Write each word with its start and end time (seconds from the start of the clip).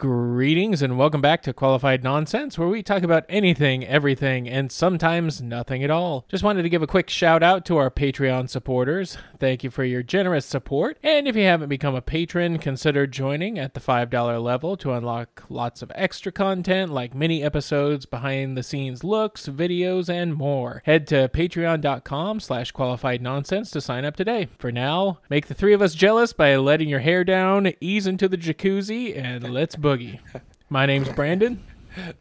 Greetings 0.00 0.80
and 0.80 0.96
welcome 0.96 1.20
back 1.20 1.42
to 1.42 1.52
Qualified 1.52 2.02
Nonsense, 2.02 2.58
where 2.58 2.68
we 2.68 2.82
talk 2.82 3.02
about 3.02 3.26
anything, 3.28 3.84
everything, 3.84 4.48
and 4.48 4.72
sometimes 4.72 5.42
nothing 5.42 5.84
at 5.84 5.90
all. 5.90 6.24
Just 6.26 6.42
wanted 6.42 6.62
to 6.62 6.70
give 6.70 6.80
a 6.80 6.86
quick 6.86 7.10
shout 7.10 7.42
out 7.42 7.66
to 7.66 7.76
our 7.76 7.90
Patreon 7.90 8.48
supporters. 8.48 9.18
Thank 9.38 9.62
you 9.62 9.68
for 9.68 9.84
your 9.84 10.02
generous 10.02 10.46
support. 10.46 10.98
And 11.02 11.28
if 11.28 11.36
you 11.36 11.42
haven't 11.42 11.68
become 11.68 11.94
a 11.94 12.00
patron, 12.00 12.58
consider 12.58 13.06
joining 13.06 13.58
at 13.58 13.74
the 13.74 13.80
$5 13.80 14.42
level 14.42 14.74
to 14.78 14.94
unlock 14.94 15.44
lots 15.50 15.82
of 15.82 15.92
extra 15.94 16.32
content 16.32 16.90
like 16.90 17.14
mini 17.14 17.42
episodes, 17.42 18.06
behind 18.06 18.56
the 18.56 18.62
scenes 18.62 19.04
looks, 19.04 19.48
videos, 19.48 20.08
and 20.08 20.32
more. 20.32 20.80
Head 20.86 21.06
to 21.08 21.28
patreon.com 21.28 22.40
slash 22.40 22.70
qualified 22.70 23.20
nonsense 23.20 23.70
to 23.72 23.82
sign 23.82 24.06
up 24.06 24.16
today. 24.16 24.48
For 24.58 24.72
now, 24.72 25.18
make 25.28 25.48
the 25.48 25.54
three 25.54 25.74
of 25.74 25.82
us 25.82 25.94
jealous 25.94 26.32
by 26.32 26.56
letting 26.56 26.88
your 26.88 27.00
hair 27.00 27.22
down, 27.22 27.74
ease 27.82 28.06
into 28.06 28.30
the 28.30 28.38
jacuzzi, 28.38 29.14
and 29.14 29.52
let's 29.52 29.76
boogie. 29.90 30.20
My 30.68 30.86
name's 30.86 31.08
Brandon, 31.08 31.60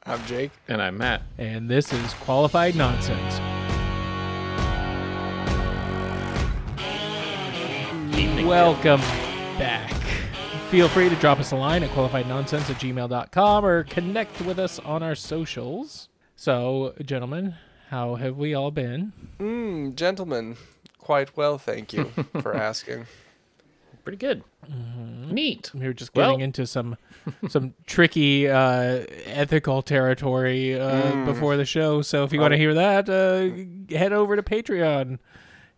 I'm 0.03 0.25
Jake. 0.25 0.49
And 0.67 0.81
I'm 0.81 0.97
Matt. 0.97 1.21
and 1.37 1.69
this 1.69 1.93
is 1.93 2.13
Qualified 2.15 2.75
Nonsense. 2.75 3.39
Welcome 8.43 9.01
back. 9.59 9.93
Feel 10.71 10.87
free 10.87 11.09
to 11.09 11.15
drop 11.17 11.39
us 11.39 11.51
a 11.51 11.55
line 11.55 11.83
at 11.83 11.91
qualifiednonsense 11.91 12.69
at 12.71 12.77
gmail.com 12.77 13.65
or 13.65 13.83
connect 13.83 14.41
with 14.41 14.57
us 14.57 14.79
on 14.79 15.03
our 15.03 15.13
socials. 15.13 16.09
So, 16.35 16.95
gentlemen, 17.05 17.53
how 17.89 18.15
have 18.15 18.37
we 18.37 18.55
all 18.55 18.71
been? 18.71 19.13
Mm, 19.39 19.93
gentlemen, 19.95 20.57
quite 20.97 21.37
well, 21.37 21.59
thank 21.59 21.93
you 21.93 22.05
for 22.41 22.55
asking. 22.55 23.05
Pretty 24.09 24.25
good. 24.25 24.43
Neat. 25.31 25.69
We 25.75 25.85
were 25.85 25.93
just 25.93 26.13
getting 26.13 26.37
Well- 26.37 26.43
into 26.43 26.65
some 26.65 26.97
some 27.47 27.75
tricky 27.85 28.49
uh, 28.49 29.05
ethical 29.27 29.83
territory 29.83 30.79
uh, 30.79 31.25
before 31.25 31.57
the 31.57 31.65
show. 31.65 32.01
So 32.01 32.23
if 32.23 32.33
you 32.33 32.39
want 32.39 32.53
to 32.53 32.57
hear 32.57 32.73
that, 32.73 33.07
uh, 33.07 33.95
head 33.95 34.11
over 34.11 34.35
to 34.35 34.41
Patreon. 34.41 35.19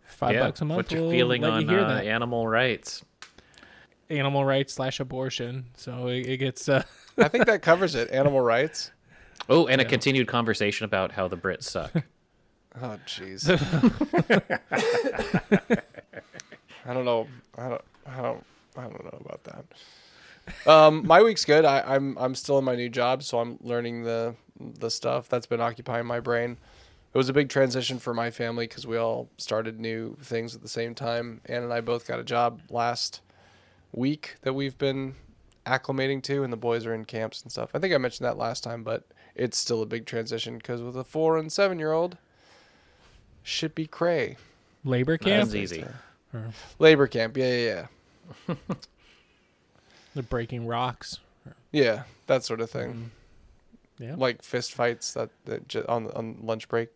Five 0.06 0.32
yeah. 0.32 0.40
bucks 0.44 0.62
a 0.62 0.64
month. 0.64 0.76
What's 0.78 0.92
your 0.92 1.02
will 1.02 1.10
feeling 1.10 1.44
on 1.44 1.68
you 1.68 1.76
uh, 1.76 2.00
animal 2.00 2.48
rights? 2.48 3.04
animal 4.08 4.46
rights 4.46 4.72
slash 4.72 4.98
abortion? 4.98 5.66
So 5.76 6.06
it, 6.06 6.26
it 6.26 6.36
gets. 6.38 6.70
Uh, 6.70 6.84
I 7.18 7.28
think 7.28 7.44
that 7.44 7.60
covers 7.60 7.94
it. 7.94 8.10
Animal 8.10 8.40
rights. 8.40 8.92
Oh, 9.48 9.66
and 9.66 9.80
a 9.80 9.84
continued 9.84 10.28
conversation 10.28 10.84
about 10.84 11.10
how 11.12 11.26
the 11.26 11.36
Brits 11.36 11.64
suck. 11.64 11.92
Oh, 12.80 12.96
jeez. 13.06 13.50
I 16.86 16.94
don't 16.94 17.04
know. 17.04 17.26
I 17.56 17.68
don't. 17.68 17.82
I 18.06 18.22
don't. 18.22 18.44
I 18.76 18.82
don't 18.82 19.04
know 19.04 19.18
about 19.24 19.44
that. 19.44 20.70
Um, 20.70 21.06
my 21.06 21.22
week's 21.22 21.44
good. 21.44 21.64
I, 21.64 21.80
I'm 21.80 22.16
I'm 22.18 22.34
still 22.34 22.58
in 22.58 22.64
my 22.64 22.74
new 22.74 22.88
job, 22.88 23.22
so 23.22 23.38
I'm 23.38 23.58
learning 23.60 24.04
the 24.04 24.34
the 24.58 24.90
stuff 24.90 25.28
that's 25.28 25.46
been 25.46 25.60
occupying 25.60 26.06
my 26.06 26.20
brain. 26.20 26.56
It 27.14 27.18
was 27.18 27.28
a 27.28 27.32
big 27.32 27.50
transition 27.50 27.98
for 27.98 28.14
my 28.14 28.30
family 28.30 28.66
because 28.66 28.86
we 28.86 28.96
all 28.96 29.28
started 29.36 29.78
new 29.78 30.16
things 30.22 30.54
at 30.54 30.62
the 30.62 30.68
same 30.68 30.94
time. 30.94 31.42
Ann 31.46 31.62
and 31.62 31.72
I 31.72 31.82
both 31.82 32.06
got 32.06 32.18
a 32.18 32.24
job 32.24 32.60
last 32.70 33.20
week 33.92 34.36
that 34.42 34.54
we've 34.54 34.78
been 34.78 35.14
acclimating 35.66 36.22
to, 36.24 36.42
and 36.42 36.52
the 36.52 36.56
boys 36.56 36.86
are 36.86 36.94
in 36.94 37.04
camps 37.04 37.42
and 37.42 37.52
stuff. 37.52 37.70
I 37.74 37.78
think 37.78 37.92
I 37.94 37.98
mentioned 37.98 38.26
that 38.26 38.38
last 38.38 38.64
time, 38.64 38.82
but 38.82 39.04
it's 39.34 39.58
still 39.58 39.82
a 39.82 39.86
big 39.86 40.06
transition 40.06 40.56
because 40.56 40.80
with 40.80 40.96
a 40.96 41.04
four 41.04 41.36
and 41.36 41.52
seven 41.52 41.78
year 41.78 41.92
old, 41.92 42.16
should 43.42 43.74
be 43.74 43.86
cray. 43.86 44.36
labor 44.84 45.18
camp. 45.18 45.50
That's 45.50 45.54
easy. 45.54 45.84
Labor 46.78 47.06
camp, 47.06 47.36
yeah, 47.36 47.52
yeah, 47.52 47.86
yeah. 48.48 48.54
They're 50.14 50.22
breaking 50.22 50.66
rocks. 50.66 51.18
Yeah, 51.72 52.02
that 52.26 52.44
sort 52.44 52.60
of 52.60 52.70
thing. 52.70 53.10
Mm-hmm. 53.98 54.02
Yeah. 54.04 54.14
Like 54.16 54.42
fist 54.42 54.74
fights 54.74 55.12
that, 55.14 55.30
that 55.44 55.68
j- 55.68 55.84
on 55.88 56.10
on 56.12 56.38
lunch 56.42 56.68
break. 56.68 56.88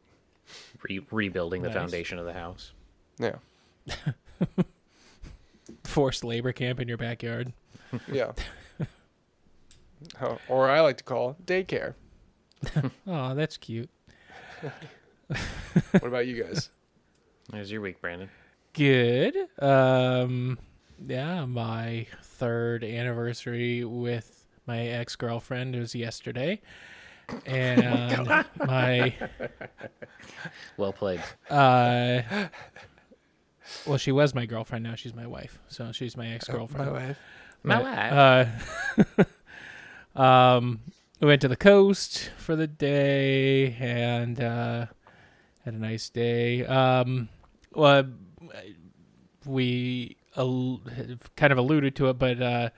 Re- 0.89 1.05
rebuilding 1.11 1.63
the 1.63 1.69
Nice. 1.69 1.77
foundation 1.77 2.19
of 2.19 2.25
the 2.27 2.33
house. 2.33 2.73
Yeah, 3.19 3.37
Forced 5.85 6.25
labor 6.25 6.53
camp 6.53 6.79
in 6.81 6.89
your 6.89 6.97
backyard. 6.99 7.53
yeah. 8.13 8.33
Oh, 10.21 10.39
or 10.49 10.69
I 10.69 10.81
like 10.81 10.99
to 10.99 11.05
call 11.05 11.31
it 11.31 11.47
daycare. 11.47 11.95
Oh, 13.07 13.35
that's 13.35 13.57
cute. 13.57 13.89
What 15.29 16.05
about 16.05 16.27
you 16.27 16.43
guys? 16.45 16.71
There's 17.51 17.71
your 17.73 17.81
week, 17.81 18.01
Brandon. 18.01 18.29
Good. 18.77 19.35
Um, 19.59 20.59
yeah, 21.07 21.47
my 21.47 22.07
third 22.23 22.85
anniversary 22.85 23.85
with 23.87 24.47
my 24.67 24.81
ex 24.89 25.17
girlfriend 25.17 25.75
was 25.75 25.95
yesterday, 25.95 26.61
and 27.47 28.27
my 28.67 29.15
Well 30.77 30.93
played. 30.93 31.23
uh, 31.49 32.21
well, 33.87 33.97
she 33.97 34.13
was 34.13 34.35
my 34.35 34.45
girlfriend. 34.45 34.85
Now 34.85 34.95
she's 34.95 35.15
my 35.15 35.27
wife, 35.27 35.59
so 35.69 35.91
she's 35.93 36.15
my 36.15 36.29
ex 36.29 36.47
girlfriend. 36.47 36.87
My 36.87 36.93
wife. 36.93 37.19
My 37.63 37.83
But, 37.83 39.25
uh, 40.17 40.21
um, 40.23 40.81
we 41.21 41.29
went 41.29 41.41
to 41.41 41.49
the 41.49 41.57
coast 41.57 42.31
for 42.37 42.55
the 42.55 42.67
day 42.67 43.73
and 43.81 44.39
uh, 44.39 44.87
had 45.65 45.73
a 45.73 45.79
nice 45.79 46.11
day. 46.11 46.67
Um, 46.67 47.31
well, 47.73 48.05
we 49.45 50.17
al- 50.37 50.81
kind 51.37 51.53
of 51.53 51.59
alluded 51.59 51.95
to 51.97 52.09
it, 52.09 52.19
but 52.19 52.41
uh, 52.43 52.71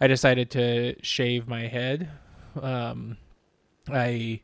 I 0.00 0.06
decided 0.06 0.50
to 0.52 0.96
shave 1.02 1.48
my 1.48 1.66
head. 1.66 2.08
Um, 2.60 3.16
I 3.90 4.40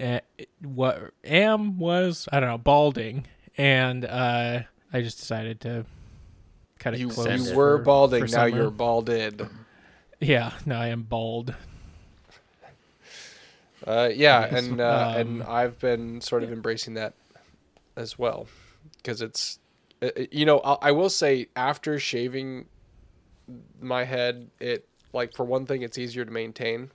uh, 0.00 0.20
what 0.62 1.12
am 1.24 1.78
was 1.78 2.28
I 2.32 2.40
don't 2.40 2.48
know 2.48 2.58
balding, 2.58 3.26
and 3.56 4.04
uh, 4.04 4.60
I 4.92 5.00
just 5.02 5.18
decided 5.18 5.60
to 5.62 5.86
kind 6.78 6.94
of 6.94 7.00
You, 7.00 7.08
close 7.08 7.48
you 7.50 7.54
were 7.56 7.78
for- 7.78 7.84
balding, 7.84 8.20
for 8.26 8.26
now 8.26 8.44
summer. 8.46 8.48
you're 8.48 8.70
balded. 8.70 9.46
Yeah, 10.20 10.52
now 10.66 10.80
I 10.80 10.88
am 10.88 11.02
bald. 11.02 11.54
Uh, 13.86 14.08
yeah, 14.14 14.44
and 14.56 14.80
uh, 14.80 15.14
Um, 15.16 15.20
and 15.20 15.42
I've 15.42 15.78
been 15.78 16.20
sort 16.20 16.42
of 16.42 16.52
embracing 16.52 16.94
that 16.94 17.14
as 17.96 18.18
well 18.18 18.46
because 18.96 19.20
it's 19.20 19.58
Uh, 20.04 20.20
uh, 20.20 20.24
you 20.30 20.44
know 20.44 20.60
I, 20.60 20.88
I 20.88 20.92
will 20.92 21.10
say 21.10 21.48
after 21.56 21.98
shaving 21.98 22.66
my 23.80 24.04
head 24.04 24.50
it 24.60 24.88
like 25.12 25.34
for 25.34 25.44
one 25.44 25.66
thing 25.66 25.82
it's 25.82 25.98
easier 25.98 26.24
to 26.24 26.30
maintain 26.30 26.90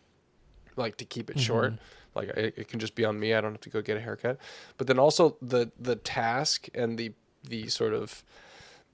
like 0.75 0.97
to 0.97 1.05
keep 1.05 1.29
it 1.29 1.37
mm-hmm. 1.37 1.45
short 1.45 1.73
like 2.15 2.29
it, 2.29 2.53
it 2.57 2.67
can 2.67 2.79
just 2.79 2.95
be 2.95 3.05
on 3.05 3.19
me 3.19 3.33
I 3.33 3.41
don't 3.41 3.51
have 3.51 3.61
to 3.61 3.69
go 3.69 3.81
get 3.81 3.97
a 3.97 4.01
haircut 4.01 4.37
but 4.77 4.87
then 4.87 4.99
also 4.99 5.37
the 5.41 5.71
the 5.79 5.95
task 5.95 6.67
and 6.73 6.97
the 6.97 7.13
the 7.43 7.67
sort 7.67 7.93
of 7.93 8.23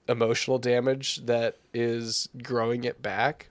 emotional 0.08 0.58
damage 0.58 1.26
that 1.26 1.56
is 1.74 2.28
growing 2.42 2.84
it 2.84 3.02
back 3.02 3.48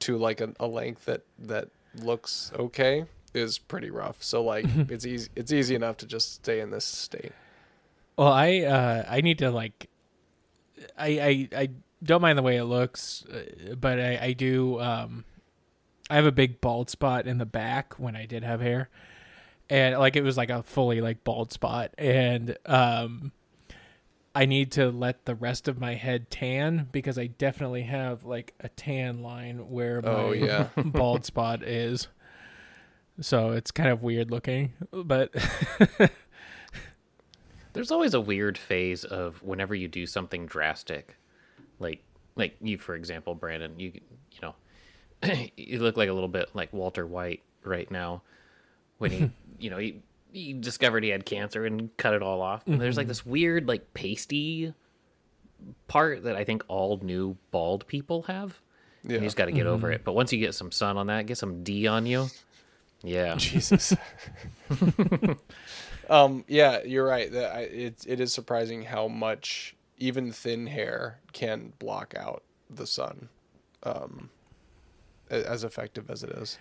to 0.00 0.16
like 0.16 0.40
a, 0.40 0.52
a 0.60 0.66
length 0.66 1.04
that 1.06 1.22
that 1.38 1.68
looks 1.96 2.50
okay 2.58 3.04
is 3.34 3.58
pretty 3.58 3.90
rough. 3.90 4.22
So 4.22 4.42
like 4.42 4.66
it's 4.88 5.04
easy 5.04 5.30
it's 5.36 5.52
easy 5.52 5.74
enough 5.74 5.98
to 5.98 6.06
just 6.06 6.34
stay 6.34 6.60
in 6.60 6.70
this 6.70 6.84
state. 6.84 7.32
Well, 8.16 8.28
I 8.32 8.60
uh, 8.60 9.04
I 9.08 9.20
need 9.20 9.38
to 9.38 9.50
like, 9.50 9.88
I 10.98 11.48
I, 11.52 11.62
I 11.62 11.68
don't 12.02 12.22
mind 12.22 12.38
the 12.38 12.42
way 12.42 12.56
it 12.56 12.64
looks, 12.64 13.24
uh, 13.26 13.74
but 13.74 13.98
I, 13.98 14.18
I 14.22 14.32
do. 14.32 14.80
Um, 14.80 15.24
I 16.10 16.16
have 16.16 16.26
a 16.26 16.32
big 16.32 16.60
bald 16.60 16.90
spot 16.90 17.26
in 17.26 17.38
the 17.38 17.46
back 17.46 17.94
when 17.94 18.14
I 18.14 18.26
did 18.26 18.44
have 18.44 18.60
hair, 18.60 18.88
and 19.70 19.98
like 19.98 20.16
it 20.16 20.22
was 20.22 20.36
like 20.36 20.50
a 20.50 20.62
fully 20.62 21.00
like 21.00 21.24
bald 21.24 21.52
spot, 21.52 21.92
and 21.98 22.56
um, 22.66 23.32
I 24.34 24.44
need 24.46 24.70
to 24.72 24.90
let 24.90 25.24
the 25.24 25.34
rest 25.34 25.66
of 25.66 25.80
my 25.80 25.94
head 25.94 26.30
tan 26.30 26.88
because 26.92 27.18
I 27.18 27.28
definitely 27.28 27.82
have 27.82 28.24
like 28.24 28.52
a 28.60 28.68
tan 28.68 29.22
line 29.22 29.70
where 29.70 30.02
my 30.02 30.08
Oh, 30.08 30.32
yeah. 30.32 30.68
bald 30.84 31.24
spot 31.24 31.62
is. 31.62 32.08
So 33.20 33.52
it's 33.52 33.70
kind 33.70 33.90
of 33.90 34.02
weird 34.02 34.30
looking, 34.32 34.72
but 34.92 35.32
There's 37.74 37.90
always 37.90 38.14
a 38.14 38.20
weird 38.20 38.56
phase 38.56 39.04
of 39.04 39.42
whenever 39.42 39.74
you 39.74 39.88
do 39.88 40.06
something 40.06 40.46
drastic, 40.46 41.16
like 41.78 42.02
like 42.36 42.56
you, 42.62 42.78
for 42.78 42.94
example, 42.94 43.34
Brandon. 43.34 43.78
You 43.78 43.92
you 44.32 44.38
know, 44.40 44.54
you 45.56 45.80
look 45.80 45.96
like 45.96 46.08
a 46.08 46.12
little 46.12 46.28
bit 46.28 46.50
like 46.54 46.72
Walter 46.72 47.06
White 47.06 47.42
right 47.62 47.90
now 47.90 48.22
when 48.98 49.10
he 49.10 49.30
you 49.58 49.70
know 49.70 49.78
he 49.78 50.02
he 50.34 50.52
discovered 50.52 51.04
he 51.04 51.10
had 51.10 51.24
cancer 51.24 51.64
and 51.64 51.96
cut 51.96 52.12
it 52.12 52.22
all 52.22 52.40
off. 52.40 52.66
And 52.66 52.80
there's 52.80 52.96
like 52.96 53.04
mm-hmm. 53.04 53.10
this 53.10 53.24
weird 53.24 53.68
like 53.68 53.94
pasty 53.94 54.74
part 55.86 56.24
that 56.24 56.36
I 56.36 56.44
think 56.44 56.64
all 56.68 56.98
new 57.02 57.36
bald 57.52 57.86
people 57.86 58.22
have. 58.22 58.58
Yeah. 59.04 59.18
You 59.18 59.20
just 59.20 59.36
got 59.36 59.46
to 59.46 59.52
get 59.52 59.66
over 59.66 59.86
mm-hmm. 59.86 59.94
it. 59.94 60.04
But 60.04 60.14
once 60.14 60.32
you 60.32 60.40
get 60.40 60.54
some 60.54 60.72
sun 60.72 60.96
on 60.96 61.06
that, 61.06 61.26
get 61.26 61.38
some 61.38 61.62
D 61.62 61.86
on 61.86 62.06
you. 62.06 62.26
Yeah. 63.02 63.36
Jesus. 63.36 63.94
um 66.10 66.44
yeah, 66.48 66.82
you're 66.82 67.06
right. 67.06 67.30
That 67.32 67.62
it 67.62 68.04
it 68.06 68.20
is 68.20 68.32
surprising 68.32 68.82
how 68.82 69.08
much 69.08 69.74
even 69.98 70.32
thin 70.32 70.66
hair 70.66 71.20
can 71.32 71.72
block 71.78 72.14
out 72.16 72.42
the 72.70 72.86
sun. 72.86 73.28
Um 73.82 74.30
as 75.30 75.64
effective 75.64 76.10
as 76.10 76.22
it 76.22 76.30
is. 76.30 76.58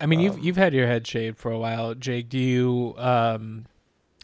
I 0.00 0.06
mean, 0.06 0.18
Um, 0.20 0.24
you've 0.24 0.38
you've 0.38 0.56
had 0.56 0.74
your 0.74 0.86
head 0.86 1.06
shaved 1.06 1.38
for 1.38 1.50
a 1.50 1.58
while, 1.58 1.94
Jake. 1.94 2.28
Do 2.28 2.38
you 2.38 2.94
um, 2.98 3.66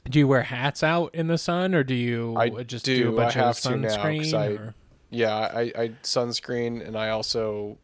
do 0.08 0.18
you 0.18 0.26
wear 0.26 0.42
hats 0.42 0.82
out 0.82 1.14
in 1.14 1.26
the 1.26 1.38
sun, 1.38 1.74
or 1.74 1.84
do 1.84 1.94
you 1.94 2.34
I 2.36 2.48
just 2.64 2.84
do, 2.84 3.10
a 3.10 3.12
bunch 3.16 3.36
I 3.36 3.40
of 3.40 3.46
have 3.46 3.60
to 3.62 3.76
now, 3.76 3.88
sunscreen? 3.88 4.68
I- 4.68 4.72
Yeah, 5.10 5.34
I, 5.36 5.60
I 5.76 5.88
sunscreen 6.02 6.86
and 6.86 6.96
I 6.96 7.10
also 7.10 7.78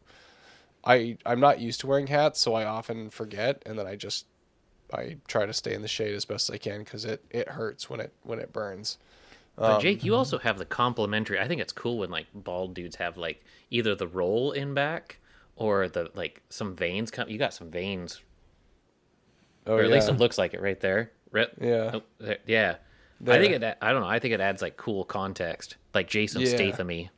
I 0.83 1.17
I'm 1.25 1.39
not 1.39 1.59
used 1.59 1.79
to 1.81 1.87
wearing 1.87 2.07
hats, 2.07 2.39
so 2.39 2.53
I 2.55 2.63
often 2.65 3.09
forget 3.09 3.61
and 3.65 3.77
then 3.77 3.85
I 3.87 3.95
just 3.95 4.25
I 4.93 5.17
try 5.27 5.45
to 5.45 5.53
stay 5.53 5.73
in 5.73 5.81
the 5.81 5.87
shade 5.87 6.13
as 6.15 6.25
best 6.25 6.49
as 6.49 6.53
I 6.55 6.57
can 6.57 6.79
because 6.79 7.03
it, 7.05 7.23
it 7.29 7.49
hurts 7.49 7.89
when 7.89 7.99
it 7.99 8.13
when 8.23 8.39
it 8.39 8.53
burns. 8.53 8.97
But 9.55 9.75
Um, 9.75 9.81
Jake, 9.81 10.03
you 10.03 10.13
also 10.15 10.37
have 10.37 10.57
the 10.57 10.65
complimentary. 10.65 11.39
I 11.39 11.47
think 11.47 11.61
it's 11.61 11.73
cool 11.73 11.97
when 11.97 12.09
like 12.11 12.27
bald 12.33 12.73
dudes 12.73 12.95
have 12.97 13.17
like 13.17 13.43
either 13.71 13.95
the 13.95 14.07
roll 14.07 14.51
in 14.51 14.73
back 14.73 15.19
or 15.55 15.87
the 15.89 16.11
like 16.13 16.41
some 16.49 16.75
veins 16.75 17.11
come. 17.11 17.27
You 17.27 17.37
got 17.37 17.53
some 17.53 17.69
veins, 17.71 18.21
Oh, 19.65 19.73
or 19.75 19.81
at 19.81 19.89
yeah. 19.89 19.95
least 19.95 20.09
it 20.09 20.13
looks 20.13 20.37
like 20.37 20.53
it 20.53 20.61
right 20.61 20.79
there. 20.79 21.11
Rip. 21.31 21.53
Yeah. 21.59 21.91
Oh, 21.95 22.33
yeah. 22.45 22.75
I 23.27 23.39
think 23.39 23.53
it. 23.61 23.77
I 23.81 23.91
don't 23.91 24.01
know. 24.01 24.07
I 24.07 24.19
think 24.19 24.33
it 24.33 24.39
adds 24.39 24.61
like 24.61 24.77
cool 24.77 25.03
context, 25.03 25.75
like 25.93 26.07
Jason 26.07 26.41
Yeah. 26.41 26.47
Statham-y. 26.55 27.09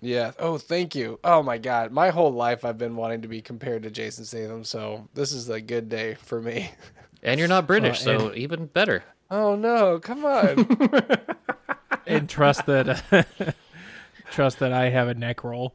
Yeah. 0.00 0.30
Oh, 0.38 0.56
thank 0.56 0.94
you. 0.94 1.18
Oh 1.24 1.42
my 1.42 1.58
God, 1.58 1.90
my 1.90 2.10
whole 2.10 2.30
life 2.30 2.64
I've 2.64 2.78
been 2.78 2.94
wanting 2.94 3.22
to 3.22 3.28
be 3.28 3.42
compared 3.42 3.82
to 3.82 3.90
Jason 3.90 4.24
Statham, 4.24 4.62
so 4.62 5.08
this 5.14 5.32
is 5.32 5.48
a 5.48 5.60
good 5.60 5.88
day 5.88 6.14
for 6.14 6.40
me. 6.40 6.70
And 7.22 7.38
you're 7.38 7.48
not 7.48 7.66
British, 7.66 8.04
Well, 8.04 8.20
so 8.30 8.34
even 8.34 8.66
better. 8.66 9.04
Oh 9.30 9.56
no, 9.56 9.98
come 9.98 10.24
on. 10.24 10.66
and 12.06 12.28
trust 12.28 12.66
that 12.66 13.04
trust 14.30 14.58
that 14.60 14.72
I 14.72 14.88
have 14.90 15.08
a 15.08 15.14
neck 15.14 15.44
roll. 15.44 15.74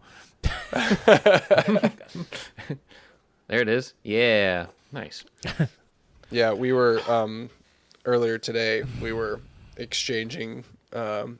There 3.47 3.61
it 3.61 3.67
is. 3.67 3.93
Yeah. 4.03 4.67
Nice. 4.91 5.25
yeah, 6.31 6.53
we 6.53 6.71
were 6.71 7.01
um 7.07 7.49
earlier 8.05 8.37
today. 8.37 8.83
We 9.01 9.11
were 9.11 9.41
exchanging 9.77 10.63
um, 10.93 11.39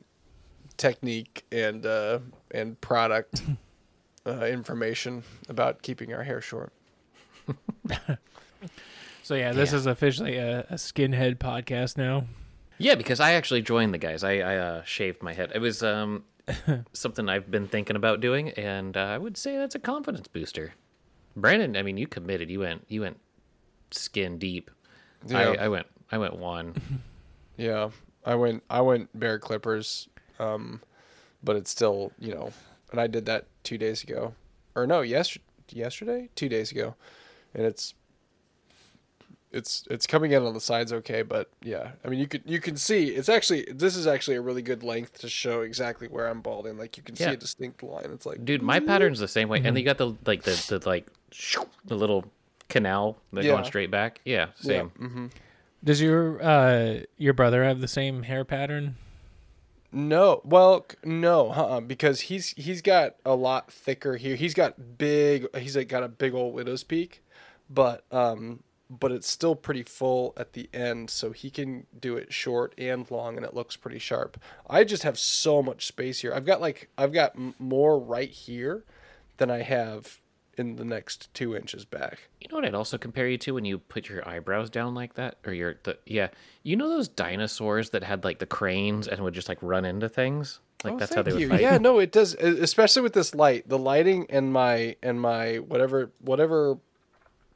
technique 0.76 1.44
and 1.50 1.84
uh, 1.86 2.18
and 2.50 2.80
product 2.80 3.42
uh, 4.26 4.44
information 4.44 5.22
about 5.48 5.82
keeping 5.82 6.12
our 6.12 6.22
hair 6.22 6.40
short. 6.40 6.72
So 9.24 9.34
yeah, 9.34 9.52
this 9.52 9.72
Yeah. 9.72 9.78
is 9.78 9.86
officially 9.86 10.36
a, 10.36 10.60
a 10.68 10.74
skinhead 10.74 11.38
podcast 11.38 11.96
now. 11.96 12.26
Yeah, 12.76 12.94
because 12.94 13.20
I 13.20 13.32
actually 13.32 13.62
joined 13.62 13.94
the 13.94 13.98
guys. 13.98 14.22
I, 14.22 14.38
I 14.38 14.56
uh, 14.58 14.82
shaved 14.84 15.22
my 15.22 15.32
head. 15.32 15.50
It 15.54 15.60
was 15.60 15.82
um, 15.82 16.24
something 16.92 17.28
I've 17.28 17.50
been 17.50 17.66
thinking 17.66 17.96
about 17.96 18.20
doing, 18.20 18.50
and 18.50 18.96
uh, 18.96 19.00
I 19.00 19.16
would 19.18 19.38
say 19.38 19.56
that's 19.56 19.74
a 19.74 19.78
confidence 19.78 20.28
booster. 20.28 20.74
Brandon, 21.36 21.74
I 21.76 21.82
mean, 21.82 21.96
you 21.96 22.06
committed. 22.06 22.50
You 22.50 22.60
went. 22.60 22.84
You 22.88 23.00
went 23.00 23.18
skin 23.92 24.38
deep. 24.38 24.70
Yeah. 25.26 25.38
I, 25.38 25.64
I 25.64 25.68
went. 25.68 25.86
I 26.12 26.18
went 26.18 26.36
one. 26.36 26.74
Yeah, 27.56 27.90
I 28.26 28.34
went 28.34 28.64
I 28.68 28.80
went 28.80 29.16
bear 29.16 29.38
clippers, 29.38 30.08
um, 30.40 30.80
but 31.44 31.54
it's 31.54 31.70
still 31.70 32.10
you 32.18 32.34
know, 32.34 32.50
and 32.90 33.00
I 33.00 33.06
did 33.06 33.26
that 33.26 33.46
two 33.62 33.78
days 33.78 34.02
ago, 34.02 34.34
or 34.74 34.88
no, 34.88 35.02
yes, 35.02 35.38
yesterday, 35.70 36.28
two 36.34 36.48
days 36.48 36.72
ago, 36.72 36.96
and 37.54 37.64
it's 37.64 37.94
it's 39.54 39.84
it's 39.90 40.06
coming 40.06 40.32
in 40.32 40.42
on 40.42 40.52
the 40.52 40.60
sides 40.60 40.92
okay, 40.92 41.22
but 41.22 41.48
yeah, 41.62 41.92
I 42.04 42.08
mean 42.08 42.18
you 42.18 42.26
could 42.26 42.42
you 42.44 42.60
can 42.60 42.76
see 42.76 43.08
it's 43.08 43.28
actually 43.28 43.66
this 43.72 43.96
is 43.96 44.06
actually 44.06 44.36
a 44.36 44.42
really 44.42 44.62
good 44.62 44.82
length 44.82 45.18
to 45.20 45.28
show 45.28 45.62
exactly 45.62 46.08
where 46.08 46.26
I'm 46.28 46.40
balding. 46.42 46.76
Like 46.76 46.96
you 46.96 47.02
can 47.02 47.16
see 47.16 47.24
Yeah. 47.24 47.30
a 47.32 47.36
distinct 47.36 47.82
line. 47.82 48.10
It's 48.12 48.26
like 48.26 48.44
Dude, 48.44 48.62
my 48.62 48.80
pattern's 48.80 49.18
the 49.20 49.28
same 49.28 49.48
way, 49.48 49.62
and 49.64 49.76
you 49.78 49.84
got 49.84 49.98
the 49.98 50.14
like 50.26 50.42
the 50.42 50.62
the 50.80 50.88
like 50.88 51.06
the 51.86 51.94
little 51.94 52.24
canal 52.68 53.16
that 53.32 53.44
going 53.44 53.64
straight 53.64 53.90
back. 53.90 54.20
Yeah, 54.24 54.48
same. 54.60 54.90
Yeah, 55.00 55.06
hmm 55.08 55.26
Does 55.82 56.00
your 56.02 56.42
uh 56.42 57.00
your 57.16 57.32
brother 57.34 57.64
have 57.64 57.80
the 57.80 57.88
same 57.88 58.24
hair 58.24 58.44
pattern? 58.44 58.96
No, 59.92 60.40
well, 60.44 60.84
c- 60.90 60.96
no, 61.04 61.50
uh 61.50 61.80
because 61.80 62.22
he's 62.22 62.48
he's 62.50 62.82
got 62.82 63.14
a 63.24 63.34
lot 63.36 63.70
thicker 63.70 64.16
here. 64.16 64.34
He's 64.34 64.54
got 64.54 64.98
big. 64.98 65.46
He's 65.56 65.76
like 65.76 65.88
got 65.88 66.02
a 66.02 66.08
big 66.08 66.34
old 66.34 66.52
widow's 66.54 66.82
peak, 66.82 67.22
but 67.70 68.04
um, 68.10 68.64
but 69.00 69.12
it's 69.12 69.28
still 69.28 69.54
pretty 69.54 69.82
full 69.82 70.32
at 70.36 70.52
the 70.52 70.68
end, 70.72 71.10
so 71.10 71.32
he 71.32 71.50
can 71.50 71.86
do 71.98 72.16
it 72.16 72.32
short 72.32 72.74
and 72.78 73.10
long, 73.10 73.36
and 73.36 73.44
it 73.44 73.54
looks 73.54 73.76
pretty 73.76 73.98
sharp. 73.98 74.38
I 74.68 74.84
just 74.84 75.02
have 75.02 75.18
so 75.18 75.62
much 75.62 75.86
space 75.86 76.20
here. 76.20 76.32
I've 76.34 76.46
got 76.46 76.60
like 76.60 76.88
I've 76.98 77.12
got 77.12 77.34
m- 77.36 77.54
more 77.58 77.98
right 77.98 78.30
here 78.30 78.84
than 79.38 79.50
I 79.50 79.62
have 79.62 80.20
in 80.56 80.76
the 80.76 80.84
next 80.84 81.32
two 81.34 81.56
inches 81.56 81.84
back. 81.84 82.28
You 82.40 82.46
know 82.48 82.56
what 82.56 82.64
I'd 82.64 82.74
also 82.76 82.96
compare 82.96 83.26
you 83.26 83.38
to 83.38 83.54
when 83.54 83.64
you 83.64 83.78
put 83.78 84.08
your 84.08 84.26
eyebrows 84.28 84.70
down 84.70 84.94
like 84.94 85.14
that, 85.14 85.36
or 85.44 85.52
your 85.52 85.76
the 85.82 85.98
yeah. 86.06 86.28
You 86.62 86.76
know 86.76 86.88
those 86.88 87.08
dinosaurs 87.08 87.90
that 87.90 88.04
had 88.04 88.24
like 88.24 88.38
the 88.38 88.46
cranes 88.46 89.08
and 89.08 89.22
would 89.24 89.34
just 89.34 89.48
like 89.48 89.58
run 89.60 89.84
into 89.84 90.08
things. 90.08 90.60
Like 90.84 90.94
Oh, 90.94 90.96
that's 90.98 91.14
how 91.14 91.22
they 91.22 91.30
thank 91.30 91.34
would 91.36 91.42
you. 91.42 91.48
fight. 91.48 91.60
Yeah, 91.62 91.78
no, 91.78 91.98
it 91.98 92.12
does, 92.12 92.34
especially 92.34 93.02
with 93.02 93.14
this 93.14 93.34
light. 93.34 93.68
The 93.68 93.78
lighting 93.78 94.26
and 94.28 94.52
my 94.52 94.96
and 95.02 95.20
my 95.20 95.56
whatever 95.56 96.12
whatever 96.20 96.78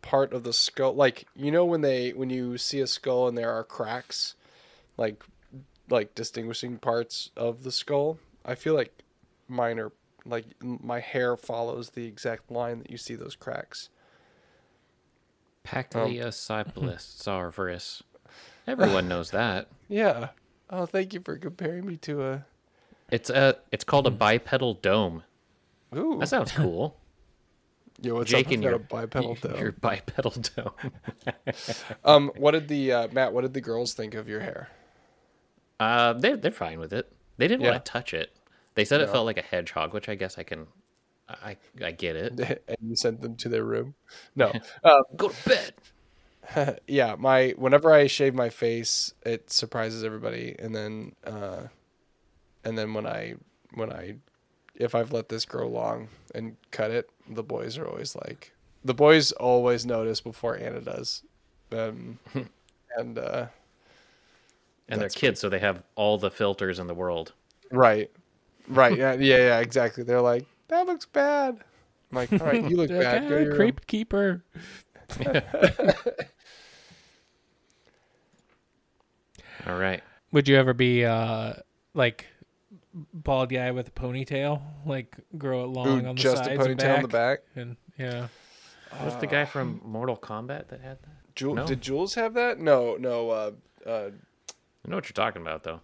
part 0.08 0.32
of 0.32 0.42
the 0.42 0.54
skull, 0.54 0.94
like 0.94 1.26
you 1.36 1.50
know 1.50 1.66
when 1.66 1.82
they 1.82 2.14
when 2.14 2.30
you 2.30 2.56
see 2.56 2.80
a 2.80 2.86
skull 2.86 3.28
and 3.28 3.36
there 3.36 3.52
are 3.52 3.62
cracks, 3.62 4.36
like 4.96 5.22
like 5.90 6.14
distinguishing 6.14 6.78
parts 6.78 7.28
of 7.36 7.62
the 7.62 7.70
skull. 7.70 8.18
I 8.42 8.54
feel 8.54 8.74
like 8.74 9.02
mine 9.48 9.78
are 9.78 9.92
like 10.24 10.46
my 10.62 11.00
hair 11.00 11.36
follows 11.36 11.90
the 11.90 12.06
exact 12.06 12.50
line 12.50 12.78
that 12.78 12.90
you 12.90 12.96
see 12.96 13.16
those 13.16 13.36
cracks. 13.36 13.90
Pachycephalosaurus. 15.66 18.00
Um, 18.00 18.06
Everyone 18.66 19.08
knows 19.08 19.30
that. 19.32 19.68
Yeah. 19.88 20.30
Oh, 20.70 20.86
thank 20.86 21.12
you 21.12 21.20
for 21.20 21.36
comparing 21.36 21.84
me 21.84 21.98
to 21.98 22.24
a. 22.24 22.46
It's 23.10 23.28
a 23.28 23.58
it's 23.70 23.84
called 23.84 24.06
a 24.06 24.10
bipedal 24.10 24.72
dome. 24.72 25.24
Ooh, 25.94 26.16
That 26.18 26.28
sounds 26.28 26.52
cool. 26.52 26.96
Yo, 28.00 28.14
what's 28.14 28.30
Jake 28.30 28.46
up? 28.46 28.52
and 28.52 28.62
your 28.62 28.74
a 28.74 28.78
bipedal 28.78 29.34
dome. 29.34 29.58
Your 29.58 29.72
bipedal 29.72 30.30
dome. 30.56 30.72
Um, 32.04 32.30
what 32.36 32.52
did 32.52 32.68
the 32.68 32.92
uh, 32.92 33.08
Matt? 33.12 33.32
What 33.32 33.42
did 33.42 33.54
the 33.54 33.60
girls 33.60 33.94
think 33.94 34.14
of 34.14 34.28
your 34.28 34.40
hair? 34.40 34.68
Uh, 35.80 36.12
they're 36.14 36.36
they're 36.36 36.50
fine 36.50 36.78
with 36.80 36.92
it. 36.92 37.10
They 37.36 37.46
didn't 37.48 37.62
Yeah. 37.62 37.70
want 37.72 37.84
to 37.84 37.90
touch 37.92 38.12
it. 38.14 38.30
They 38.74 38.84
said 38.84 39.00
it 39.00 39.10
felt 39.10 39.26
like 39.26 39.38
a 39.38 39.42
hedgehog, 39.42 39.92
which 39.92 40.08
I 40.08 40.14
guess 40.14 40.38
I 40.38 40.42
can, 40.44 40.66
I 41.28 41.56
I 41.82 41.90
get 41.92 42.14
it. 42.16 42.38
and 42.68 42.76
you 42.88 42.96
sent 42.96 43.20
them 43.20 43.34
to 43.36 43.48
their 43.48 43.64
room. 43.64 43.94
No. 44.36 44.52
um, 44.84 45.02
Go 45.16 45.28
to 45.28 45.48
bed. 45.48 46.80
yeah, 46.86 47.14
my 47.18 47.54
whenever 47.56 47.92
I 47.92 48.06
shave 48.06 48.34
my 48.34 48.48
face, 48.50 49.12
it 49.26 49.50
surprises 49.50 50.04
everybody, 50.04 50.54
and 50.58 50.74
then 50.74 51.12
uh, 51.24 51.64
and 52.64 52.78
then 52.78 52.94
when 52.94 53.06
I 53.06 53.34
when 53.74 53.92
I 53.92 54.14
if 54.78 54.94
I've 54.96 55.12
let 55.12 55.28
this 55.28 55.46
grow 55.46 55.68
long 55.68 56.08
and 56.34 56.56
cut 56.72 56.90
it, 56.92 57.10
the 57.28 57.44
boys 57.44 57.78
are 57.78 57.86
always 57.86 58.16
like 58.16 58.52
the 58.84 58.94
boys 58.94 59.32
always 59.32 59.86
notice 59.86 60.20
before 60.22 60.56
Anna 60.58 60.80
does, 60.80 61.22
um, 61.72 62.18
and 62.98 63.18
uh, 63.18 63.48
And 64.88 65.00
they're 65.02 65.08
That's 65.08 65.14
kids, 65.14 65.40
so 65.40 65.48
they 65.50 65.60
have 65.60 65.82
all 65.96 66.18
the 66.18 66.30
filters 66.30 66.78
in 66.78 66.86
the 66.88 66.94
world. 66.94 67.32
right, 67.70 68.10
right, 68.68 68.96
yeah, 68.96 69.14
yeah, 69.18 69.36
yeah, 69.36 69.60
exactly. 69.60 70.04
They're 70.04 70.22
like 70.22 70.46
that 70.68 70.86
looks 70.86 71.06
bad. 71.06 71.54
I'm 72.10 72.16
like, 72.16 72.32
all 72.40 72.46
right, 72.46 72.62
you 72.64 72.76
look 72.76 72.88
They're 72.88 72.98
like, 72.98 73.10
bad. 73.10 73.26
Go 73.26 73.36
"Ah, 73.36 73.38
your 73.38 73.54
room." 73.56 73.76
keeper. 73.86 74.44
All 79.66 79.76
right. 79.76 80.02
Would 80.32 80.48
you 80.48 80.56
ever 80.56 80.74
be 80.74 81.04
uh 81.04 81.54
like 81.94 82.26
bald 83.12 83.50
guy 83.50 83.70
with 83.70 83.88
a 83.88 83.90
ponytail, 83.92 84.60
like 84.86 85.16
grow 85.36 85.64
it 85.64 85.68
long 85.68 85.88
Ooh, 86.04 86.08
on 86.08 86.14
the 86.16 86.20
just 86.22 86.42
a 86.42 86.44
sides 86.46 86.66
and 86.66 86.78
ponytail 86.78 86.82
back, 86.82 86.96
on 86.96 87.02
the 87.02 87.08
back. 87.08 87.38
and 87.56 87.76
yeah. 87.98 88.28
Was 89.04 89.16
the 89.16 89.26
guy 89.26 89.44
from 89.44 89.80
Mortal 89.84 90.16
Kombat 90.16 90.68
that 90.68 90.80
had 90.80 91.02
that? 91.02 91.34
Jul- 91.34 91.54
No. 91.54 91.66
Did 91.66 91.80
Jules 91.82 92.14
have 92.14 92.34
that? 92.34 92.58
No, 92.58 92.96
no. 92.96 93.30
Uh, 93.30 93.50
uh, 93.86 94.10
I 94.10 94.88
know 94.88 94.96
what 94.96 95.06
you're 95.08 95.12
talking 95.14 95.42
about, 95.42 95.62
though. 95.64 95.80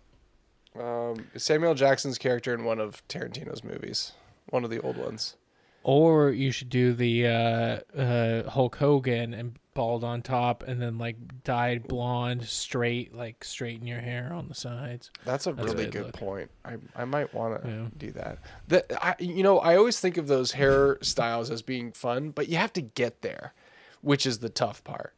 Um, 0.80 1.26
Samuel 1.36 1.74
Jackson's 1.74 2.18
character 2.18 2.54
in 2.54 2.64
one 2.64 2.80
of 2.80 3.06
Tarantino's 3.08 3.62
movies, 3.62 4.12
one 4.48 4.64
of 4.64 4.70
the 4.70 4.80
old 4.80 4.96
ones. 4.96 5.36
Or 5.84 6.30
you 6.30 6.50
should 6.50 6.70
do 6.70 6.94
the 6.94 7.26
uh, 7.26 8.00
uh, 8.00 8.48
Hulk 8.50 8.76
Hogan 8.76 9.34
and 9.34 9.58
bald 9.74 10.02
on 10.02 10.22
top, 10.22 10.62
and 10.62 10.80
then 10.80 10.96
like 10.96 11.16
dyed 11.44 11.86
blonde, 11.86 12.44
straight, 12.44 13.14
like 13.14 13.44
straighten 13.44 13.86
your 13.86 14.00
hair 14.00 14.32
on 14.32 14.48
the 14.48 14.54
sides. 14.54 15.10
That's 15.26 15.46
a 15.46 15.52
That's 15.52 15.68
really 15.68 15.84
good 15.84 15.92
good 15.92 16.06
look. 16.06 16.14
point. 16.14 16.50
I 16.64 16.76
I 16.96 17.04
might 17.04 17.34
want 17.34 17.62
to 17.62 17.68
Yeah. 17.68 17.86
do 17.98 18.12
that. 18.12 18.38
That 18.68 18.92
I 19.04 19.14
you 19.18 19.42
know 19.42 19.58
I 19.58 19.76
always 19.76 20.00
think 20.00 20.16
of 20.16 20.26
those 20.26 20.52
hairstyles 20.52 21.50
as 21.52 21.60
being 21.60 21.92
fun, 21.92 22.30
but 22.30 22.48
you 22.48 22.56
have 22.56 22.72
to 22.74 22.80
get 22.80 23.20
there, 23.20 23.52
which 24.00 24.24
is 24.24 24.38
the 24.38 24.48
tough 24.48 24.82
part. 24.84 25.12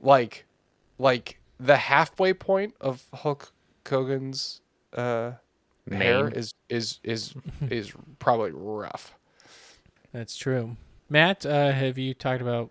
Like, 0.00 0.44
like 0.98 1.40
the 1.58 1.76
halfway 1.78 2.32
point 2.32 2.74
of 2.80 3.02
Hulk 3.12 3.52
Hogan's 3.88 4.60
uh, 4.92 5.32
hair 5.90 6.28
is 6.28 6.52
is 6.68 7.00
is 7.02 7.34
is 7.70 7.92
probably 8.20 8.52
rough. 8.52 9.14
That's 10.14 10.36
true. 10.36 10.76
Matt, 11.08 11.44
uh, 11.44 11.72
have 11.72 11.98
you 11.98 12.14
talked 12.14 12.40
about? 12.40 12.70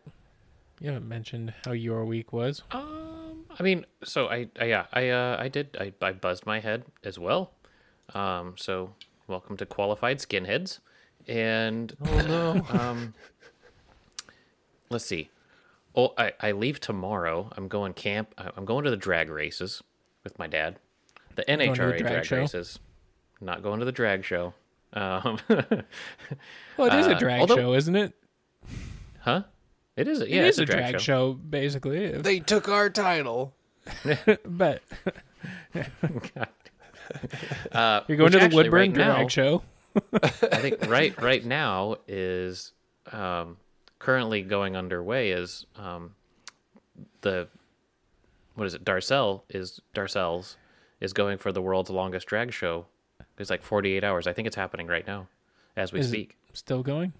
You 0.79 0.87
haven't 0.87 1.09
mentioned 1.09 1.53
how 1.65 1.73
your 1.73 2.05
week 2.05 2.31
was. 2.31 2.63
Um, 2.71 3.43
I 3.59 3.63
mean, 3.63 3.85
so 4.01 4.27
I, 4.27 4.47
I 4.59 4.63
yeah, 4.65 4.85
I 4.93 5.09
uh, 5.09 5.35
I 5.37 5.49
did 5.49 5.77
I, 5.79 5.91
I 6.01 6.13
buzzed 6.13 6.45
my 6.45 6.61
head 6.61 6.85
as 7.03 7.19
well. 7.19 7.51
Um, 8.13 8.55
so 8.57 8.95
welcome 9.27 9.57
to 9.57 9.65
qualified 9.65 10.19
skinheads, 10.19 10.79
and 11.27 11.93
Oh 12.05 12.21
no. 12.21 12.65
um, 12.79 13.13
let's 14.89 15.05
see. 15.05 15.29
Oh, 15.97 16.13
I, 16.17 16.31
I 16.39 16.53
leave 16.53 16.79
tomorrow. 16.79 17.51
I'm 17.57 17.67
going 17.67 17.93
camp. 17.93 18.33
I- 18.37 18.51
I'm 18.55 18.63
going 18.63 18.85
to 18.85 18.89
the 18.89 18.97
drag 18.97 19.29
races 19.29 19.83
with 20.23 20.39
my 20.39 20.47
dad. 20.47 20.79
The 21.35 21.43
to 21.43 21.57
the 21.57 21.63
NHRA 21.63 21.97
drag 21.97 22.23
drag, 22.23 22.31
races. 22.31 22.79
Not 23.41 23.63
going 23.63 23.79
to 23.79 23.85
the 23.85 23.91
drag 23.91 24.23
show. 24.23 24.53
Um, 24.93 25.39
Well, 26.77 26.87
it 26.87 26.93
is 26.99 27.07
a 27.07 27.15
Uh, 27.15 27.19
drag 27.19 27.41
although- 27.41 27.55
show, 27.55 27.73
isn't 27.73 27.95
it? 27.95 28.13
huh? 29.21 29.43
It 29.95 30.07
is. 30.07 30.21
A, 30.21 30.29
yeah, 30.29 30.41
it 30.41 30.47
is 30.47 30.59
a 30.59 30.65
drag, 30.65 30.99
show. 30.99 31.33
basically. 31.33 32.11
they 32.11 32.39
took 32.39 32.67
our 32.67 32.89
title. 32.89 33.53
but 34.45 34.81
Uh, 37.71 38.01
you're 38.07 38.17
going 38.17 38.31
to 38.31 38.37
the 38.39 38.45
actually 38.45 38.63
Woodburn 38.63 38.79
right 38.79 38.93
drag 38.93 39.21
now- 39.23 39.27
show. 39.27 39.61
I 40.21 40.27
think 40.57 40.87
right 40.87 41.19
right 41.21 41.45
now 41.45 41.97
is 42.07 42.71
um, 43.11 43.57
currently 43.99 44.41
going 44.41 44.75
underway 44.75 45.29
is 45.31 45.67
um, 45.75 46.15
the 47.21 47.47
what 48.55 48.65
is 48.65 48.73
it? 48.73 48.83
Darcelle 48.83 49.41
is 49.49 49.79
Darcelle's 49.93 50.57
is 50.99 51.13
going 51.13 51.37
for 51.37 51.51
the 51.51 51.61
world's 51.61 51.91
longest 51.91 52.25
drag 52.27 52.51
show. 52.51 52.87
It's 53.37 53.49
like 53.49 53.63
48 53.63 54.03
hours. 54.03 54.27
I 54.27 54.33
think 54.33 54.47
it's 54.47 54.55
happening 54.55 54.87
right 54.87 55.05
now 55.05 55.27
as 55.75 55.91
we 55.91 55.99
Is 55.99 56.07
it- 56.07 56.09
speak. 56.09 56.37
Still 56.53 56.83
going? 56.83 57.13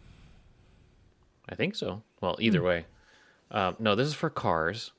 I 1.50 1.56
think 1.56 1.76
so. 1.76 2.04
Well, 2.22 2.38
either 2.40 2.60
Hmm. 2.60 2.66
way. 2.66 2.86
Um, 3.52 3.76
no, 3.80 3.96
this 3.96 4.08
is 4.08 4.14
for 4.14 4.30
cars 4.30 4.92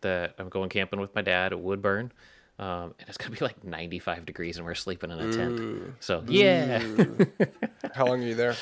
that 0.00 0.34
I'm 0.38 0.48
going 0.48 0.68
camping 0.68 1.00
with 1.00 1.14
my 1.14 1.22
dad 1.22 1.52
at 1.52 1.60
Woodburn. 1.60 2.12
Um, 2.58 2.94
and 2.98 3.08
it's 3.08 3.16
gonna 3.18 3.30
be 3.36 3.44
like 3.44 3.64
95 3.64 4.24
degrees, 4.26 4.56
and 4.56 4.66
we're 4.66 4.74
sleeping 4.74 5.10
in 5.10 5.18
a 5.18 5.32
tent. 5.32 5.94
So 6.00 6.22
yeah, 6.26 6.78
How 7.94 8.06
long 8.06 8.22
are 8.22 8.26
you 8.26 8.34
there? 8.34 8.54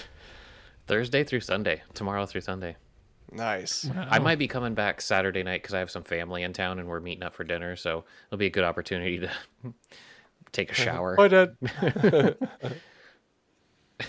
Thursday 0.87 1.25
through 1.25 1.41
Sunday, 1.41 1.83
tomorrow 1.95 2.27
through 2.27 2.41
Sunday. 2.43 2.77
Nice. 3.33 3.89
I 3.97 4.19
might 4.19 4.39
be 4.39 4.49
coming 4.49 4.75
back 4.75 5.01
Saturday 5.01 5.43
night 5.45 5.63
because 5.63 5.75
I 5.75 5.79
have 5.79 5.91
some 5.91 6.03
family 6.03 6.43
in 6.43 6.53
town 6.53 6.79
and 6.81 6.89
we're 6.89 6.99
meeting 7.01 7.23
up 7.23 7.35
for 7.35 7.45
dinner. 7.45 7.77
So 7.77 8.05
it'll 8.29 8.39
be 8.39 8.47
a 8.47 8.51
good 8.51 8.65
opportunity 8.65 9.19
to 9.21 9.31
take 10.53 10.71
a 10.71 10.75
shower. 10.75 11.17
Bye, 11.17 11.29
Dad. 11.29 11.57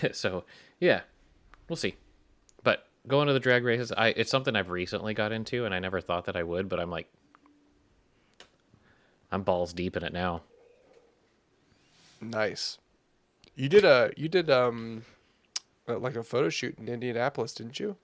so 0.12 0.44
yeah, 0.80 1.00
we'll 1.68 1.76
see. 1.76 1.96
But 2.62 2.86
going 3.06 3.26
to 3.26 3.32
the 3.32 3.40
drag 3.40 3.64
races, 3.64 3.92
I 3.92 4.08
it's 4.08 4.30
something 4.30 4.56
I've 4.56 4.70
recently 4.70 5.14
got 5.14 5.32
into, 5.32 5.64
and 5.64 5.74
I 5.74 5.78
never 5.78 6.00
thought 6.00 6.26
that 6.26 6.36
I 6.36 6.42
would. 6.42 6.68
But 6.68 6.80
I'm 6.80 6.90
like, 6.90 7.08
I'm 9.30 9.42
balls 9.42 9.72
deep 9.72 9.96
in 9.96 10.04
it 10.04 10.12
now. 10.12 10.42
Nice. 12.20 12.78
You 13.54 13.68
did 13.68 13.84
a 13.84 14.12
you 14.16 14.28
did 14.28 14.50
um 14.50 15.04
uh, 15.88 15.98
like 15.98 16.16
a 16.16 16.22
photo 16.22 16.48
shoot 16.48 16.78
in 16.78 16.88
Indianapolis, 16.88 17.54
didn't 17.54 17.80
you? 17.80 17.96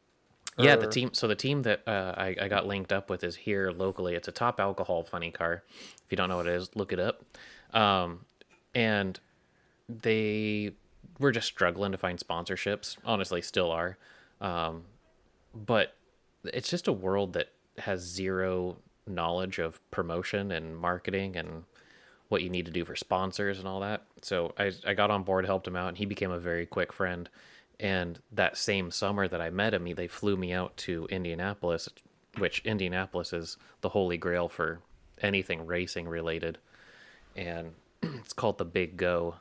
Yeah, 0.59 0.75
the 0.75 0.89
team. 0.89 1.11
So 1.13 1.29
the 1.29 1.37
team 1.37 1.63
that 1.63 1.87
uh, 1.87 2.15
I, 2.17 2.35
I 2.41 2.49
got 2.49 2.67
linked 2.67 2.93
up 2.93 3.11
with 3.11 3.23
is 3.23 3.37
here 3.37 3.71
locally. 3.71 4.17
It's 4.17 4.27
a 4.27 4.33
top 4.33 4.59
alcohol 4.59 5.05
funny 5.05 5.31
car. 5.31 5.63
If 5.71 6.07
you 6.11 6.17
don't 6.17 6.29
know 6.29 6.37
what 6.37 6.49
it 6.49 6.55
is, 6.55 6.75
look 6.75 6.93
it 6.93 6.99
up. 6.99 7.25
Um, 7.73 8.25
and 8.75 9.19
they 9.89 10.73
were 11.19 11.33
just 11.33 11.47
struggling 11.47 11.93
to 11.93 11.99
find 11.99 12.19
sponsorships. 12.19 12.97
Honestly, 13.05 13.43
still 13.43 13.71
are. 13.71 13.99
Um, 14.41 14.85
but 15.55 15.95
it's 16.45 16.71
just 16.71 16.89
a 16.89 16.93
world 16.93 17.33
that 17.33 17.49
has 17.79 18.01
zero 18.01 18.77
knowledge 19.07 19.59
of 19.59 19.81
promotion 19.91 20.53
and 20.53 20.77
marketing 20.77 21.37
and 21.37 21.65
what 22.29 22.43
you 22.43 22.51
need 22.51 22.67
to 22.67 22.73
do 22.73 22.85
for 22.85 22.95
sponsors 22.95 23.59
and 23.59 23.67
all 23.67 23.81
that. 23.81 24.05
So 24.23 24.53
I, 24.59 24.73
I 24.87 24.95
got 24.95 25.11
on 25.11 25.23
board, 25.23 25.47
helped 25.47 25.67
him 25.67 25.77
out, 25.77 25.89
and 25.89 25.99
he 25.99 26.05
became 26.05 26.31
a 26.31 26.39
very 26.39 26.67
quick 26.67 26.93
friend. 26.93 27.29
And 27.81 28.19
that 28.33 28.57
same 28.57 28.91
summer 28.91 29.29
that 29.29 29.41
I 29.41 29.51
met 29.51 29.73
him, 29.73 29.87
he, 29.87 29.93
they 29.93 30.09
flew 30.09 30.37
me 30.37 30.53
out 30.53 30.77
to 30.79 31.07
Indianapolis, 31.11 31.89
which 32.37 32.61
Indianapolis 32.65 33.33
is 33.33 33.57
the 33.81 33.89
holy 33.89 34.19
grail 34.19 34.49
for 34.49 34.81
anything 35.23 35.65
racing 35.65 36.07
related. 36.07 36.59
And 37.35 37.73
it's 38.03 38.33
called 38.33 38.59
the 38.59 38.65
Big 38.65 38.97
Go. 38.97 39.37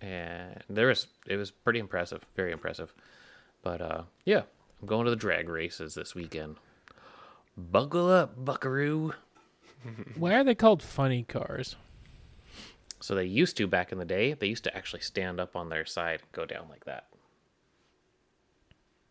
And 0.00 0.62
there 0.68 0.86
was 0.86 1.06
it 1.26 1.36
was 1.36 1.50
pretty 1.50 1.78
impressive, 1.78 2.24
very 2.36 2.52
impressive. 2.52 2.94
But 3.62 3.80
uh, 3.80 4.02
yeah, 4.24 4.42
I'm 4.80 4.86
going 4.86 5.04
to 5.04 5.10
the 5.10 5.16
drag 5.16 5.48
races 5.48 5.94
this 5.94 6.14
weekend. 6.14 6.56
Buckle 7.56 8.08
up, 8.08 8.42
buckaroo. 8.42 9.12
Why 10.16 10.34
are 10.34 10.44
they 10.44 10.54
called 10.54 10.82
funny 10.82 11.22
cars? 11.22 11.76
So 13.00 13.14
they 13.14 13.24
used 13.24 13.56
to 13.56 13.66
back 13.66 13.92
in 13.92 13.98
the 13.98 14.04
day, 14.04 14.34
they 14.34 14.46
used 14.46 14.64
to 14.64 14.76
actually 14.76 15.00
stand 15.00 15.40
up 15.40 15.56
on 15.56 15.70
their 15.70 15.86
side, 15.86 16.20
and 16.20 16.32
go 16.32 16.44
down 16.44 16.66
like 16.68 16.84
that. 16.84 17.06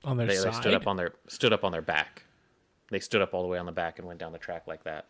On 0.03 0.15
their 0.15 0.27
They, 0.27 0.37
they 0.37 0.51
stood 0.51 0.73
up 0.73 0.87
on 0.87 0.95
their 0.95 1.13
stood 1.27 1.53
up 1.53 1.63
on 1.63 1.71
their 1.71 1.81
back. 1.81 2.23
They 2.91 2.99
stood 2.99 3.21
up 3.21 3.33
all 3.33 3.41
the 3.41 3.47
way 3.47 3.57
on 3.57 3.65
the 3.65 3.71
back 3.71 3.99
and 3.99 4.07
went 4.07 4.19
down 4.19 4.31
the 4.31 4.39
track 4.39 4.63
like 4.67 4.83
that. 4.83 5.05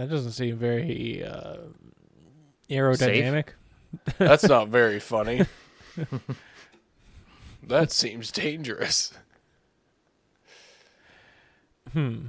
That 0.00 0.08
doesn't 0.08 0.32
seem 0.32 0.56
very 0.56 1.22
uh, 1.22 1.56
aerodynamic. 2.70 3.48
That's 4.16 4.44
not 4.44 4.68
very 4.68 4.98
funny. 4.98 5.44
that 7.66 7.92
seems 7.92 8.32
dangerous. 8.32 9.12
Hmm. 11.92 12.28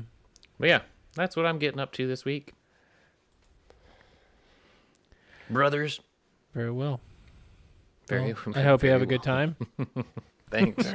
But 0.59 0.67
yeah, 0.67 0.81
that's 1.15 1.37
what 1.37 1.45
I'm 1.45 1.59
getting 1.59 1.79
up 1.79 1.93
to 1.93 2.05
this 2.07 2.25
week. 2.25 2.51
Brothers, 5.49 6.01
Very 6.53 6.71
well. 6.71 6.99
very. 8.09 8.33
Well, 8.33 8.53
I 8.57 8.63
hope 8.63 8.83
you 8.83 8.89
have 8.89 9.01
a 9.01 9.05
very 9.05 9.17
good 9.17 9.23
time. 9.23 9.55
Thanks. 10.49 10.85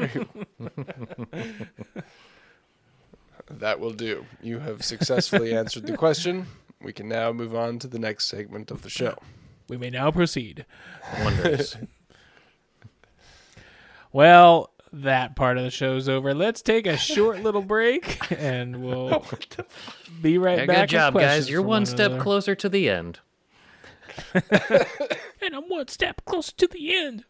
That 3.48 3.78
will 3.78 3.92
do. 3.92 4.26
You 4.42 4.58
have 4.58 4.84
successfully 4.84 5.54
answered 5.56 5.86
the 5.86 5.96
question. 5.96 6.46
We 6.82 6.92
can 6.92 7.08
now 7.08 7.32
move 7.32 7.54
on 7.54 7.78
to 7.80 7.86
the 7.88 7.98
next 7.98 8.26
segment 8.26 8.70
of 8.70 8.82
the 8.82 8.90
show. 8.90 9.16
We 9.68 9.76
may 9.76 9.90
now 9.90 10.10
proceed. 10.10 10.64
Wonders. 11.22 11.76
Well, 14.12 14.70
that 14.92 15.36
part 15.36 15.58
of 15.58 15.64
the 15.64 15.70
show's 15.70 16.08
over. 16.08 16.32
Let's 16.32 16.62
take 16.62 16.86
a 16.86 16.96
short 16.96 17.42
little 17.42 17.60
break, 17.60 18.18
and 18.32 18.82
we'll 18.82 19.26
be 20.22 20.38
right 20.38 20.60
Yeah, 20.60 20.66
back. 20.66 20.76
good 20.88 20.92
job, 20.94 21.14
guys. 21.14 21.50
You're 21.50 21.60
from 21.60 21.68
one 21.68 21.86
step 21.86 22.12
another. 22.12 22.22
closer 22.22 22.54
to 22.54 22.68
the 22.68 22.88
end. 22.88 23.18
and 24.32 25.54
I'm 25.54 25.64
one 25.68 25.88
step 25.88 26.24
closer 26.24 26.52
to 26.56 26.66
the 26.66 26.96
end. 26.96 27.24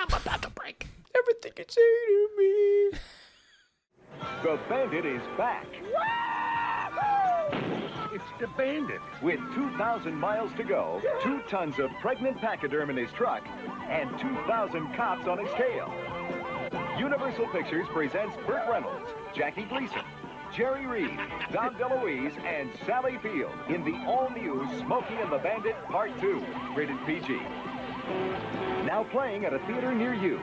I'm 0.00 0.08
about 0.08 0.42
to 0.42 0.50
break. 0.50 0.88
Everything 1.16 1.52
you 1.56 1.64
say 1.68 1.80
to 1.80 2.28
me. 2.38 2.98
The 4.42 4.58
Bandit 4.68 5.06
is 5.06 5.22
back. 5.38 5.66
It's 8.12 8.24
the 8.38 8.46
Bandit. 8.58 9.00
With 9.22 9.40
2,000 9.54 10.14
miles 10.14 10.52
to 10.58 10.64
go, 10.64 11.00
two 11.22 11.40
tons 11.48 11.78
of 11.78 11.90
pregnant 12.00 12.36
pachyderm 12.38 12.90
in 12.90 12.96
his 12.96 13.10
truck, 13.12 13.42
and 13.88 14.10
2,000 14.18 14.94
cops 14.94 15.26
on 15.26 15.38
his 15.38 15.50
tail. 15.54 15.90
Universal 16.98 17.46
Pictures 17.48 17.86
presents 17.90 18.36
Burt 18.46 18.68
Reynolds, 18.68 19.08
Jackie 19.34 19.64
Gleason, 19.64 20.02
Jerry 20.54 20.86
Reed, 20.86 21.18
Dom 21.52 21.74
DeLuise, 21.76 22.38
and 22.44 22.70
Sally 22.84 23.16
Field 23.22 23.54
in 23.70 23.82
the 23.82 23.96
all-new 24.04 24.68
Smokey 24.80 25.14
and 25.14 25.32
the 25.32 25.38
Bandit 25.38 25.82
Part 25.84 26.10
2, 26.20 26.44
rated 26.76 26.98
PG. 27.06 27.40
Now 28.84 29.06
playing 29.10 29.46
at 29.46 29.54
a 29.54 29.58
theater 29.60 29.94
near 29.94 30.12
you. 30.12 30.38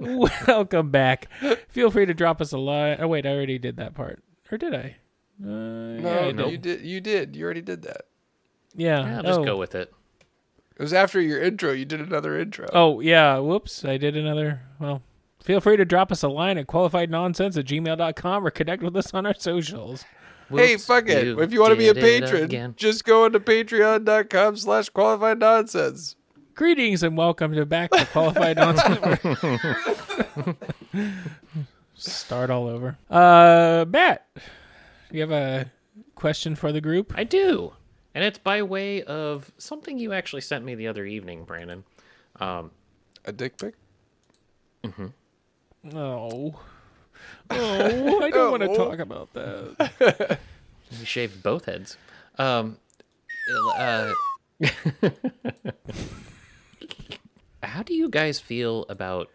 Welcome 0.46 0.90
back. 0.90 1.28
Feel 1.68 1.90
free 1.90 2.06
to 2.06 2.14
drop 2.14 2.40
us 2.40 2.52
a 2.52 2.58
line. 2.58 2.98
Oh 3.00 3.08
wait, 3.08 3.26
I 3.26 3.30
already 3.30 3.58
did 3.58 3.76
that 3.76 3.94
part, 3.94 4.22
or 4.50 4.58
did 4.58 4.74
I? 4.74 4.96
Uh, 5.42 5.46
No, 5.46 5.98
yeah, 6.00 6.20
I 6.20 6.32
no, 6.32 6.48
you 6.48 6.58
did. 6.58 6.82
You 6.82 7.00
did. 7.00 7.36
You 7.36 7.44
already 7.44 7.62
did 7.62 7.82
that. 7.82 8.02
Yeah. 8.74 9.04
Yeah, 9.04 9.22
just 9.22 9.40
oh. 9.40 9.44
go 9.44 9.56
with 9.56 9.74
it. 9.74 9.92
It 10.76 10.82
was 10.82 10.92
after 10.92 11.20
your 11.20 11.42
intro. 11.42 11.72
You 11.72 11.84
did 11.84 12.00
another 12.00 12.38
intro. 12.38 12.66
Oh 12.72 13.00
yeah. 13.00 13.38
Whoops. 13.38 13.84
I 13.84 13.96
did 13.96 14.16
another. 14.16 14.62
Well, 14.78 15.02
feel 15.42 15.60
free 15.60 15.76
to 15.76 15.84
drop 15.84 16.12
us 16.12 16.22
a 16.22 16.28
line 16.28 16.58
at 16.58 16.66
qualifiednonsense 16.66 17.56
at 17.56 17.66
gmail.com 17.66 18.46
or 18.46 18.50
connect 18.50 18.82
with 18.82 18.96
us 18.96 19.12
on 19.12 19.26
our 19.26 19.34
socials. 19.34 20.04
hey, 20.50 20.76
fuck 20.76 21.08
it. 21.08 21.24
you 21.24 21.40
If 21.40 21.52
you 21.52 21.60
want 21.60 21.72
to 21.72 21.76
be 21.76 21.88
a 21.88 21.94
patron, 21.94 22.74
just 22.76 23.04
go 23.04 23.24
into 23.24 23.40
patreon.com 23.40 24.56
slash 24.56 24.88
qualified 24.90 25.38
nonsense. 25.38 26.16
Greetings 26.62 27.04
and 27.04 27.16
welcome 27.16 27.52
to 27.54 27.64
back 27.64 27.92
to 27.92 28.04
Qualified 28.06 28.56
Nonsense. 28.56 29.20
Start 31.94 32.50
all 32.50 32.66
over. 32.66 32.98
Uh, 33.08 33.84
Matt, 33.88 34.26
you 35.12 35.20
have 35.20 35.30
a 35.30 35.70
question 36.16 36.56
for 36.56 36.72
the 36.72 36.80
group? 36.80 37.12
I 37.16 37.22
do. 37.22 37.74
And 38.12 38.24
it's 38.24 38.38
by 38.38 38.62
way 38.62 39.04
of 39.04 39.52
something 39.58 40.00
you 40.00 40.12
actually 40.12 40.40
sent 40.40 40.64
me 40.64 40.74
the 40.74 40.88
other 40.88 41.04
evening, 41.06 41.44
Brandon. 41.44 41.84
Um, 42.40 42.72
A 43.24 43.30
dick 43.30 43.56
pic? 43.56 43.74
Mm-hmm. 44.82 45.06
No. 45.84 46.58
Oh, 47.50 48.20
I 48.22 48.30
don't 48.30 48.50
want 48.50 48.62
to 48.62 48.68
Oh. 48.70 48.76
talk 48.76 48.98
about 48.98 49.32
that. 49.32 50.38
he 50.90 51.04
shaved 51.04 51.42
both 51.42 51.64
heads. 51.64 51.96
Um, 52.38 52.76
uh, 53.78 54.12
how 57.62 57.82
do 57.82 57.94
you 57.94 58.08
guys 58.08 58.40
feel 58.40 58.84
about 58.88 59.28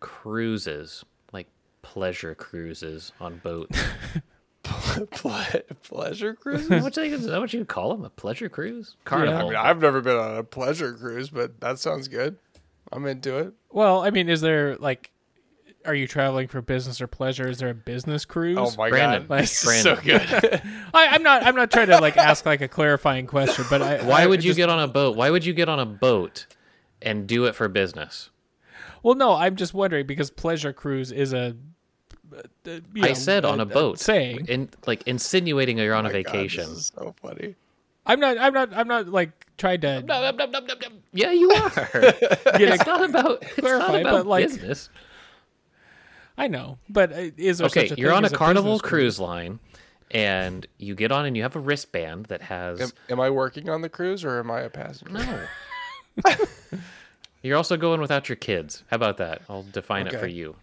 cruises, 0.00 1.04
like 1.32 1.48
pleasure 1.82 2.34
cruises 2.34 3.12
on 3.20 3.38
boats? 3.38 3.78
Ple- 5.10 5.60
pleasure 5.84 6.34
cruises? 6.34 6.82
What 6.82 6.92
do 6.94 7.04
you- 7.04 7.14
is 7.14 7.26
that 7.26 7.38
what 7.40 7.52
you 7.52 7.64
call 7.64 7.90
them? 7.94 8.04
A 8.04 8.10
pleasure 8.10 8.48
cruise? 8.48 8.96
carnival 9.04 9.34
I 9.34 9.36
Carnival. 9.42 9.50
mean, 9.62 9.70
I've 9.70 9.80
never 9.80 10.00
been 10.00 10.16
on 10.16 10.36
a 10.38 10.42
pleasure 10.44 10.92
cruise, 10.94 11.30
but 11.30 11.60
that 11.60 11.78
sounds 11.78 12.08
good. 12.08 12.36
I'm 12.92 13.06
into 13.06 13.36
it. 13.38 13.52
Well, 13.70 14.02
I 14.04 14.10
mean, 14.10 14.28
is 14.28 14.40
there 14.40 14.76
like, 14.76 15.10
are 15.84 15.94
you 15.94 16.08
traveling 16.08 16.48
for 16.48 16.60
business 16.62 17.00
or 17.00 17.06
pleasure? 17.06 17.48
Is 17.48 17.58
there 17.58 17.68
a 17.68 17.74
business 17.74 18.24
cruise? 18.24 18.58
Oh 18.60 18.72
my 18.76 18.90
Brandon, 18.90 19.26
god, 19.28 19.38
this 19.40 19.62
is 19.64 19.84
Brandon. 19.84 19.96
so 19.96 20.02
good. 20.02 20.62
I, 20.94 21.06
I'm 21.08 21.22
not. 21.22 21.44
I'm 21.44 21.54
not 21.54 21.70
trying 21.70 21.86
to 21.88 21.98
like 21.98 22.16
ask 22.16 22.44
like 22.44 22.60
a 22.60 22.68
clarifying 22.68 23.26
question, 23.28 23.64
but 23.70 23.82
I. 23.82 24.02
Why 24.04 24.22
I 24.22 24.26
would 24.26 24.42
you 24.42 24.50
just- 24.50 24.56
get 24.56 24.68
on 24.68 24.80
a 24.80 24.88
boat? 24.88 25.16
Why 25.16 25.30
would 25.30 25.44
you 25.44 25.52
get 25.52 25.68
on 25.68 25.78
a 25.78 25.86
boat 25.86 26.46
and 27.02 27.26
do 27.26 27.44
it 27.44 27.54
for 27.54 27.68
business? 27.68 28.30
Well, 29.02 29.14
no, 29.14 29.32
I'm 29.34 29.56
just 29.56 29.74
wondering 29.74 30.06
because 30.06 30.30
pleasure 30.30 30.72
cruise 30.72 31.12
is 31.12 31.32
a. 31.32 31.56
uh, 32.32 32.42
you 32.64 33.02
I 33.02 33.08
know, 33.08 33.14
said 33.14 33.44
on 33.44 33.60
a 33.60 33.66
boat. 33.66 33.98
Saying 34.00 34.46
in 34.48 34.70
like 34.86 35.02
insinuating 35.06 35.78
you're 35.78 35.94
on 35.94 36.06
a 36.06 36.08
Oh 36.08 36.12
my 36.12 36.22
God, 36.22 36.34
vacation. 36.34 36.64
this 36.64 36.78
is 36.78 36.92
so 36.94 37.14
funny. 37.20 37.54
I'm 38.06 38.20
not. 38.20 38.38
I'm 38.38 38.52
not. 38.52 38.72
I'm 38.72 38.88
not 38.88 39.08
like 39.08 39.30
trying 39.58 39.80
to 39.80 40.02
Yeah, 41.12 41.32
you 41.32 41.50
are. 41.52 41.72
it's 42.02 42.86
not 42.86 43.08
about 43.08 43.42
it's 43.42 43.58
Clarify, 43.58 43.86
not 43.86 44.00
about 44.00 44.12
but, 44.12 44.26
like, 44.26 44.48
business. 44.48 44.90
I 46.38 46.48
know, 46.48 46.78
but 46.88 47.12
is 47.12 47.58
there 47.58 47.68
Okay, 47.68 47.82
such 47.82 47.92
a 47.92 47.96
you're 47.96 48.10
thing 48.10 48.18
on 48.18 48.24
a 48.24 48.26
as 48.26 48.32
Carnival 48.32 48.78
cruise 48.78 49.18
line, 49.18 49.58
and 50.10 50.66
you 50.78 50.94
get 50.94 51.10
on 51.10 51.24
and 51.26 51.36
you 51.36 51.42
have 51.42 51.56
a 51.56 51.60
wristband 51.60 52.26
that 52.26 52.42
has 52.42 52.80
Am, 52.80 52.92
am 53.10 53.20
I 53.20 53.30
working 53.30 53.68
on 53.68 53.80
the 53.80 53.88
cruise 53.88 54.24
or 54.24 54.38
am 54.38 54.50
I 54.50 54.60
a 54.60 54.70
passenger? 54.70 55.14
no. 55.14 55.38
you're 57.42 57.56
also 57.56 57.76
going 57.76 58.00
without 58.00 58.28
your 58.28 58.36
kids. 58.36 58.84
How 58.90 58.96
about 58.96 59.16
that? 59.18 59.42
I'll 59.48 59.62
define 59.64 60.06
it 60.06 60.18
for 60.18 60.26
you. 60.26 60.56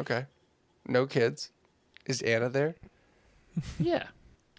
Okay. 0.00 0.26
No 0.86 1.06
kids. 1.06 1.50
Is 2.06 2.22
Anna 2.22 2.48
there? 2.48 2.74
Yeah. 3.78 4.04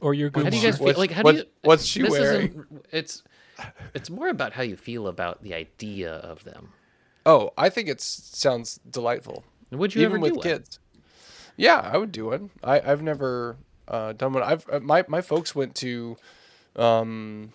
or 0.01 0.13
your 0.13 0.29
How 0.33 0.43
do 0.49 0.55
you 0.57 0.63
guys 0.63 0.77
feel? 0.77 0.85
What's- 0.87 0.99
Like, 0.99 1.11
how 1.11 1.23
what- 1.23 1.31
do 1.33 1.37
you? 1.39 1.45
what's 1.63 1.85
she 1.85 2.01
this 2.01 2.11
wearing? 2.11 2.65
It's 2.91 3.23
it's 3.93 4.09
more 4.09 4.29
about 4.29 4.53
how 4.53 4.61
you 4.63 4.77
feel 4.77 5.07
about 5.07 5.43
the 5.43 5.53
idea 5.53 6.13
of 6.13 6.43
them. 6.45 6.69
Oh, 7.25 7.51
I 7.57 7.69
think 7.69 7.89
it 7.89 7.99
sounds 8.01 8.79
delightful. 8.89 9.43
Would 9.71 9.93
you 9.95 10.01
Even 10.01 10.13
ever 10.13 10.21
with 10.21 10.31
do 10.33 10.37
one? 10.37 10.43
kids. 10.43 10.79
Yeah, 11.57 11.79
I 11.79 11.97
would 11.97 12.11
do 12.13 12.27
one. 12.27 12.51
I, 12.63 12.79
I've 12.79 13.01
never 13.01 13.57
uh, 13.87 14.13
done 14.13 14.31
one. 14.33 14.43
I've 14.43 14.65
uh, 14.71 14.79
my 14.79 15.03
my 15.09 15.21
folks 15.21 15.53
went 15.53 15.75
to, 15.75 16.15
um, 16.77 17.51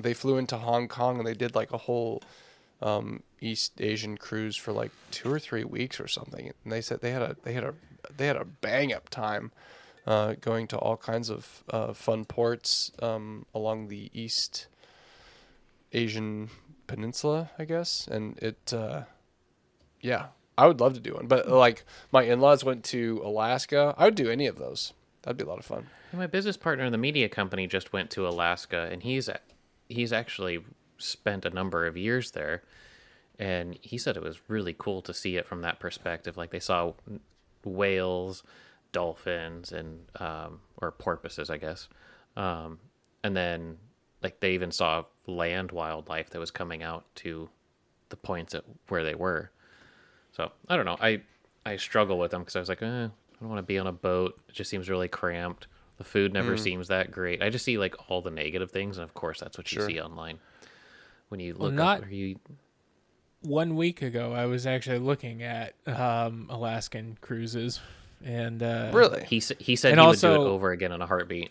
they 0.00 0.14
flew 0.14 0.38
into 0.38 0.56
Hong 0.56 0.88
Kong 0.88 1.18
and 1.18 1.26
they 1.26 1.34
did 1.34 1.54
like 1.54 1.72
a 1.72 1.78
whole, 1.78 2.22
um, 2.80 3.22
East 3.40 3.80
Asian 3.80 4.16
cruise 4.16 4.56
for 4.56 4.72
like 4.72 4.90
two 5.10 5.30
or 5.30 5.38
three 5.38 5.64
weeks 5.64 6.00
or 6.00 6.08
something. 6.08 6.52
And 6.64 6.72
they 6.72 6.80
said 6.80 7.00
they 7.00 7.10
had 7.10 7.22
a 7.22 7.36
they 7.42 7.52
had 7.52 7.64
a 7.64 7.74
they 8.16 8.26
had 8.26 8.36
a 8.36 8.44
bang 8.44 8.92
up 8.92 9.08
time, 9.08 9.52
uh, 10.06 10.34
going 10.40 10.66
to 10.68 10.78
all 10.78 10.96
kinds 10.96 11.30
of 11.30 11.64
uh, 11.70 11.92
fun 11.92 12.24
ports 12.24 12.92
um, 13.00 13.46
along 13.54 13.88
the 13.88 14.10
East 14.12 14.66
Asian 15.92 16.50
peninsula, 16.86 17.50
I 17.58 17.64
guess. 17.64 18.06
And 18.06 18.38
it, 18.38 18.72
uh, 18.72 19.02
yeah, 20.00 20.26
I 20.58 20.66
would 20.66 20.80
love 20.80 20.94
to 20.94 21.00
do 21.00 21.14
one. 21.14 21.26
But 21.26 21.48
like 21.48 21.84
my 22.10 22.22
in-laws 22.22 22.64
went 22.64 22.84
to 22.84 23.20
Alaska. 23.24 23.94
I 23.96 24.06
would 24.06 24.14
do 24.14 24.30
any 24.30 24.46
of 24.46 24.58
those. 24.58 24.92
That'd 25.22 25.36
be 25.36 25.44
a 25.44 25.48
lot 25.48 25.58
of 25.58 25.64
fun. 25.64 25.86
My 26.12 26.26
business 26.26 26.56
partner 26.56 26.84
in 26.84 26.92
the 26.92 26.98
media 26.98 27.28
company 27.28 27.66
just 27.66 27.92
went 27.92 28.10
to 28.10 28.26
Alaska, 28.26 28.88
and 28.90 29.02
he's 29.02 29.30
he's 29.92 30.12
actually 30.12 30.64
spent 30.98 31.44
a 31.44 31.50
number 31.50 31.86
of 31.86 31.96
years 31.96 32.30
there, 32.32 32.62
and 33.38 33.78
he 33.80 33.98
said 33.98 34.16
it 34.16 34.22
was 34.22 34.40
really 34.48 34.74
cool 34.76 35.02
to 35.02 35.14
see 35.14 35.36
it 35.36 35.46
from 35.46 35.62
that 35.62 35.80
perspective. 35.80 36.36
Like 36.36 36.50
they 36.50 36.60
saw 36.60 36.92
whales, 37.64 38.42
dolphins, 38.92 39.72
and 39.72 40.00
um, 40.20 40.60
or 40.80 40.92
porpoises, 40.92 41.50
I 41.50 41.56
guess, 41.56 41.88
um, 42.36 42.78
and 43.22 43.36
then 43.36 43.78
like 44.22 44.40
they 44.40 44.52
even 44.52 44.70
saw 44.70 45.04
land 45.26 45.72
wildlife 45.72 46.30
that 46.30 46.38
was 46.38 46.50
coming 46.50 46.82
out 46.82 47.04
to 47.16 47.48
the 48.08 48.16
points 48.16 48.54
at 48.54 48.64
where 48.88 49.02
they 49.02 49.14
were. 49.14 49.50
So 50.32 50.52
I 50.68 50.76
don't 50.76 50.86
know. 50.86 50.98
I 51.00 51.22
I 51.66 51.76
struggle 51.76 52.18
with 52.18 52.30
them 52.30 52.42
because 52.42 52.56
I 52.56 52.60
was 52.60 52.68
like, 52.68 52.82
eh, 52.82 52.86
I 52.86 53.10
don't 53.40 53.48
want 53.48 53.58
to 53.58 53.62
be 53.62 53.78
on 53.78 53.86
a 53.86 53.92
boat. 53.92 54.40
It 54.48 54.54
just 54.54 54.70
seems 54.70 54.88
really 54.88 55.08
cramped. 55.08 55.66
The 55.98 56.04
food 56.04 56.32
never 56.32 56.56
seems 56.56 56.88
that 56.88 57.10
great. 57.10 57.42
I 57.42 57.50
just 57.50 57.64
see 57.64 57.78
like 57.78 57.94
all 58.10 58.22
the 58.22 58.30
negative 58.30 58.70
things, 58.70 58.96
and 58.98 59.04
of 59.04 59.14
course 59.14 59.40
that's 59.40 59.56
what 59.58 59.70
you 59.72 59.80
Sure. 59.80 59.88
see 59.88 60.00
online 60.00 60.38
when 61.28 61.38
you 61.40 61.54
Well, 61.54 61.68
look 61.68 61.74
not- 61.74 62.00
up. 62.04 62.10
You 62.10 62.36
One 63.42 63.74
week 63.76 64.02
ago, 64.02 64.32
I 64.32 64.46
was 64.46 64.66
actually 64.66 65.00
looking 65.00 65.42
at 65.42 65.74
um, 65.86 66.46
Alaskan 66.48 67.18
cruises, 67.20 67.80
and 68.24 68.62
uh, 68.62 68.90
Really? 68.94 69.24
he 69.24 69.38
s- 69.38 69.52
he 69.58 69.74
said 69.76 69.92
And 69.92 70.00
he 70.00 70.06
would 70.06 70.18
do 70.20 70.32
it 70.32 70.38
over 70.38 70.70
again 70.70 70.92
in 70.92 71.02
a 71.02 71.06
heartbeat. 71.06 71.50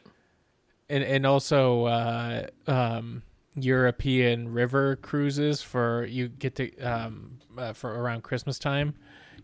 and 0.89 1.03
and 1.03 1.25
also 1.25 1.85
uh, 1.85 2.47
um, 2.67 3.23
European 3.55 4.53
river 4.53 4.95
cruises 4.97 5.61
for 5.61 6.05
you 6.05 6.29
get 6.29 6.55
to 6.55 6.77
um, 6.79 7.39
uh, 7.57 7.73
for 7.73 7.93
around 7.93 8.23
Christmas 8.23 8.57
time. 8.57 8.95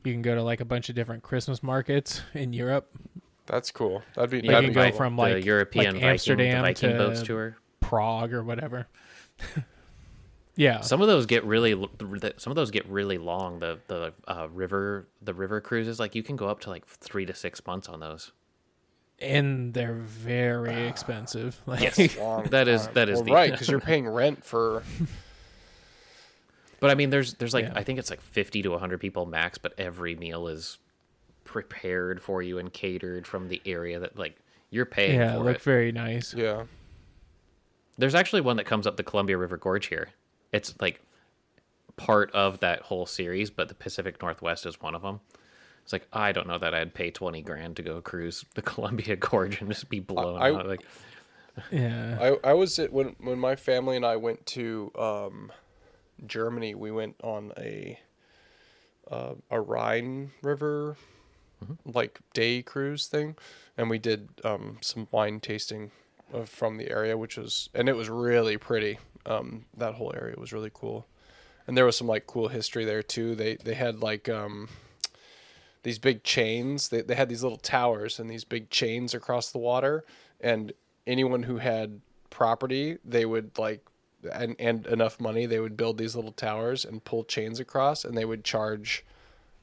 You 0.05 0.13
can 0.13 0.21
go 0.21 0.33
to 0.35 0.41
like 0.43 0.61
a 0.61 0.65
bunch 0.65 0.87
of 0.87 0.95
different 0.95 1.23
Christmas 1.23 1.61
markets 1.61 2.21
in 2.33 2.53
Europe. 2.53 2.89
That's 3.47 3.71
cool. 3.71 4.03
That'd 4.15 4.29
be. 4.29 4.37
You 4.37 4.51
that'd 4.51 4.65
can 4.65 4.69
be 4.71 4.73
go 4.75 4.89
cool. 4.89 4.97
from 4.97 5.15
the 5.15 5.21
like 5.21 5.45
European 5.45 5.85
like 5.85 5.93
Viking, 5.95 6.09
Amsterdam 6.09 6.55
the 6.57 6.61
Viking 6.61 6.89
to 6.91 6.97
boats 6.97 7.21
tour. 7.23 7.57
Prague 7.79 8.33
or 8.33 8.43
whatever. 8.43 8.87
yeah, 10.55 10.81
Some 10.81 11.01
of 11.01 11.07
those 11.07 11.25
get 11.25 11.43
really 11.45 11.71
some 12.37 12.51
of 12.51 12.55
those 12.55 12.71
get 12.71 12.85
really 12.87 13.17
long. 13.17 13.59
The 13.59 13.79
the 13.87 14.13
uh, 14.27 14.47
river 14.51 15.07
the 15.21 15.33
river 15.33 15.61
cruises 15.61 15.99
like 15.99 16.13
you 16.15 16.23
can 16.23 16.35
go 16.35 16.47
up 16.47 16.59
to 16.61 16.69
like 16.69 16.85
three 16.85 17.25
to 17.25 17.33
six 17.35 17.65
months 17.65 17.87
on 17.87 17.99
those. 17.99 18.31
and 19.19 19.73
they're 19.73 19.93
very 19.93 20.87
expensive. 20.87 21.61
Like, 21.67 22.17
long. 22.17 22.43
That 22.49 22.67
is 22.67 22.87
that 22.89 23.07
is 23.09 23.17
well, 23.17 23.25
the- 23.25 23.31
right 23.33 23.51
because 23.51 23.69
you're 23.69 23.79
paying 23.79 24.07
rent 24.07 24.43
for. 24.43 24.83
But 26.79 26.91
I 26.91 26.95
mean, 26.95 27.09
there's 27.09 27.33
there's 27.35 27.53
like 27.53 27.65
Yeah. 27.65 27.73
I 27.75 27.83
think 27.83 27.99
it's 27.99 28.09
like 28.09 28.21
fifty 28.21 28.61
to 28.63 28.77
hundred 28.77 28.99
people 28.99 29.25
max, 29.25 29.57
but 29.57 29.73
every 29.77 30.15
meal 30.15 30.47
is 30.47 30.77
prepared 31.47 32.21
for 32.21 32.43
you 32.43 32.59
and 32.59 32.71
catered 32.71 33.25
from 33.25 33.47
the 33.47 33.61
area 33.65 33.99
that 33.99 34.17
like 34.17 34.37
you're 34.69 34.85
paying 34.85 35.19
yeah, 35.19 35.35
for 35.35 35.43
look 35.43 35.61
very 35.61 35.91
nice. 35.91 36.33
Yeah. 36.33 36.65
There's 37.97 38.13
actually 38.13 38.41
one 38.41 38.57
that 38.57 38.65
comes 38.65 38.85
up 38.85 38.97
the 38.97 39.03
Columbia 39.03 39.37
River 39.37 39.57
Gorge 39.57 39.87
here. 39.87 40.09
It's 40.51 40.75
like 40.79 41.01
part 41.95 42.31
of 42.31 42.59
that 42.59 42.81
whole 42.81 43.07
series, 43.07 43.49
but 43.49 43.69
the 43.69 43.73
Pacific 43.73 44.21
Northwest 44.21 44.65
is 44.65 44.79
one 44.79 44.93
of 44.93 45.01
them. 45.01 45.19
It's 45.83 45.93
like 45.93 46.07
I 46.13 46.31
don't 46.31 46.47
know 46.47 46.57
that 46.59 46.75
I'd 46.75 46.93
pay 46.93 47.11
twenty 47.11 47.41
grand 47.41 47.77
to 47.77 47.81
go 47.81 48.01
cruise 48.01 48.45
the 48.55 48.61
Columbia 48.73 49.15
Gorge 49.15 49.61
and 49.61 49.69
just 49.69 49.89
be 49.89 49.99
blown 49.99 50.41
I- 50.41 50.51
out. 50.51 50.67
Like 50.67 50.85
Yeah, 51.71 52.35
I, 52.43 52.49
I 52.49 52.53
was 52.53 52.77
at 52.77 52.91
when 52.91 53.15
when 53.19 53.39
my 53.39 53.55
family 53.55 53.95
and 53.95 54.05
I 54.05 54.17
went 54.17 54.45
to 54.47 54.91
um, 54.99 55.51
Germany. 56.25 56.75
We 56.75 56.91
went 56.91 57.15
on 57.23 57.53
a 57.57 57.99
uh, 59.09 59.35
a 59.49 59.61
Rhine 59.61 60.31
River 60.43 60.97
like 61.85 62.19
day 62.33 62.61
cruise 62.61 63.07
thing, 63.07 63.35
and 63.77 63.89
we 63.89 63.97
did 63.97 64.29
um, 64.43 64.77
some 64.81 65.07
wine 65.11 65.39
tasting 65.39 65.91
uh, 66.33 66.43
from 66.43 66.77
the 66.77 66.89
area, 66.89 67.17
which 67.17 67.37
was 67.37 67.69
and 67.73 67.89
it 67.89 67.95
was 67.95 68.09
really 68.09 68.57
pretty. 68.57 68.99
Um, 69.25 69.65
that 69.75 69.95
whole 69.95 70.13
area 70.15 70.35
was 70.37 70.53
really 70.53 70.71
cool, 70.73 71.05
and 71.65 71.77
there 71.77 71.85
was 71.85 71.97
some 71.97 72.07
like 72.07 72.27
cool 72.27 72.47
history 72.47 72.85
there 72.85 73.03
too. 73.03 73.35
They 73.35 73.55
they 73.55 73.73
had 73.73 74.01
like 74.01 74.29
um, 74.29 74.69
these 75.83 75.99
big 75.99 76.23
chains. 76.23 76.89
They 76.89 77.01
they 77.01 77.15
had 77.15 77.29
these 77.29 77.43
little 77.43 77.57
towers 77.57 78.19
and 78.19 78.29
these 78.29 78.43
big 78.43 78.69
chains 78.69 79.13
across 79.13 79.51
the 79.51 79.57
water, 79.57 80.05
and 80.39 80.71
anyone 81.05 81.43
who 81.43 81.57
had 81.57 82.01
property, 82.29 82.97
they 83.03 83.25
would 83.25 83.57
like 83.57 83.85
and 84.31 84.55
and 84.59 84.85
enough 84.87 85.19
money, 85.19 85.45
they 85.45 85.59
would 85.59 85.77
build 85.77 85.97
these 85.97 86.15
little 86.15 86.31
towers 86.31 86.85
and 86.85 87.03
pull 87.03 87.23
chains 87.23 87.59
across, 87.59 88.05
and 88.05 88.17
they 88.17 88.25
would 88.25 88.43
charge 88.43 89.05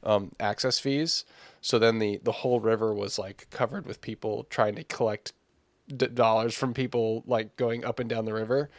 um, 0.05 0.33
access 0.39 0.79
fees. 0.79 1.25
So 1.61 1.79
then 1.79 1.99
the 1.99 2.21
the 2.23 2.33
whole 2.33 2.61
river 2.61 2.95
was 2.95 3.19
like 3.19 3.49
covered 3.51 3.87
with 3.87 4.01
people 4.01 4.47
trying 4.51 4.75
to 4.77 4.85
collect 4.85 5.33
d- 5.89 6.07
dollars 6.09 6.55
from 6.55 6.75
people 6.75 7.25
like 7.27 7.57
going 7.57 7.85
up 7.85 7.99
and 7.99 8.09
down 8.09 8.25
the 8.25 8.35
river, 8.35 8.71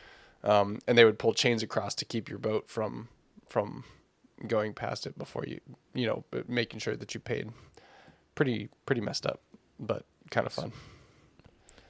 um, 0.43 0.79
and 0.87 0.97
they 0.97 1.05
would 1.05 1.19
pull 1.19 1.33
chains 1.33 1.63
across 1.63 1.95
to 1.95 2.05
keep 2.05 2.29
your 2.29 2.39
boat 2.39 2.69
from 2.69 3.07
from 3.47 3.83
going 4.47 4.73
past 4.73 5.07
it 5.07 5.17
before 5.17 5.45
you 5.47 5.59
you 5.93 6.05
know 6.05 6.23
making 6.47 6.79
sure 6.79 6.95
that 6.95 7.13
you 7.13 7.19
paid. 7.19 7.49
Pretty 8.35 8.69
pretty 8.85 9.01
messed 9.01 9.25
up, 9.25 9.41
but 9.79 10.05
kind 10.29 10.45
of 10.45 10.53
fun. 10.53 10.71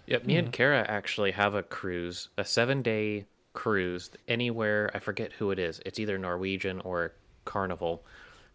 Yeah, 0.05 0.19
me 0.23 0.37
and 0.37 0.51
Kara 0.51 0.85
actually 0.87 1.31
have 1.31 1.55
a 1.55 1.63
cruise, 1.63 2.29
a 2.37 2.45
seven 2.45 2.81
day 2.83 3.25
cruise 3.53 4.11
anywhere. 4.27 4.91
I 4.93 4.99
forget 4.99 5.33
who 5.33 5.49
it 5.51 5.57
is. 5.57 5.81
It's 5.85 5.97
either 5.99 6.17
Norwegian 6.17 6.79
or 6.81 7.13
Carnival 7.43 8.05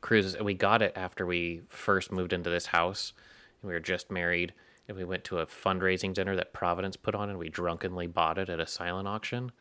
cruises, 0.00 0.34
and 0.34 0.44
we 0.44 0.54
got 0.54 0.82
it 0.82 0.92
after 0.96 1.26
we 1.26 1.62
first 1.68 2.12
moved 2.12 2.32
into 2.32 2.50
this 2.50 2.66
house, 2.66 3.12
and 3.62 3.68
we 3.68 3.74
were 3.74 3.80
just 3.80 4.10
married, 4.10 4.52
and 4.88 4.96
we 4.96 5.04
went 5.04 5.24
to 5.24 5.38
a 5.38 5.46
fundraising 5.46 6.14
dinner 6.14 6.36
that 6.36 6.52
Providence 6.52 6.96
put 6.96 7.14
on, 7.14 7.30
and 7.30 7.38
we 7.38 7.48
drunkenly 7.48 8.06
bought 8.06 8.38
it 8.38 8.48
at 8.48 8.60
a 8.60 8.66
silent 8.66 9.08
auction. 9.08 9.52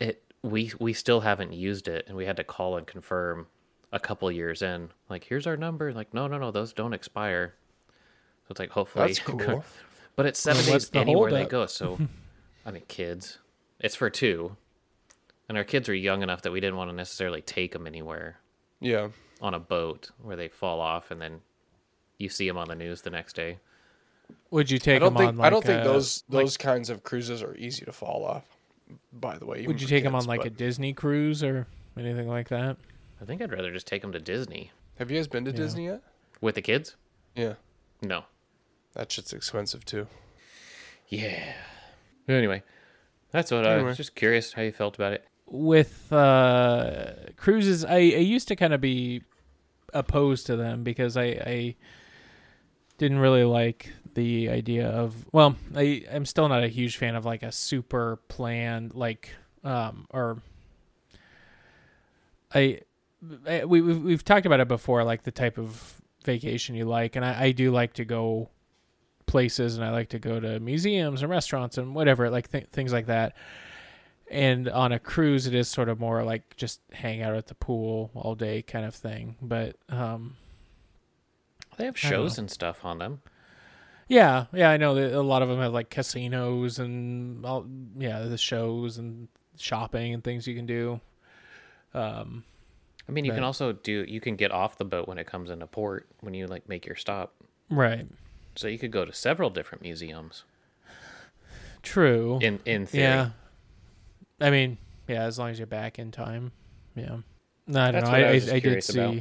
It 0.00 0.22
we 0.42 0.72
we 0.78 0.92
still 0.92 1.20
haven't 1.20 1.52
used 1.52 1.88
it, 1.88 2.04
and 2.08 2.16
we 2.16 2.26
had 2.26 2.36
to 2.36 2.44
call 2.44 2.76
and 2.76 2.86
confirm 2.86 3.46
a 3.92 4.00
couple 4.00 4.30
years 4.32 4.62
in. 4.62 4.90
Like, 5.08 5.24
here's 5.24 5.46
our 5.46 5.56
number. 5.56 5.92
Like, 5.92 6.14
no, 6.14 6.26
no, 6.26 6.38
no, 6.38 6.50
those 6.50 6.72
don't 6.72 6.94
expire. 6.94 7.54
So 7.88 8.52
it's 8.52 8.60
like 8.60 8.70
hopefully 8.70 9.06
That's 9.08 9.18
cool. 9.20 9.64
but 10.16 10.26
it's 10.26 10.40
seven 10.40 10.64
Well, 10.64 10.72
days 10.72 10.88
the 10.88 10.98
anywhere 10.98 11.30
they 11.30 11.44
go. 11.44 11.66
So, 11.66 11.98
I 12.66 12.70
mean, 12.70 12.82
kids. 12.88 13.38
It's 13.80 13.94
for 13.96 14.10
two, 14.10 14.56
and 15.48 15.58
our 15.58 15.64
kids 15.64 15.88
are 15.88 15.94
young 15.94 16.22
enough 16.22 16.42
that 16.42 16.52
we 16.52 16.60
didn't 16.60 16.76
want 16.76 16.90
to 16.90 16.96
necessarily 16.96 17.42
take 17.42 17.72
them 17.72 17.86
anywhere 17.86 18.38
Yeah. 18.80 19.08
On 19.42 19.52
a 19.54 19.58
boat 19.58 20.10
where 20.22 20.36
they 20.36 20.48
fall 20.48 20.80
off 20.80 21.10
and 21.10 21.20
then 21.20 21.40
you 22.18 22.28
see 22.30 22.46
them 22.48 22.56
on 22.56 22.68
the 22.68 22.74
news 22.74 23.02
the 23.02 23.10
next 23.10 23.34
day. 23.34 23.58
Would 24.50 24.70
you 24.70 24.76
I 24.76 24.78
take 24.78 25.00
don't 25.00 25.12
them 25.12 25.18
think 25.20 25.28
on? 25.30 25.36
Like 25.36 25.46
I 25.46 25.50
don't 25.50 25.64
think 25.64 25.80
a- 25.84 25.88
those 25.88 26.24
like- 26.30 26.44
those 26.44 26.56
kinds 26.56 26.88
of 26.88 27.02
cruises 27.02 27.42
are 27.42 27.54
easy 27.56 27.84
to 27.84 27.92
fall 27.92 28.24
off. 28.24 28.44
By 29.12 29.36
the 29.38 29.44
way, 29.46 29.66
would 29.66 29.80
you 29.80 29.86
for 29.86 29.90
take 29.90 30.04
them 30.04 30.14
on 30.14 30.24
like 30.26 30.44
a 30.44 30.50
Disney 30.50 30.92
cruise 30.92 31.42
or 31.42 31.66
anything 31.98 32.28
like 32.28 32.48
that? 32.48 32.76
I 33.20 33.24
think 33.24 33.42
I'd 33.42 33.52
rather 33.52 33.70
just 33.72 33.86
take 33.86 34.02
them 34.02 34.12
to 34.12 34.18
Disney 34.18 34.70
Have 34.98 35.10
you 35.10 35.16
guys 35.18 35.26
been 35.28 35.44
to 35.46 35.50
Yeah. 35.50 35.56
Disney 35.56 35.86
yet? 35.86 36.02
with 36.40 36.54
the 36.56 36.62
kids. 36.62 36.96
Yeah, 37.34 37.54
No. 38.02 38.24
that 38.94 39.10
shit's 39.10 39.32
expensive 39.32 39.84
too. 39.84 40.06
Yeah. 41.08 41.54
Anyway, 42.28 42.62
that's 43.30 43.50
what 43.50 43.66
I 43.66 43.82
was 43.82 43.96
just 43.96 44.14
curious 44.14 44.52
how 44.52 44.62
you 44.62 44.72
felt 44.72 44.94
about 44.96 45.12
it. 45.14 45.26
with 45.46 46.12
uh, 46.12 47.12
cruises, 47.36 47.84
I, 47.84 47.96
I 47.96 47.98
used 48.24 48.48
to 48.48 48.56
kind 48.56 48.72
of 48.74 48.80
be 48.80 49.22
opposed 49.92 50.46
to 50.46 50.56
them 50.56 50.82
because 50.82 51.16
I, 51.16 51.24
I 51.24 51.76
didn't 52.98 53.18
really 53.18 53.44
like 53.44 53.92
the 54.14 54.48
idea 54.48 54.88
of. 54.88 55.14
Well, 55.32 55.56
I 55.74 56.04
I'm 56.12 56.26
still 56.26 56.48
not 56.48 56.62
a 56.62 56.68
huge 56.68 56.96
fan 56.96 57.14
of 57.14 57.24
like 57.24 57.42
a 57.42 57.52
super 57.52 58.20
planned 58.28 58.94
like 58.94 59.30
um 59.64 60.06
or 60.10 60.38
I, 62.54 62.80
I 63.46 63.64
we 63.64 63.80
we've, 63.80 64.02
we've 64.02 64.24
talked 64.24 64.46
about 64.46 64.60
it 64.60 64.68
before 64.68 65.04
like 65.04 65.22
the 65.22 65.30
type 65.30 65.58
of 65.58 66.00
vacation 66.24 66.74
you 66.74 66.84
like 66.84 67.16
and 67.16 67.24
I, 67.24 67.44
I 67.44 67.52
do 67.52 67.70
like 67.70 67.94
to 67.94 68.04
go 68.04 68.50
places 69.26 69.76
and 69.76 69.84
I 69.84 69.90
like 69.90 70.10
to 70.10 70.18
go 70.18 70.40
to 70.40 70.60
museums 70.60 71.22
and 71.22 71.30
restaurants 71.30 71.78
and 71.78 71.94
whatever 71.94 72.28
like 72.30 72.50
th- 72.50 72.66
things 72.72 72.92
like 72.92 73.06
that 73.06 73.34
and 74.32 74.68
on 74.68 74.90
a 74.92 74.98
cruise 74.98 75.46
it 75.46 75.54
is 75.54 75.68
sort 75.68 75.88
of 75.88 76.00
more 76.00 76.24
like 76.24 76.56
just 76.56 76.80
hang 76.92 77.22
out 77.22 77.34
at 77.34 77.46
the 77.46 77.54
pool 77.54 78.10
all 78.14 78.34
day 78.34 78.62
kind 78.62 78.84
of 78.84 78.94
thing 78.94 79.36
but 79.42 79.76
um 79.88 80.36
They 81.76 81.84
have 81.84 81.98
shows 81.98 82.38
and 82.38 82.50
stuff 82.50 82.84
on 82.84 82.98
them. 82.98 83.20
yeah 84.08 84.46
yeah 84.52 84.70
i 84.70 84.76
know 84.76 84.94
that 84.94 85.12
a 85.12 85.20
lot 85.20 85.42
of 85.42 85.48
them 85.48 85.58
have 85.60 85.72
like 85.72 85.90
casinos 85.90 86.78
and 86.78 87.44
all 87.46 87.66
yeah 87.98 88.20
the 88.22 88.38
shows 88.38 88.98
and 88.98 89.28
shopping 89.58 90.14
and 90.14 90.24
things 90.24 90.46
you 90.46 90.54
can 90.54 90.66
do 90.66 91.00
um 91.94 92.44
I 93.08 93.10
mean, 93.12 93.24
you 93.24 93.32
can 93.32 93.42
also 93.42 93.72
do. 93.72 94.04
You 94.06 94.20
can 94.20 94.36
get 94.36 94.52
off 94.52 94.78
the 94.78 94.84
boat 94.84 95.08
when 95.08 95.18
it 95.18 95.26
comes 95.26 95.50
into 95.50 95.66
port 95.66 96.06
when 96.20 96.34
you 96.34 96.46
like 96.46 96.68
make 96.68 96.86
your 96.86 96.94
stop. 96.94 97.34
right 97.68 98.06
So 98.54 98.68
you 98.68 98.78
could 98.78 98.92
go 98.92 99.04
to 99.04 99.12
several 99.12 99.50
different 99.50 99.82
museums. 99.82 100.44
true 101.82 102.38
In 102.40 102.60
in 102.64 102.86
theory. 102.86 103.02
yeah 103.04 103.30
i 104.42 104.50
mean 104.50 104.76
yeah 105.08 105.22
as 105.22 105.38
long 105.38 105.50
as 105.50 105.58
you're 105.58 105.66
back 105.66 105.98
in 105.98 106.10
time 106.10 106.52
yeah 106.94 107.16
no 107.66 107.80
i 107.82 107.90
don't 107.90 108.00
That's 108.00 108.10
know 108.10 108.16
i, 108.16 108.20
I 108.20 108.54
I, 108.54 108.56
I 108.56 108.60
did 108.60 108.84
see 108.84 108.98
about. 108.98 109.14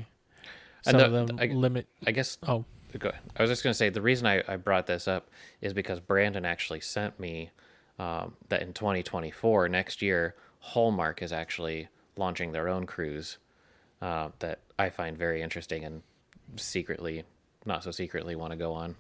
some 0.84 0.96
And 0.96 1.02
of 1.02 1.12
them 1.28 1.40
I- 1.40 1.46
limit 1.54 1.88
I 2.06 2.12
guess 2.12 2.38
oh 2.48 2.66
Go 3.00 3.08
ahead. 3.08 3.22
I 3.38 3.42
was 3.42 3.50
just 3.50 3.64
going 3.64 3.72
to 3.72 3.78
say 3.78 3.88
the 3.88 4.02
reason 4.02 4.28
I, 4.28 4.44
I 4.50 4.58
brought 4.58 4.86
this 4.86 5.08
up 5.08 5.30
is 5.62 5.74
because 5.74 6.02
Brandon 6.02 6.44
actually 6.44 6.82
sent 6.82 7.18
me 7.22 7.50
um, 7.98 8.34
that 8.50 8.62
in 8.62 8.74
2024, 8.74 9.70
next 9.70 10.02
year, 10.02 10.36
Hallmark 10.60 11.22
is 11.22 11.32
actually 11.32 11.88
launching 12.18 12.52
their 12.52 12.68
own 12.68 12.86
cruise 12.86 13.38
uh, 14.02 14.32
that 14.40 14.60
I 14.78 14.90
find 14.90 15.18
very 15.18 15.42
interesting 15.42 15.86
and 15.86 16.02
secretly, 16.58 17.24
not 17.66 17.82
so 17.86 17.92
secretly, 17.92 18.36
want 18.36 18.52
to 18.52 18.58
go 18.58 18.74
on. 18.74 18.96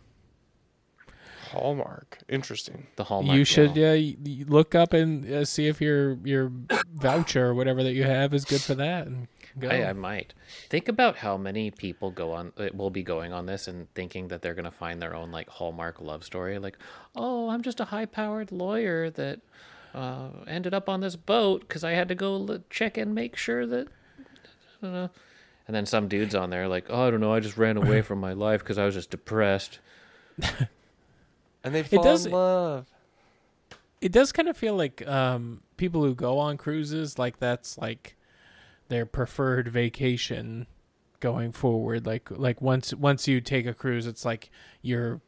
Hallmark, 1.51 2.19
interesting. 2.29 2.87
The 2.95 3.03
Hallmark. 3.05 3.37
you 3.37 3.43
should 3.43 3.73
Channel. 3.75 3.91
uh, 3.91 3.95
y- 3.95 4.15
y- 4.23 4.45
look 4.47 4.75
up 4.75 4.93
and 4.93 5.25
uh, 5.31 5.45
see 5.45 5.67
if 5.67 5.81
your 5.81 6.17
your 6.23 6.51
voucher 6.93 7.47
or 7.47 7.53
whatever 7.53 7.83
that 7.83 7.93
you 7.93 8.03
have 8.03 8.33
is 8.33 8.45
good 8.45 8.61
for 8.61 8.75
that 8.75 9.07
and 9.07 9.27
go. 9.59 9.67
I, 9.69 9.89
I 9.89 9.93
might 9.93 10.33
think 10.69 10.87
about 10.87 11.17
how 11.17 11.37
many 11.37 11.71
people 11.71 12.11
go 12.11 12.31
on 12.33 12.53
uh, 12.57 12.67
will 12.73 12.89
be 12.91 13.03
going 13.03 13.33
on 13.33 13.45
this 13.47 13.67
and 13.67 13.93
thinking 13.95 14.27
that 14.29 14.41
they're 14.41 14.53
gonna 14.53 14.71
find 14.71 15.01
their 15.01 15.15
own 15.15 15.31
like 15.31 15.49
Hallmark 15.49 15.99
love 15.99 16.23
story, 16.23 16.57
like, 16.59 16.77
oh, 17.15 17.49
I'm 17.49 17.61
just 17.63 17.79
a 17.79 17.85
high-powered 17.85 18.51
lawyer 18.51 19.09
that 19.09 19.39
uh, 19.93 20.29
ended 20.47 20.73
up 20.73 20.87
on 20.87 21.01
this 21.01 21.15
boat 21.15 21.61
because 21.61 21.83
I 21.83 21.91
had 21.91 22.07
to 22.09 22.15
go 22.15 22.33
l- 22.35 22.59
check 22.69 22.97
and 22.97 23.13
make 23.15 23.35
sure 23.35 23.65
that. 23.65 23.87
Uh, 24.81 25.07
and 25.67 25.75
then 25.75 25.85
some 25.85 26.07
dudes 26.07 26.33
on 26.33 26.49
there 26.49 26.67
like, 26.67 26.85
oh, 26.89 27.07
I 27.07 27.11
don't 27.11 27.19
know, 27.21 27.33
I 27.33 27.39
just 27.39 27.57
ran 27.57 27.77
away 27.77 28.01
from 28.09 28.19
my 28.19 28.33
life 28.33 28.61
because 28.61 28.77
I 28.77 28.85
was 28.85 28.95
just 28.95 29.09
depressed. 29.11 29.79
And 31.63 31.73
they 31.75 31.83
fall 31.83 32.03
does- 32.03 32.25
in 32.25 32.31
love. 32.31 32.87
it 34.01 34.11
does 34.11 34.31
kind 34.31 34.47
of 34.47 34.57
feel 34.57 34.75
like 34.75 35.05
um, 35.07 35.61
people 35.77 36.03
who 36.03 36.15
go 36.15 36.37
on 36.39 36.57
cruises 36.57 37.19
like 37.19 37.37
that's 37.39 37.77
like 37.77 38.15
their 38.89 39.05
preferred 39.05 39.67
vacation 39.67 40.65
going 41.19 41.51
forward 41.51 42.05
like 42.07 42.29
like 42.31 42.61
once 42.61 42.93
once 42.95 43.27
you 43.27 43.39
take 43.39 43.67
a 43.67 43.73
cruise 43.75 44.07
it's 44.07 44.25
like 44.25 44.49
you're 44.81 45.21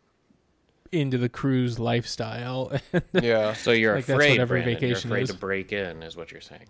into 0.91 1.17
the 1.19 1.29
cruise 1.29 1.77
lifestyle 1.79 2.71
Yeah. 3.13 3.53
So 3.53 3.71
you're 3.71 3.95
Like, 3.95 4.05
that's 4.07 4.15
what 4.17 4.23
afraid, 4.25 4.39
every 4.39 4.61
Brandon. 4.63 4.79
vacation 4.81 5.09
you're 5.09 5.17
afraid 5.17 5.23
is. 5.23 5.29
to 5.31 5.37
break 5.37 5.71
in, 5.71 6.01
is 6.03 6.17
what 6.17 6.31
you're 6.31 6.41
saying. 6.41 6.67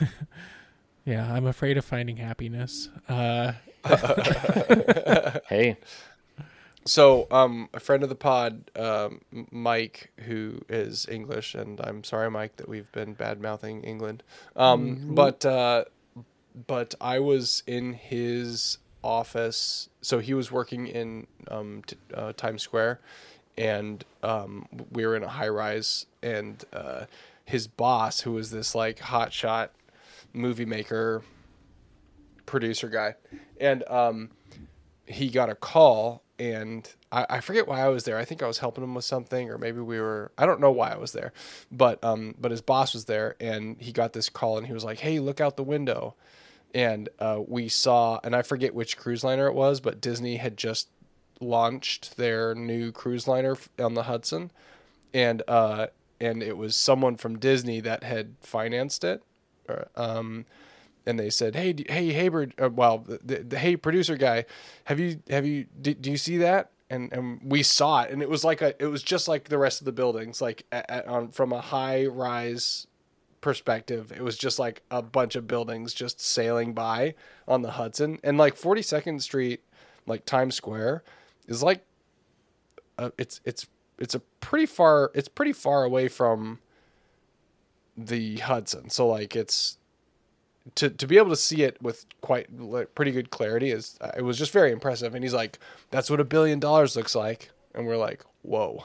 yeah 1.04 1.32
i'm 1.32 1.46
afraid 1.46 1.76
of 1.78 1.84
finding 1.84 2.16
happiness 2.16 2.88
uh 3.08 3.52
Hey, 5.48 5.76
So, 6.86 7.26
um, 7.32 7.68
a 7.74 7.80
friend 7.80 8.04
of 8.04 8.08
the 8.08 8.14
pod, 8.14 8.70
um, 8.76 9.20
Mike, 9.50 10.12
who 10.20 10.60
is 10.68 11.06
English, 11.10 11.56
and 11.56 11.80
I'm 11.80 12.04
sorry, 12.04 12.30
Mike, 12.30 12.56
that 12.56 12.68
we've 12.68 12.90
been 12.92 13.14
bad 13.14 13.40
mouthing 13.40 13.82
England. 13.82 14.22
Um, 14.54 15.14
but 15.14 15.44
uh, 15.44 15.84
but 16.68 16.94
I 17.00 17.18
was 17.18 17.64
in 17.66 17.92
his 17.92 18.78
office, 19.02 19.88
so 20.00 20.20
he 20.20 20.32
was 20.32 20.52
working 20.52 20.86
in 20.86 21.26
um, 21.50 21.82
t- 21.86 21.96
uh, 22.14 22.32
Times 22.34 22.62
Square, 22.62 23.00
and 23.58 24.04
um, 24.22 24.66
we 24.92 25.04
were 25.04 25.16
in 25.16 25.24
a 25.24 25.28
high 25.28 25.48
rise, 25.48 26.06
and 26.22 26.64
uh, 26.72 27.06
his 27.44 27.66
boss, 27.66 28.20
who 28.20 28.32
was 28.32 28.52
this 28.52 28.76
like 28.76 28.98
hotshot 29.00 29.70
movie 30.32 30.64
maker, 30.64 31.24
producer 32.46 32.88
guy, 32.88 33.16
and 33.60 33.82
um, 33.88 34.30
he 35.04 35.30
got 35.30 35.50
a 35.50 35.56
call 35.56 36.22
and 36.38 36.88
I, 37.10 37.26
I 37.30 37.40
forget 37.40 37.66
why 37.66 37.80
I 37.80 37.88
was 37.88 38.04
there. 38.04 38.18
I 38.18 38.24
think 38.24 38.42
I 38.42 38.46
was 38.46 38.58
helping 38.58 38.84
him 38.84 38.94
with 38.94 39.04
something, 39.04 39.50
or 39.50 39.58
maybe 39.58 39.80
we 39.80 40.00
were. 40.00 40.32
I 40.36 40.46
don't 40.46 40.60
know 40.60 40.70
why 40.70 40.92
I 40.92 40.96
was 40.96 41.12
there, 41.12 41.32
but 41.70 42.02
um, 42.04 42.34
but 42.38 42.50
his 42.50 42.60
boss 42.60 42.94
was 42.94 43.06
there, 43.06 43.36
and 43.40 43.76
he 43.80 43.92
got 43.92 44.12
this 44.12 44.28
call, 44.28 44.58
and 44.58 44.66
he 44.66 44.72
was 44.72 44.84
like, 44.84 44.98
"Hey, 44.98 45.18
look 45.18 45.40
out 45.40 45.56
the 45.56 45.64
window," 45.64 46.14
and 46.74 47.08
uh, 47.18 47.40
we 47.46 47.68
saw, 47.68 48.20
and 48.22 48.36
I 48.36 48.42
forget 48.42 48.74
which 48.74 48.96
cruise 48.96 49.24
liner 49.24 49.46
it 49.46 49.54
was, 49.54 49.80
but 49.80 50.00
Disney 50.00 50.36
had 50.36 50.56
just 50.56 50.88
launched 51.40 52.16
their 52.16 52.54
new 52.54 52.92
cruise 52.92 53.28
liner 53.28 53.56
on 53.78 53.94
the 53.94 54.04
Hudson, 54.04 54.50
and 55.14 55.42
uh, 55.48 55.86
and 56.20 56.42
it 56.42 56.56
was 56.56 56.76
someone 56.76 57.16
from 57.16 57.38
Disney 57.38 57.80
that 57.80 58.02
had 58.02 58.34
financed 58.40 59.04
it, 59.04 59.22
or, 59.68 59.88
um, 59.96 60.44
and 61.06 61.18
they 61.18 61.30
said, 61.30 61.54
"Hey, 61.54 61.74
hey, 61.88 62.12
Haber, 62.12 62.48
uh, 62.60 62.70
well, 62.70 62.98
the, 62.98 63.20
the, 63.24 63.36
the 63.44 63.58
hey 63.58 63.76
producer 63.76 64.16
guy, 64.16 64.44
have 64.84 64.98
you 65.00 65.20
have 65.30 65.46
you 65.46 65.66
do, 65.80 65.94
do 65.94 66.10
you 66.10 66.16
see 66.16 66.38
that?" 66.38 66.70
And 66.90 67.12
and 67.12 67.40
we 67.42 67.62
saw 67.62 68.02
it, 68.02 68.10
and 68.10 68.22
it 68.22 68.28
was 68.28 68.44
like 68.44 68.60
a 68.62 68.80
it 68.82 68.86
was 68.86 69.02
just 69.02 69.28
like 69.28 69.48
the 69.48 69.58
rest 69.58 69.80
of 69.80 69.84
the 69.84 69.92
buildings, 69.92 70.40
like 70.40 70.64
a 70.72 70.84
a- 70.88 71.06
on 71.08 71.28
from 71.30 71.52
a 71.52 71.60
high 71.60 72.06
rise 72.06 72.86
perspective, 73.40 74.10
it 74.10 74.22
was 74.22 74.36
just 74.36 74.58
like 74.58 74.82
a 74.90 75.00
bunch 75.00 75.36
of 75.36 75.46
buildings 75.46 75.94
just 75.94 76.20
sailing 76.20 76.72
by 76.72 77.14
on 77.46 77.62
the 77.62 77.72
Hudson, 77.72 78.18
and 78.24 78.36
like 78.38 78.56
Forty 78.56 78.82
Second 78.82 79.20
Street, 79.22 79.60
like 80.06 80.24
Times 80.24 80.54
Square, 80.56 81.04
is 81.46 81.62
like, 81.62 81.84
uh, 82.98 83.10
it's 83.18 83.40
it's 83.44 83.66
it's 83.98 84.14
a 84.14 84.20
pretty 84.40 84.66
far 84.66 85.10
it's 85.14 85.28
pretty 85.28 85.52
far 85.52 85.84
away 85.84 86.08
from 86.08 86.58
the 87.96 88.36
Hudson, 88.38 88.90
so 88.90 89.06
like 89.06 89.36
it's 89.36 89.78
to 90.74 90.90
to 90.90 91.06
be 91.06 91.16
able 91.16 91.30
to 91.30 91.36
see 91.36 91.62
it 91.62 91.80
with 91.80 92.04
quite 92.20 92.54
like, 92.58 92.94
pretty 92.94 93.12
good 93.12 93.30
clarity 93.30 93.70
is 93.70 93.96
uh, 94.00 94.10
it 94.16 94.22
was 94.22 94.36
just 94.38 94.52
very 94.52 94.72
impressive. 94.72 95.14
And 95.14 95.24
he's 95.24 95.34
like, 95.34 95.58
"That's 95.90 96.10
what 96.10 96.20
a 96.20 96.24
billion 96.24 96.58
dollars 96.58 96.96
looks 96.96 97.14
like," 97.14 97.50
and 97.74 97.86
we're 97.86 97.96
like, 97.96 98.24
"Whoa!" 98.42 98.84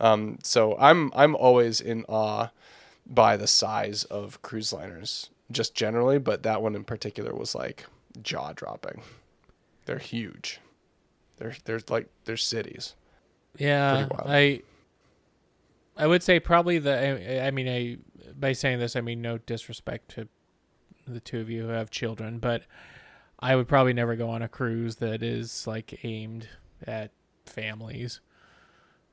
Um, 0.00 0.38
so 0.42 0.76
I'm 0.78 1.12
I'm 1.14 1.36
always 1.36 1.80
in 1.80 2.04
awe 2.08 2.48
by 3.06 3.36
the 3.36 3.46
size 3.46 4.04
of 4.04 4.40
cruise 4.42 4.72
liners 4.72 5.30
just 5.50 5.74
generally, 5.74 6.18
but 6.18 6.42
that 6.42 6.62
one 6.62 6.74
in 6.74 6.84
particular 6.84 7.34
was 7.34 7.54
like 7.54 7.86
jaw 8.22 8.52
dropping. 8.52 9.02
They're 9.86 9.98
huge. 9.98 10.60
They're 11.36 11.54
there's 11.64 11.88
like 11.90 12.08
they're 12.24 12.36
cities. 12.36 12.94
Yeah, 13.58 14.08
I 14.24 14.62
I 15.96 16.06
would 16.06 16.22
say 16.22 16.40
probably 16.40 16.78
the. 16.78 17.40
I, 17.42 17.46
I 17.46 17.50
mean, 17.50 17.68
I 17.68 18.32
by 18.38 18.52
saying 18.52 18.78
this, 18.78 18.96
I 18.96 19.00
mean 19.00 19.20
no 19.20 19.38
disrespect 19.38 20.12
to 20.12 20.28
the 21.06 21.20
two 21.20 21.40
of 21.40 21.50
you 21.50 21.62
who 21.62 21.68
have 21.68 21.90
children, 21.90 22.38
but 22.38 22.62
I 23.38 23.56
would 23.56 23.68
probably 23.68 23.92
never 23.92 24.16
go 24.16 24.30
on 24.30 24.42
a 24.42 24.48
cruise 24.48 24.96
that 24.96 25.22
is 25.22 25.66
like 25.66 26.04
aimed 26.04 26.48
at 26.86 27.10
families. 27.46 28.20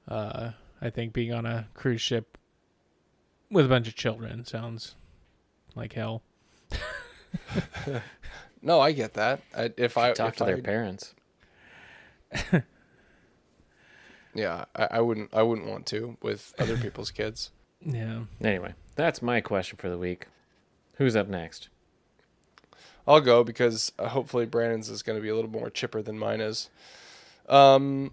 Uh, 0.07 0.51
I 0.81 0.89
think 0.89 1.13
being 1.13 1.33
on 1.33 1.45
a 1.45 1.67
cruise 1.73 2.01
ship 2.01 2.37
with 3.51 3.65
a 3.65 3.69
bunch 3.69 3.87
of 3.87 3.95
children 3.95 4.45
sounds 4.45 4.95
like 5.75 5.93
hell. 5.93 6.21
No, 8.61 8.79
I 8.79 8.91
get 8.91 9.13
that. 9.13 9.41
I, 9.55 9.71
if 9.77 9.97
I 9.97 10.13
Talk 10.13 10.33
if 10.33 10.37
to 10.37 10.45
their 10.45 10.57
parents. 10.57 11.13
yeah, 14.33 14.65
I, 14.75 14.87
I 14.91 15.01
wouldn't 15.01 15.33
I 15.33 15.43
wouldn't 15.43 15.67
want 15.67 15.85
to 15.87 16.17
with 16.21 16.53
other 16.59 16.77
people's 16.77 17.11
kids. 17.11 17.51
Yeah. 17.81 18.23
Anyway, 18.43 18.73
that's 18.97 19.21
my 19.21 19.39
question 19.39 19.77
for 19.77 19.87
the 19.87 19.97
week. 19.97 20.27
Who's 20.95 21.15
up 21.15 21.29
next? 21.29 21.69
I'll 23.09 23.21
go 23.21 23.43
because 23.43 23.91
uh, 23.97 24.07
hopefully 24.07 24.45
Brandon's 24.45 24.87
is 24.87 25.01
going 25.01 25.17
to 25.17 25.21
be 25.23 25.29
a 25.29 25.35
little 25.35 25.49
more 25.49 25.71
chipper 25.71 26.03
than 26.03 26.19
mine 26.19 26.41
is. 26.41 26.69
Um, 27.49 28.11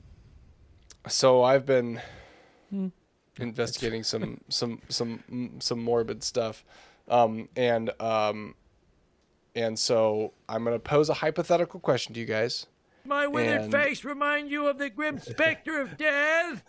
so 1.06 1.42
I've 1.44 1.66
been 1.66 2.00
investigating 3.38 4.02
some 4.02 4.40
some 4.48 4.80
some 4.88 5.56
some 5.61 5.82
morbid 5.82 6.24
stuff, 6.24 6.64
um, 7.09 7.46
and 7.56 7.90
um, 8.00 8.54
and 9.54 9.78
so 9.78 10.32
I'm 10.48 10.64
going 10.64 10.74
to 10.74 10.80
pose 10.80 11.11
a 11.11 11.14
hypothetical 11.14 11.78
question 11.78 12.14
to 12.14 12.20
you 12.20 12.26
guys. 12.26 12.66
My 13.04 13.26
withered 13.26 13.61
And- 13.62 13.72
face 13.72 14.02
remind 14.02 14.50
you 14.50 14.66
of 14.66 14.78
the 14.78 14.88
grim 14.88 15.18
specter 15.18 15.78
of 15.80 15.98
death? 15.98 16.62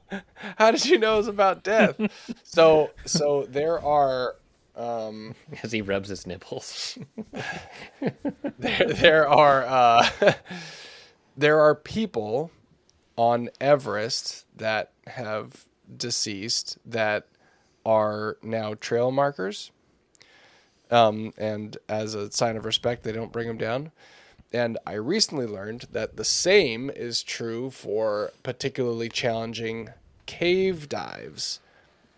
How 0.56 0.70
did 0.70 0.86
you 0.86 0.98
know 0.98 1.14
it 1.14 1.18
was 1.18 1.28
about 1.28 1.62
death? 1.62 2.00
so 2.42 2.90
so 3.04 3.46
there 3.46 3.78
are 3.78 4.36
um, 4.76 5.34
As 5.62 5.72
he 5.72 5.82
rubs 5.82 6.08
his 6.08 6.26
nipples. 6.26 6.98
there, 8.58 8.86
there 8.88 9.28
are 9.28 9.64
uh, 9.64 10.08
there 11.36 11.60
are 11.60 11.74
people 11.74 12.50
on 13.16 13.50
Everest 13.60 14.46
that 14.56 14.92
have 15.06 15.66
deceased 15.96 16.78
that 16.84 17.26
are 17.86 18.38
now 18.42 18.74
trail 18.74 19.10
markers. 19.10 19.70
Um, 20.90 21.32
and 21.38 21.76
as 21.88 22.14
a 22.14 22.30
sign 22.30 22.56
of 22.56 22.64
respect, 22.64 23.02
they 23.02 23.12
don't 23.12 23.32
bring 23.32 23.48
them 23.48 23.58
down. 23.58 23.92
And 24.52 24.78
I 24.86 24.94
recently 24.94 25.46
learned 25.46 25.86
that 25.92 26.16
the 26.16 26.24
same 26.24 26.90
is 26.90 27.22
true 27.22 27.70
for 27.70 28.32
particularly 28.42 29.08
challenging 29.08 29.88
cave 30.26 30.88
dives 30.88 31.60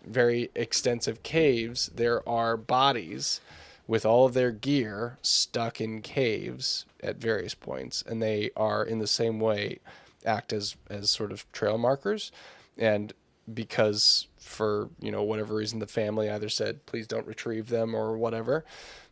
very 0.07 0.49
extensive 0.55 1.23
caves, 1.23 1.91
there 1.93 2.27
are 2.27 2.57
bodies 2.57 3.41
with 3.87 4.05
all 4.05 4.25
of 4.25 4.33
their 4.33 4.51
gear 4.51 5.17
stuck 5.21 5.79
in 5.79 6.01
caves 6.01 6.85
at 7.01 7.17
various 7.17 7.53
points, 7.53 8.03
and 8.05 8.21
they 8.21 8.49
are 8.55 8.83
in 8.83 8.99
the 8.99 9.07
same 9.07 9.39
way 9.39 9.79
act 10.25 10.51
as 10.51 10.75
as 10.89 11.09
sort 11.09 11.31
of 11.31 11.49
trail 11.51 11.77
markers, 11.77 12.31
and 12.77 13.13
because 13.53 14.27
for 14.37 14.89
you 14.99 15.11
know 15.11 15.23
whatever 15.23 15.55
reason 15.55 15.79
the 15.79 15.87
family 15.87 16.29
either 16.29 16.49
said 16.49 16.85
please 16.85 17.07
don't 17.07 17.27
retrieve 17.27 17.69
them 17.69 17.95
or 17.95 18.17
whatever, 18.17 18.65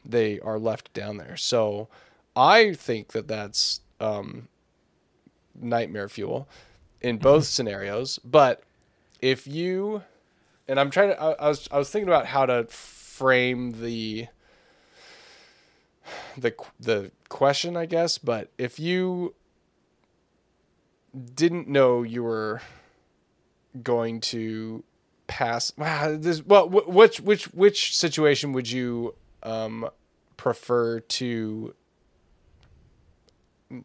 they 0.03 0.39
are 0.41 0.59
left 0.59 0.93
down 0.93 1.17
there. 1.17 1.37
So 1.37 1.87
I 2.35 2.73
think 2.73 3.13
that 3.13 3.27
that's 3.27 3.81
um, 3.99 4.49
nightmare 5.59 6.09
fuel 6.09 6.49
in 7.01 7.17
both 7.17 7.45
scenarios, 7.45 8.19
but 8.25 8.63
if 9.21 9.47
you 9.47 10.03
and 10.67 10.79
I'm 10.79 10.89
trying 10.89 11.09
to. 11.09 11.21
I, 11.21 11.31
I 11.33 11.47
was 11.49 11.67
I 11.71 11.77
was 11.77 11.89
thinking 11.89 12.07
about 12.09 12.25
how 12.25 12.45
to 12.45 12.65
frame 12.65 13.81
the 13.81 14.27
the 16.37 16.53
the 16.79 17.11
question, 17.29 17.77
I 17.77 17.85
guess. 17.85 18.17
But 18.17 18.51
if 18.57 18.79
you 18.79 19.35
didn't 21.35 21.67
know 21.67 22.03
you 22.03 22.23
were 22.23 22.61
going 23.81 24.21
to 24.21 24.83
pass, 25.27 25.71
wow, 25.77 26.15
this 26.17 26.43
well, 26.45 26.67
wh- 26.67 26.89
which 26.89 27.19
which 27.21 27.45
which 27.45 27.95
situation 27.95 28.51
would 28.53 28.69
you 28.69 29.15
um 29.43 29.89
prefer 30.37 30.99
to 30.99 31.73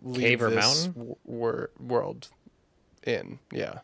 leave 0.02 0.22
Cave 0.22 0.42
or 0.42 0.50
this 0.50 0.86
mountain? 0.86 1.16
wor- 1.24 1.70
world 1.78 2.28
in? 3.04 3.38
Yeah 3.52 3.80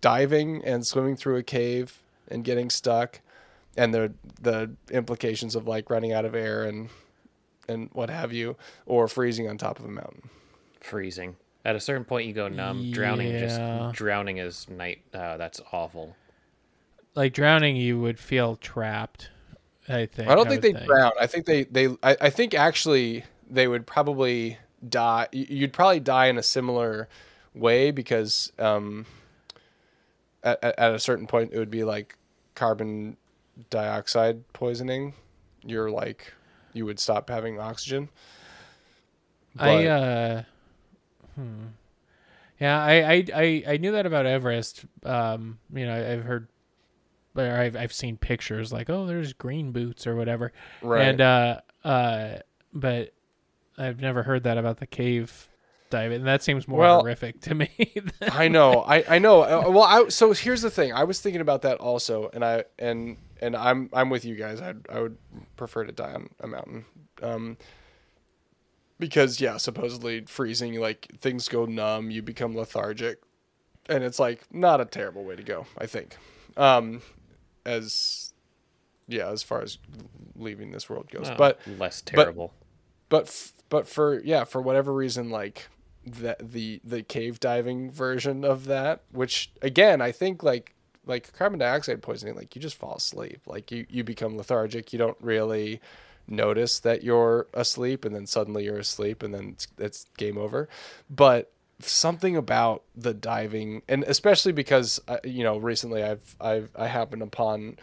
diving 0.00 0.62
and 0.66 0.86
swimming 0.86 1.16
through 1.16 1.36
a 1.36 1.42
cave 1.42 2.02
and 2.28 2.44
getting 2.44 2.70
stuck 2.70 3.20
and 3.76 3.92
the 3.92 4.12
the 4.40 4.70
implications 4.90 5.54
of 5.54 5.66
like 5.66 5.90
running 5.90 6.12
out 6.12 6.24
of 6.24 6.34
air 6.34 6.64
and 6.64 6.88
and 7.68 7.88
what 7.92 8.10
have 8.10 8.32
you 8.32 8.56
or 8.86 9.08
freezing 9.08 9.48
on 9.48 9.58
top 9.58 9.78
of 9.78 9.84
a 9.84 9.88
mountain 9.88 10.30
Freezing. 10.84 11.36
At 11.64 11.76
a 11.76 11.80
certain 11.80 12.04
point, 12.04 12.26
you 12.26 12.34
go 12.34 12.46
numb. 12.46 12.92
Drowning, 12.92 13.38
just 13.38 13.58
drowning 13.94 14.36
is 14.36 14.68
night. 14.68 15.00
Uh, 15.14 15.38
that's 15.38 15.62
awful. 15.72 16.14
Like 17.14 17.32
drowning, 17.32 17.74
you 17.76 17.98
would 17.98 18.18
feel 18.18 18.56
trapped. 18.56 19.30
I 19.88 20.06
think. 20.06 20.30
i 20.30 20.34
don't 20.34 20.48
think 20.48 20.62
would 20.62 20.76
they 20.76 20.86
drown 20.86 21.12
i 21.20 21.26
think 21.26 21.44
they 21.44 21.64
they 21.64 21.88
I, 22.02 22.16
I 22.18 22.30
think 22.30 22.54
actually 22.54 23.24
they 23.50 23.68
would 23.68 23.86
probably 23.86 24.56
die 24.88 25.28
you'd 25.30 25.74
probably 25.74 26.00
die 26.00 26.28
in 26.28 26.38
a 26.38 26.42
similar 26.42 27.06
way 27.54 27.90
because 27.90 28.50
um 28.58 29.04
at, 30.44 30.62
at 30.62 30.94
a 30.94 30.98
certain 30.98 31.26
point 31.26 31.52
it 31.52 31.58
would 31.58 31.70
be 31.70 31.84
like 31.84 32.16
carbon 32.54 33.16
dioxide 33.70 34.46
poisoning 34.52 35.14
you're 35.64 35.90
like 35.90 36.32
you 36.72 36.84
would 36.84 37.00
stop 37.00 37.28
having 37.28 37.58
oxygen 37.58 38.08
I 39.58 39.86
uh, 39.86 40.42
hmm. 41.36 41.66
Yeah, 42.60 42.82
I, 42.82 43.12
I 43.12 43.24
I 43.34 43.64
I 43.68 43.76
knew 43.78 43.92
that 43.92 44.06
about 44.06 44.26
Everest. 44.26 44.84
Um, 45.04 45.58
you 45.72 45.86
know, 45.86 45.94
I've 45.94 46.24
heard, 46.24 46.48
or 47.36 47.42
I've 47.42 47.76
I've 47.76 47.92
seen 47.92 48.16
pictures 48.16 48.72
like, 48.72 48.88
oh, 48.88 49.06
there's 49.06 49.32
green 49.32 49.72
boots 49.72 50.06
or 50.06 50.14
whatever. 50.14 50.52
Right. 50.80 51.02
And 51.02 51.20
uh, 51.20 51.60
uh, 51.84 52.38
but 52.72 53.12
I've 53.76 54.00
never 54.00 54.22
heard 54.22 54.44
that 54.44 54.56
about 54.56 54.78
the 54.78 54.86
cave 54.86 55.48
diving. 55.94 56.18
And 56.18 56.26
that 56.26 56.42
seems 56.42 56.66
more 56.68 56.80
Well- 56.80 57.00
horrific 57.00 57.40
to 57.42 57.54
me. 57.54 57.70
than- 58.20 58.30
I 58.30 58.48
know, 58.48 58.82
I, 58.86 59.04
I 59.16 59.18
know. 59.18 59.42
Uh, 59.42 59.70
Well, 59.70 59.82
I, 59.84 60.08
so 60.08 60.32
here's 60.32 60.62
the 60.62 60.70
thing. 60.70 60.92
I 60.92 61.04
was 61.04 61.20
thinking 61.20 61.40
about 61.40 61.62
that 61.62 61.78
also, 61.78 62.30
and 62.34 62.44
I 62.44 62.64
and 62.78 63.16
and 63.40 63.54
I'm 63.56 63.88
I'm 63.92 64.10
with 64.10 64.24
you 64.24 64.34
guys. 64.36 64.60
I 64.60 64.74
I 64.90 65.00
would 65.00 65.16
prefer 65.56 65.84
to 65.84 65.92
die 65.92 66.14
on 66.14 66.28
a 66.40 66.46
mountain, 66.46 66.84
um, 67.22 67.56
because 68.98 69.40
yeah, 69.40 69.56
supposedly 69.56 70.22
freezing, 70.26 70.80
like 70.80 71.08
things 71.18 71.48
go 71.48 71.64
numb, 71.66 72.10
you 72.10 72.22
become 72.22 72.56
lethargic, 72.56 73.20
and 73.88 74.02
it's 74.04 74.18
like 74.18 74.42
not 74.52 74.80
a 74.80 74.84
terrible 74.84 75.24
way 75.24 75.36
to 75.36 75.42
go. 75.42 75.66
I 75.78 75.86
think, 75.86 76.16
um, 76.56 77.02
as 77.66 78.32
yeah, 79.08 79.28
as 79.28 79.42
far 79.42 79.60
as 79.62 79.78
leaving 80.36 80.70
this 80.72 80.88
world 80.88 81.10
goes, 81.10 81.28
Well, 81.28 81.36
but 81.38 81.60
less 81.78 82.00
terrible. 82.02 82.52
but 83.08 83.26
f- 83.26 83.52
but 83.68 83.86
for 83.88 84.20
yeah 84.24 84.44
for 84.44 84.62
whatever 84.62 84.92
reason 84.92 85.30
like 85.30 85.68
that 86.06 86.52
the 86.52 86.80
the 86.84 87.02
cave 87.02 87.40
diving 87.40 87.90
version 87.90 88.44
of 88.44 88.66
that 88.66 89.02
which 89.12 89.50
again 89.62 90.00
i 90.00 90.12
think 90.12 90.42
like 90.42 90.74
like 91.06 91.32
carbon 91.32 91.58
dioxide 91.58 92.02
poisoning 92.02 92.34
like 92.34 92.54
you 92.54 92.62
just 92.62 92.76
fall 92.76 92.96
asleep. 92.96 93.40
Like 93.46 93.70
you 93.70 93.86
you 93.88 94.04
become 94.04 94.36
lethargic. 94.36 94.92
You 94.92 94.98
don't 94.98 95.16
really 95.20 95.80
notice 96.26 96.80
that 96.80 97.02
you're 97.02 97.46
asleep 97.52 98.04
and 98.04 98.14
then 98.14 98.26
suddenly 98.26 98.64
you're 98.64 98.78
asleep 98.78 99.22
and 99.22 99.34
then 99.34 99.50
it's, 99.50 99.68
it's 99.78 100.06
game 100.16 100.38
over. 100.38 100.68
But 101.10 101.50
something 101.80 102.36
about 102.36 102.82
the 102.94 103.12
diving 103.12 103.82
and 103.88 104.04
especially 104.04 104.52
because 104.52 105.00
uh, 105.08 105.16
you 105.24 105.42
know 105.42 105.56
recently 105.58 106.04
i've 106.04 106.36
i've 106.40 106.70
i 106.76 106.86
happened 106.86 107.20
upon 107.20 107.76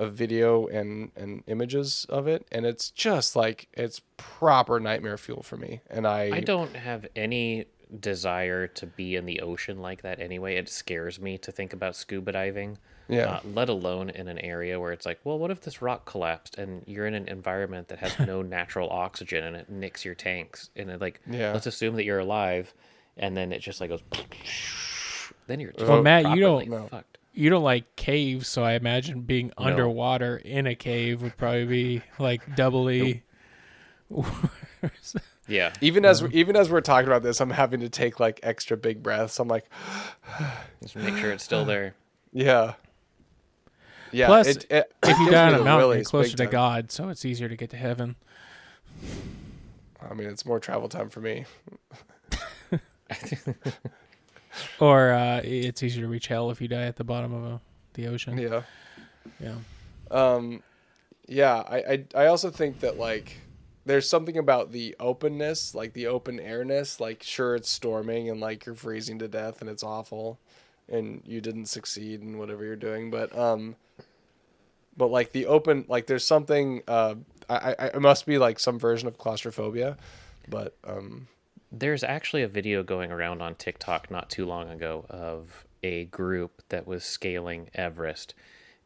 a 0.00 0.06
video 0.08 0.66
and 0.68 1.10
and 1.16 1.42
images 1.46 2.06
of 2.08 2.26
it 2.26 2.46
and 2.50 2.64
it's 2.66 2.90
just 2.90 3.36
like 3.36 3.68
it's 3.74 4.00
proper 4.16 4.80
nightmare 4.80 5.18
fuel 5.18 5.42
for 5.42 5.56
me 5.56 5.80
and 5.90 6.06
i 6.06 6.22
I 6.38 6.40
don't 6.40 6.74
have 6.74 7.06
any 7.14 7.66
desire 8.00 8.66
to 8.68 8.86
be 8.86 9.16
in 9.16 9.26
the 9.26 9.40
ocean 9.40 9.80
like 9.82 10.02
that 10.02 10.20
anyway. 10.20 10.54
It 10.54 10.68
scares 10.68 11.20
me 11.20 11.36
to 11.38 11.50
think 11.50 11.72
about 11.72 11.96
scuba 11.96 12.30
diving. 12.30 12.78
Yeah. 13.08 13.24
Uh, 13.24 13.40
let 13.52 13.68
alone 13.68 14.10
in 14.10 14.28
an 14.28 14.38
area 14.38 14.78
where 14.78 14.92
it's 14.92 15.04
like, 15.04 15.18
well, 15.24 15.40
what 15.40 15.50
if 15.50 15.60
this 15.62 15.82
rock 15.82 16.04
collapsed 16.06 16.56
and 16.56 16.84
you're 16.86 17.06
in 17.08 17.14
an 17.14 17.26
environment 17.26 17.88
that 17.88 17.98
has 17.98 18.16
no 18.20 18.42
natural 18.58 18.88
oxygen 18.90 19.42
and 19.42 19.56
it 19.56 19.68
nicks 19.68 20.04
your 20.04 20.14
tanks? 20.14 20.70
And 20.76 20.88
it 20.88 21.00
like, 21.00 21.20
Yeah. 21.28 21.52
let's 21.52 21.66
assume 21.66 21.96
that 21.96 22.04
you're 22.04 22.20
alive, 22.20 22.72
and 23.16 23.36
then 23.36 23.50
it 23.52 23.58
just 23.60 23.80
like 23.80 23.90
goes. 23.90 24.02
Then 25.46 25.58
you're 25.58 25.72
just 25.72 25.86
Well, 25.86 26.00
Matt, 26.02 26.30
you 26.36 26.40
don't- 26.40 26.88
fucked. 26.90 27.18
You 27.32 27.50
don't 27.50 27.62
like 27.62 27.96
caves, 27.96 28.48
so 28.48 28.62
I 28.62 28.72
imagine 28.72 29.22
being 29.22 29.52
underwater 29.56 30.36
in 30.36 30.66
a 30.66 30.74
cave 30.74 31.22
would 31.22 31.36
probably 31.36 31.66
be 31.66 32.02
like 32.18 32.56
doubly. 32.56 33.22
worse. 34.08 34.26
Yeah. 35.48 35.72
Even 35.80 36.04
as 36.04 36.22
even 36.30 36.54
as 36.54 36.70
we're 36.70 36.80
talking 36.80 37.08
about 37.08 37.24
this, 37.24 37.40
I'm 37.40 37.50
having 37.50 37.80
to 37.80 37.88
take 37.88 38.20
like 38.20 38.38
extra 38.44 38.76
big 38.76 39.02
breaths. 39.02 39.40
I'm 39.40 39.48
like, 39.48 39.68
Just 40.80 40.94
make 40.94 41.16
sure 41.16 41.32
it's 41.32 41.42
still 41.42 41.64
there. 41.64 41.96
yeah, 42.32 42.74
yeah. 44.12 44.26
Plus, 44.26 44.46
it, 44.46 44.66
it, 44.70 44.92
if 45.02 45.18
you 45.18 45.24
gives 45.24 45.30
die 45.32 45.48
on 45.48 45.54
a 45.54 45.64
mountain, 45.64 45.96
you're 45.96 46.04
closer 46.04 46.36
to 46.36 46.44
time. 46.44 46.52
God, 46.52 46.92
so 46.92 47.08
it's 47.08 47.24
easier 47.24 47.48
to 47.48 47.56
get 47.56 47.70
to 47.70 47.76
heaven. 47.76 48.14
I 50.08 50.14
mean, 50.14 50.28
it's 50.28 50.46
more 50.46 50.60
travel 50.60 50.88
time 50.88 51.08
for 51.10 51.20
me. 51.20 51.44
Or 54.78 55.12
uh, 55.12 55.40
it's 55.44 55.82
easier 55.82 56.02
to 56.02 56.08
reach 56.08 56.26
hell 56.26 56.50
if 56.50 56.60
you 56.60 56.68
die 56.68 56.86
at 56.86 56.96
the 56.96 57.04
bottom 57.04 57.32
of 57.32 57.44
a, 57.44 57.60
the 57.94 58.08
ocean. 58.08 58.38
Yeah. 58.38 58.62
Yeah. 59.38 59.54
Um, 60.10 60.62
yeah. 61.28 61.56
I, 61.56 61.76
I 61.76 62.04
I 62.14 62.26
also 62.26 62.50
think 62.50 62.80
that 62.80 62.98
like 62.98 63.36
there's 63.86 64.08
something 64.08 64.38
about 64.38 64.72
the 64.72 64.94
openness, 65.00 65.74
like 65.74 65.92
the 65.94 66.06
open 66.06 66.38
airness. 66.38 67.00
Like, 67.00 67.22
sure, 67.22 67.54
it's 67.56 67.70
storming 67.70 68.28
and 68.28 68.40
like 68.40 68.66
you're 68.66 68.74
freezing 68.74 69.18
to 69.20 69.28
death 69.28 69.60
and 69.60 69.70
it's 69.70 69.82
awful, 69.82 70.38
and 70.88 71.22
you 71.24 71.40
didn't 71.40 71.66
succeed 71.66 72.20
in 72.20 72.38
whatever 72.38 72.64
you're 72.64 72.76
doing. 72.76 73.10
But 73.10 73.36
um, 73.36 73.76
but 74.96 75.08
like 75.08 75.32
the 75.32 75.46
open, 75.46 75.84
like 75.88 76.06
there's 76.06 76.24
something. 76.24 76.82
Uh, 76.86 77.16
I, 77.48 77.74
I 77.78 77.86
it 77.86 78.00
must 78.00 78.26
be 78.26 78.38
like 78.38 78.58
some 78.58 78.78
version 78.78 79.08
of 79.08 79.18
claustrophobia, 79.18 79.96
but 80.48 80.76
um, 80.84 81.28
There's 81.72 82.02
actually 82.02 82.42
a 82.42 82.48
video 82.48 82.82
going 82.82 83.12
around 83.12 83.42
on 83.42 83.54
TikTok 83.54 84.10
not 84.10 84.28
too 84.28 84.44
long 84.44 84.70
ago 84.70 85.06
of 85.08 85.64
a 85.82 86.06
group 86.06 86.62
that 86.68 86.86
was 86.86 87.04
scaling 87.04 87.70
Everest. 87.74 88.34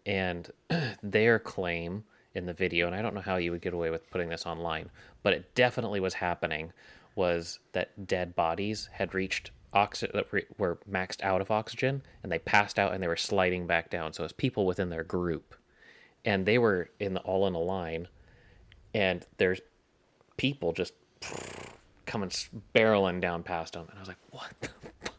And 0.05 0.51
their 1.03 1.38
claim 1.38 2.05
in 2.35 2.44
the 2.44 2.53
video, 2.53 2.87
and 2.87 2.94
I 2.94 3.01
don't 3.01 3.14
know 3.14 3.23
how 3.23 3.37
you 3.37 3.53
would 3.53 3.62
get 3.62 3.73
away 3.73 3.90
with 3.90 4.11
putting 4.11 4.29
this 4.29 4.44
online, 4.44 4.90
but 5.23 5.33
it 5.33 5.55
definitely 5.55 6.01
was 6.01 6.14
happening, 6.14 6.73
was 7.14 7.59
that 7.73 8.07
dead 8.07 8.35
bodies 8.35 8.90
had 8.92 9.14
reached 9.14 9.51
oxygen, 9.73 10.14
that 10.14 10.59
were 10.59 10.79
maxed 10.90 11.23
out 11.23 11.40
of 11.40 11.51
oxygen, 11.51 12.03
and 12.23 12.31
they 12.31 12.38
passed 12.38 12.79
out 12.79 12.92
and 12.92 13.03
they 13.03 13.09
were 13.09 13.16
sliding 13.16 13.66
back 13.66 13.88
down. 13.88 14.12
So 14.12 14.25
it's 14.25 14.33
people 14.33 14.66
within 14.66 14.90
their 14.90 15.05
group. 15.05 15.55
And 16.25 16.44
they 16.44 16.59
were 16.59 16.90
in 17.01 17.14
the, 17.14 17.20
all 17.20 17.47
in 17.47 17.55
a 17.55 17.61
line, 17.61 18.09
and 18.92 19.27
there's 19.38 19.61
people 20.37 20.73
just 20.73 20.94
coming 22.14 22.31
barreling 22.74 23.20
down 23.20 23.42
past 23.42 23.72
them, 23.72 23.87
and 23.90 23.98
I 23.98 24.00
was 24.00 24.09
like, 24.09 24.18
"What 24.31 24.53
the 24.61 24.68
fuck?" 24.68 25.14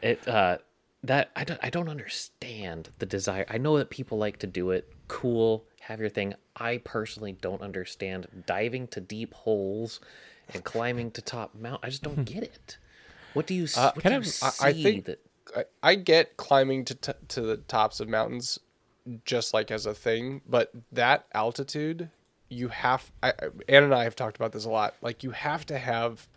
It 0.00 0.28
uh, 0.28 0.58
that 1.02 1.30
I 1.34 1.42
don't 1.42 1.60
I 1.60 1.70
don't 1.70 1.88
understand 1.88 2.90
the 3.00 3.06
desire. 3.06 3.44
I 3.50 3.58
know 3.58 3.76
that 3.78 3.90
people 3.90 4.16
like 4.16 4.38
to 4.38 4.46
do 4.46 4.70
it. 4.70 4.92
Cool, 5.08 5.64
have 5.80 5.98
your 5.98 6.08
thing. 6.08 6.34
I 6.54 6.78
personally 6.78 7.32
don't 7.32 7.62
understand 7.62 8.44
diving 8.46 8.86
to 8.88 9.00
deep 9.00 9.34
holes 9.34 10.00
and 10.54 10.62
climbing 10.62 11.10
to 11.12 11.22
top 11.22 11.54
mount. 11.54 11.80
I 11.82 11.88
just 11.88 12.04
don't 12.04 12.24
get 12.24 12.44
it. 12.44 12.78
What 13.34 13.46
do 13.48 13.54
you 13.54 13.64
s 13.64 13.76
what 13.76 14.02
do 14.02 14.12
you 14.12 14.22
see 14.22 14.64
I, 14.64 14.68
I 14.68 14.72
think 14.72 15.04
that 15.06 15.18
I, 15.56 15.64
I 15.82 15.94
get 15.96 16.36
climbing 16.36 16.84
to 16.84 16.94
t- 16.94 17.12
to 17.28 17.40
the 17.40 17.56
tops 17.56 17.98
of 17.98 18.08
mountains 18.08 18.60
just 19.24 19.52
like 19.52 19.70
as 19.70 19.86
a 19.86 19.94
thing, 19.94 20.42
but 20.48 20.70
that 20.92 21.26
altitude, 21.34 22.10
you 22.50 22.68
have. 22.68 23.10
I, 23.22 23.30
I- 23.30 23.32
Ann 23.68 23.84
and 23.84 23.94
I 23.94 24.04
have 24.04 24.16
talked 24.16 24.36
about 24.36 24.52
this 24.52 24.64
a 24.66 24.70
lot. 24.70 24.94
Like 25.00 25.22
you 25.22 25.30
have 25.30 25.64
to 25.66 25.78
have 25.78 26.28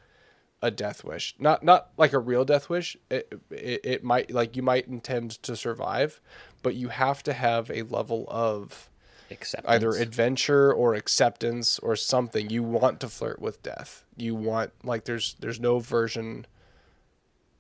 a 0.61 0.71
death 0.71 1.03
wish, 1.03 1.35
not 1.39 1.63
not 1.63 1.89
like 1.97 2.13
a 2.13 2.19
real 2.19 2.45
death 2.45 2.69
wish. 2.69 2.95
It, 3.09 3.33
it 3.51 3.81
it 3.83 4.03
might 4.03 4.31
like 4.31 4.55
you 4.55 4.63
might 4.63 4.87
intend 4.87 5.31
to 5.43 5.55
survive, 5.57 6.21
but 6.61 6.75
you 6.75 6.87
have 6.87 7.21
to 7.23 7.33
have 7.33 7.69
a 7.69 7.81
level 7.83 8.25
of 8.29 8.89
acceptance? 9.31 9.73
either 9.73 9.89
adventure 9.95 10.71
or 10.71 10.93
acceptance 10.93 11.79
or 11.79 11.95
something 11.95 12.49
you 12.49 12.61
want 12.61 12.99
to 12.99 13.07
flirt 13.09 13.41
with 13.41 13.63
death 13.63 14.03
you 14.15 14.35
want 14.35 14.71
like 14.83 15.05
there's 15.05 15.35
there's 15.39 15.59
no 15.59 15.79
version 15.79 16.45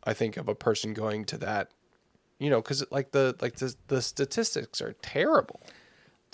i 0.03 0.13
think 0.13 0.37
of 0.37 0.47
a 0.47 0.53
person 0.53 0.93
going 0.93 1.25
to 1.25 1.37
that 1.37 1.71
you 2.37 2.49
know 2.49 2.61
because 2.61 2.83
like 2.91 3.11
the 3.11 3.35
like 3.41 3.55
the, 3.55 3.73
the 3.87 4.01
statistics 4.03 4.81
are 4.81 4.93
terrible 5.01 5.61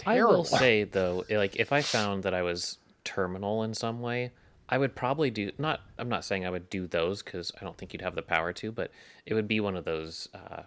I 0.05 0.15
terrible 0.15 0.37
will 0.37 0.45
say 0.45 0.83
though, 0.83 1.25
like 1.29 1.55
if 1.57 1.71
I 1.71 1.81
found 1.81 2.23
that 2.23 2.33
I 2.33 2.41
was 2.41 2.77
terminal 3.03 3.63
in 3.63 3.73
some 3.73 4.01
way, 4.01 4.31
I 4.67 4.77
would 4.77 4.95
probably 4.95 5.29
do 5.29 5.51
not. 5.57 5.81
I'm 5.97 6.09
not 6.09 6.23
saying 6.25 6.45
I 6.45 6.49
would 6.49 6.69
do 6.69 6.87
those 6.87 7.23
because 7.23 7.51
I 7.59 7.63
don't 7.63 7.77
think 7.77 7.93
you'd 7.93 8.01
have 8.01 8.15
the 8.15 8.21
power 8.21 8.53
to, 8.53 8.71
but 8.71 8.91
it 9.25 9.33
would 9.33 9.47
be 9.47 9.59
one 9.59 9.75
of 9.75 9.85
those. 9.85 10.29
Uh, 10.33 10.63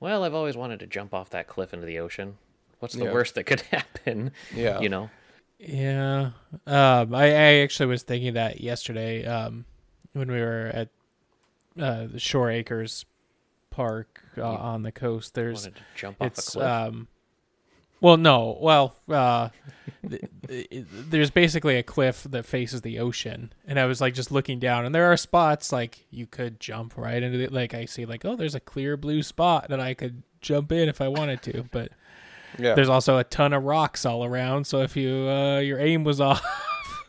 well, 0.00 0.24
I've 0.24 0.34
always 0.34 0.56
wanted 0.56 0.80
to 0.80 0.86
jump 0.86 1.14
off 1.14 1.30
that 1.30 1.46
cliff 1.46 1.72
into 1.72 1.86
the 1.86 1.98
ocean. 1.98 2.36
What's 2.80 2.94
the 2.94 3.04
Yeah. 3.06 3.12
worst 3.12 3.34
that 3.36 3.44
could 3.44 3.60
happen? 3.72 4.32
Yeah. 4.54 4.80
you 4.80 4.88
know. 4.88 5.10
Yeah. 5.58 6.30
Um, 6.66 7.14
I, 7.14 7.24
I 7.28 7.54
actually 7.62 7.86
was 7.86 8.02
thinking 8.02 8.34
that 8.34 8.60
yesterday 8.60 9.24
um, 9.24 9.64
when 10.12 10.30
we 10.30 10.38
were 10.40 10.70
at 10.74 10.88
uh, 11.80 12.06
the 12.06 12.18
Shore 12.18 12.50
Acres 12.50 13.06
Park 13.70 14.20
uh, 14.36 14.42
on 14.54 14.82
the 14.82 14.92
coast. 14.92 15.34
There's 15.34 15.62
Wanted 15.64 15.76
to 15.76 15.82
jump 15.94 16.16
off 16.20 16.38
a 16.38 16.42
cliff. 16.42 16.64
um 16.66 17.08
well 18.00 18.16
no. 18.16 18.58
Well 18.60 18.96
uh 19.08 19.48
th- 20.08 20.22
th- 20.48 20.68
there's 21.10 21.30
basically 21.30 21.76
a 21.76 21.82
cliff 21.82 22.24
that 22.30 22.44
faces 22.46 22.80
the 22.82 22.98
ocean. 22.98 23.52
And 23.66 23.78
i 23.78 23.84
was 23.86 24.00
like 24.00 24.14
just 24.14 24.30
looking 24.30 24.58
down 24.58 24.84
and 24.84 24.94
there 24.94 25.10
are 25.12 25.16
spots 25.16 25.72
like 25.72 26.04
you 26.10 26.26
could 26.26 26.60
jump 26.60 26.96
right 26.96 27.22
into 27.22 27.40
it 27.40 27.52
like 27.52 27.74
i 27.74 27.84
see 27.84 28.04
like 28.06 28.24
oh 28.24 28.36
there's 28.36 28.54
a 28.54 28.60
clear 28.60 28.96
blue 28.96 29.22
spot 29.22 29.68
that 29.68 29.80
i 29.80 29.94
could 29.94 30.22
jump 30.40 30.70
in 30.72 30.88
if 30.88 31.00
i 31.00 31.08
wanted 31.08 31.42
to. 31.42 31.64
But 31.72 31.90
yeah. 32.58 32.74
there's 32.74 32.88
also 32.88 33.18
a 33.18 33.24
ton 33.24 33.52
of 33.52 33.64
rocks 33.64 34.06
all 34.06 34.24
around 34.24 34.66
so 34.66 34.82
if 34.82 34.96
you 34.96 35.28
uh 35.28 35.58
your 35.60 35.78
aim 35.78 36.04
was 36.04 36.20
off 36.20 36.42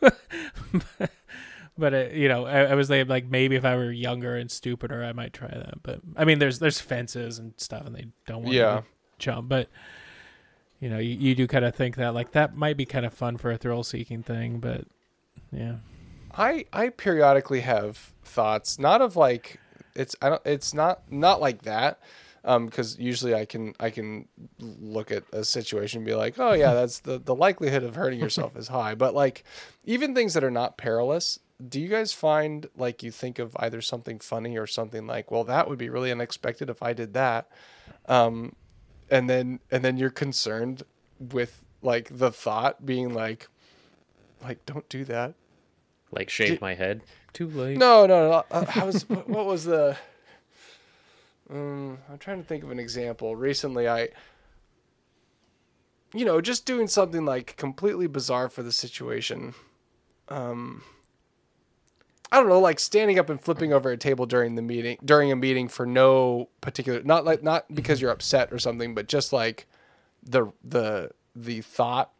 but 1.78 1.94
uh, 1.94 2.06
you 2.12 2.28
know 2.28 2.44
I, 2.46 2.64
I 2.64 2.74
was 2.74 2.88
thinking 2.88 3.08
like 3.08 3.26
maybe 3.26 3.56
if 3.56 3.64
i 3.64 3.76
were 3.76 3.90
younger 3.92 4.36
and 4.36 4.50
stupider 4.50 5.02
i 5.04 5.12
might 5.12 5.32
try 5.32 5.48
that. 5.48 5.82
But 5.82 6.00
i 6.16 6.24
mean 6.24 6.38
there's 6.38 6.58
there's 6.58 6.80
fences 6.80 7.38
and 7.38 7.52
stuff 7.56 7.86
and 7.86 7.94
they 7.94 8.06
don't 8.26 8.42
want 8.42 8.54
you 8.54 8.60
Yeah. 8.60 8.76
to 8.80 8.84
jump. 9.18 9.48
But 9.48 9.68
you 10.80 10.88
know 10.88 10.98
you, 10.98 11.14
you 11.14 11.34
do 11.34 11.46
kind 11.46 11.64
of 11.64 11.74
think 11.74 11.96
that 11.96 12.14
like 12.14 12.32
that 12.32 12.56
might 12.56 12.76
be 12.76 12.84
kind 12.84 13.04
of 13.06 13.12
fun 13.12 13.36
for 13.36 13.50
a 13.50 13.56
thrill 13.56 13.82
seeking 13.82 14.22
thing 14.22 14.58
but 14.58 14.84
yeah 15.52 15.76
I 16.38 16.66
I 16.72 16.90
periodically 16.90 17.60
have 17.60 18.12
thoughts, 18.22 18.78
not 18.78 19.02
of 19.02 19.16
like 19.16 19.58
it's 19.94 20.14
I 20.22 20.28
don't 20.30 20.42
it's 20.44 20.72
not 20.72 21.10
not 21.10 21.40
like 21.40 21.62
that, 21.62 21.98
um 22.44 22.66
because 22.66 22.98
usually 22.98 23.34
I 23.34 23.44
can 23.44 23.74
I 23.80 23.90
can 23.90 24.28
look 24.60 25.10
at 25.10 25.24
a 25.32 25.44
situation 25.44 25.98
and 25.98 26.06
be 26.06 26.14
like, 26.14 26.38
oh 26.38 26.52
yeah, 26.52 26.74
that's 26.80 27.00
the 27.00 27.18
the 27.18 27.34
likelihood 27.34 27.82
of 27.82 27.96
hurting 27.96 28.20
yourself 28.20 28.56
is 28.56 28.68
high, 28.68 28.94
but 28.94 29.14
like 29.14 29.44
even 29.84 30.14
things 30.14 30.34
that 30.34 30.44
are 30.44 30.50
not 30.50 30.78
perilous. 30.78 31.40
Do 31.68 31.80
you 31.80 31.88
guys 31.88 32.12
find 32.12 32.68
like 32.76 33.02
you 33.02 33.10
think 33.10 33.40
of 33.40 33.56
either 33.58 33.80
something 33.80 34.20
funny 34.20 34.56
or 34.56 34.68
something 34.68 35.08
like, 35.08 35.32
well, 35.32 35.42
that 35.44 35.68
would 35.68 35.78
be 35.78 35.88
really 35.90 36.12
unexpected 36.12 36.70
if 36.70 36.84
I 36.84 36.92
did 36.92 37.14
that, 37.14 37.48
um, 38.06 38.54
and 39.10 39.28
then 39.28 39.60
and 39.70 39.84
then 39.84 39.96
you're 39.96 40.10
concerned 40.10 40.82
with 41.18 41.64
like 41.82 42.16
the 42.18 42.30
thought 42.30 42.84
being 42.84 43.12
like, 43.14 43.48
like 44.42 44.64
don't 44.66 44.88
do 44.88 45.04
that. 45.04 45.34
like 46.10 46.30
shave 46.30 46.48
did- 46.50 46.60
my 46.60 46.74
head. 46.74 47.02
Too 47.34 47.46
late. 47.48 47.76
No, 47.78 48.06
no, 48.06 48.30
no. 48.30 48.44
Uh, 48.50 48.64
how 48.64 48.86
was 48.86 49.02
what, 49.08 49.28
what 49.28 49.46
was 49.46 49.64
the? 49.64 49.96
Um, 51.50 51.98
I'm 52.10 52.18
trying 52.18 52.40
to 52.42 52.46
think 52.46 52.64
of 52.64 52.70
an 52.70 52.78
example. 52.78 53.36
Recently, 53.36 53.88
I, 53.88 54.08
you 56.14 56.24
know, 56.24 56.40
just 56.40 56.66
doing 56.66 56.88
something 56.88 57.24
like 57.24 57.56
completely 57.56 58.06
bizarre 58.06 58.48
for 58.48 58.62
the 58.62 58.72
situation. 58.72 59.54
Um, 60.28 60.82
I 62.30 62.38
don't 62.38 62.48
know, 62.48 62.60
like 62.60 62.78
standing 62.78 63.18
up 63.18 63.30
and 63.30 63.40
flipping 63.40 63.72
over 63.72 63.90
a 63.90 63.96
table 63.96 64.26
during 64.26 64.54
the 64.54 64.62
meeting 64.62 64.98
during 65.04 65.32
a 65.32 65.36
meeting 65.36 65.68
for 65.68 65.86
no 65.86 66.48
particular, 66.60 67.02
not 67.02 67.24
like 67.24 67.42
not 67.42 67.64
because 67.74 68.00
you're 68.00 68.10
upset 68.10 68.52
or 68.52 68.58
something, 68.58 68.94
but 68.94 69.08
just 69.08 69.32
like 69.32 69.66
the 70.22 70.52
the 70.64 71.10
the 71.34 71.60
thought. 71.62 72.10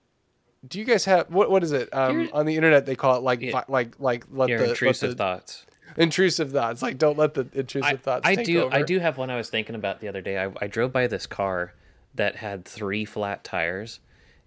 Do 0.67 0.79
you 0.79 0.85
guys 0.85 1.05
have 1.05 1.31
what 1.31 1.51
what 1.51 1.63
is 1.63 1.73
it 1.73 1.89
um, 1.95 2.29
on 2.33 2.47
the 2.47 2.57
internet? 2.57 2.87
They 2.87 2.97
call 2.97 3.17
it 3.17 3.23
like 3.23 3.41
Yeah. 3.41 3.63
like 3.69 3.95
like 4.01 4.25
let 4.31 4.49
Your 4.49 4.59
the 4.59 4.65
let 4.65 4.71
intrusive 4.71 5.11
the- 5.11 5.17
thoughts. 5.17 5.67
intrusive 5.97 6.53
thoughts. 6.53 6.83
Like 6.83 6.99
don't 6.99 7.19
let 7.19 7.35
the 7.35 7.47
intrusive 7.53 7.93
I, 7.93 7.97
thoughts. 7.97 8.27
I 8.27 8.35
do 8.35 8.63
Over. 8.63 8.75
I 8.75 8.83
do 8.83 8.99
have 8.99 9.19
one 9.19 9.31
I 9.31 9.37
was 9.37 9.51
thinking 9.51 9.75
about 9.75 10.01
the 10.01 10.09
other 10.09 10.21
day. 10.21 10.39
I, 10.43 10.51
I 10.61 10.67
drove 10.67 10.93
by 10.93 11.07
this 11.07 11.27
car 11.27 11.75
that 12.15 12.37
had 12.37 12.65
three 12.65 13.05
flat 13.05 13.45
tires 13.45 14.01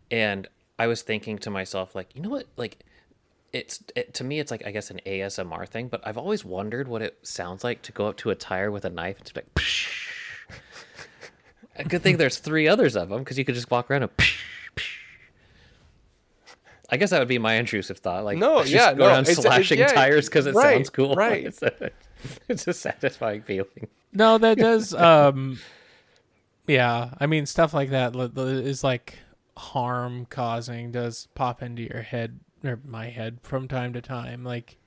and 0.09 0.47
I 0.79 0.87
was 0.87 1.01
thinking 1.03 1.37
to 1.39 1.49
myself 1.49 1.93
like, 1.95 2.15
you 2.15 2.21
know 2.21 2.29
what? 2.29 2.47
Like 2.57 2.79
it's 3.53 3.83
it, 3.95 4.13
to 4.15 4.23
me 4.23 4.39
it's 4.39 4.49
like 4.51 4.65
I 4.65 4.71
guess 4.71 4.89
an 4.91 4.99
ASMR 5.05 5.67
thing, 5.67 5.87
but 5.87 6.01
I've 6.07 6.17
always 6.17 6.45
wondered 6.45 6.87
what 6.87 7.01
it 7.01 7.17
sounds 7.23 7.63
like 7.63 7.81
to 7.83 7.91
go 7.91 8.07
up 8.07 8.17
to 8.17 8.29
a 8.29 8.35
tire 8.35 8.71
with 8.71 8.85
a 8.85 8.89
knife 8.89 9.17
and 9.17 9.25
just 9.25 9.33
be 9.35 9.41
like 9.41 10.57
A 11.77 11.83
good 11.85 12.01
thing 12.03 12.17
there's 12.17 12.37
three 12.37 12.67
others 12.67 12.95
of 12.95 13.09
them 13.09 13.19
because 13.19 13.37
you 13.37 13.45
could 13.45 13.55
just 13.55 13.71
walk 13.71 13.89
around 13.89 14.03
and 14.03 14.17
Psh! 14.17 14.37
I 16.89 16.97
guess 16.97 17.11
that 17.11 17.19
would 17.19 17.27
be 17.29 17.37
my 17.37 17.53
intrusive 17.53 17.99
thought. 17.99 18.25
Like, 18.25 18.37
No, 18.37 18.59
just 18.61 18.71
yeah, 18.73 18.93
go 18.93 18.99
no, 19.05 19.07
around 19.07 19.21
it's- 19.21 19.37
it- 19.37 19.41
slashing 19.41 19.79
yeah, 19.79 19.87
tires 19.87 20.27
because 20.27 20.45
it 20.45 20.53
right, 20.55 20.75
sounds 20.75 20.89
cool. 20.89 21.15
right. 21.15 21.45
It's 21.45 21.61
a, 21.61 21.89
it's 22.49 22.67
a 22.67 22.73
satisfying 22.73 23.41
feeling. 23.43 23.87
no 24.13 24.37
that 24.37 24.57
does 24.57 24.93
um 24.93 25.57
Yeah, 26.67 27.11
I 27.19 27.25
mean 27.27 27.45
stuff 27.45 27.73
like 27.73 27.91
that 27.91 28.15
li- 28.15 28.29
li- 28.33 28.65
is 28.65 28.83
like 28.83 29.17
harm 29.57 30.25
causing 30.29 30.91
does 30.91 31.27
pop 31.35 31.61
into 31.63 31.81
your 31.83 32.01
head 32.01 32.39
or 32.63 32.79
my 32.85 33.09
head 33.09 33.39
from 33.43 33.67
time 33.67 33.93
to 33.93 34.01
time. 34.01 34.43
Like, 34.43 34.77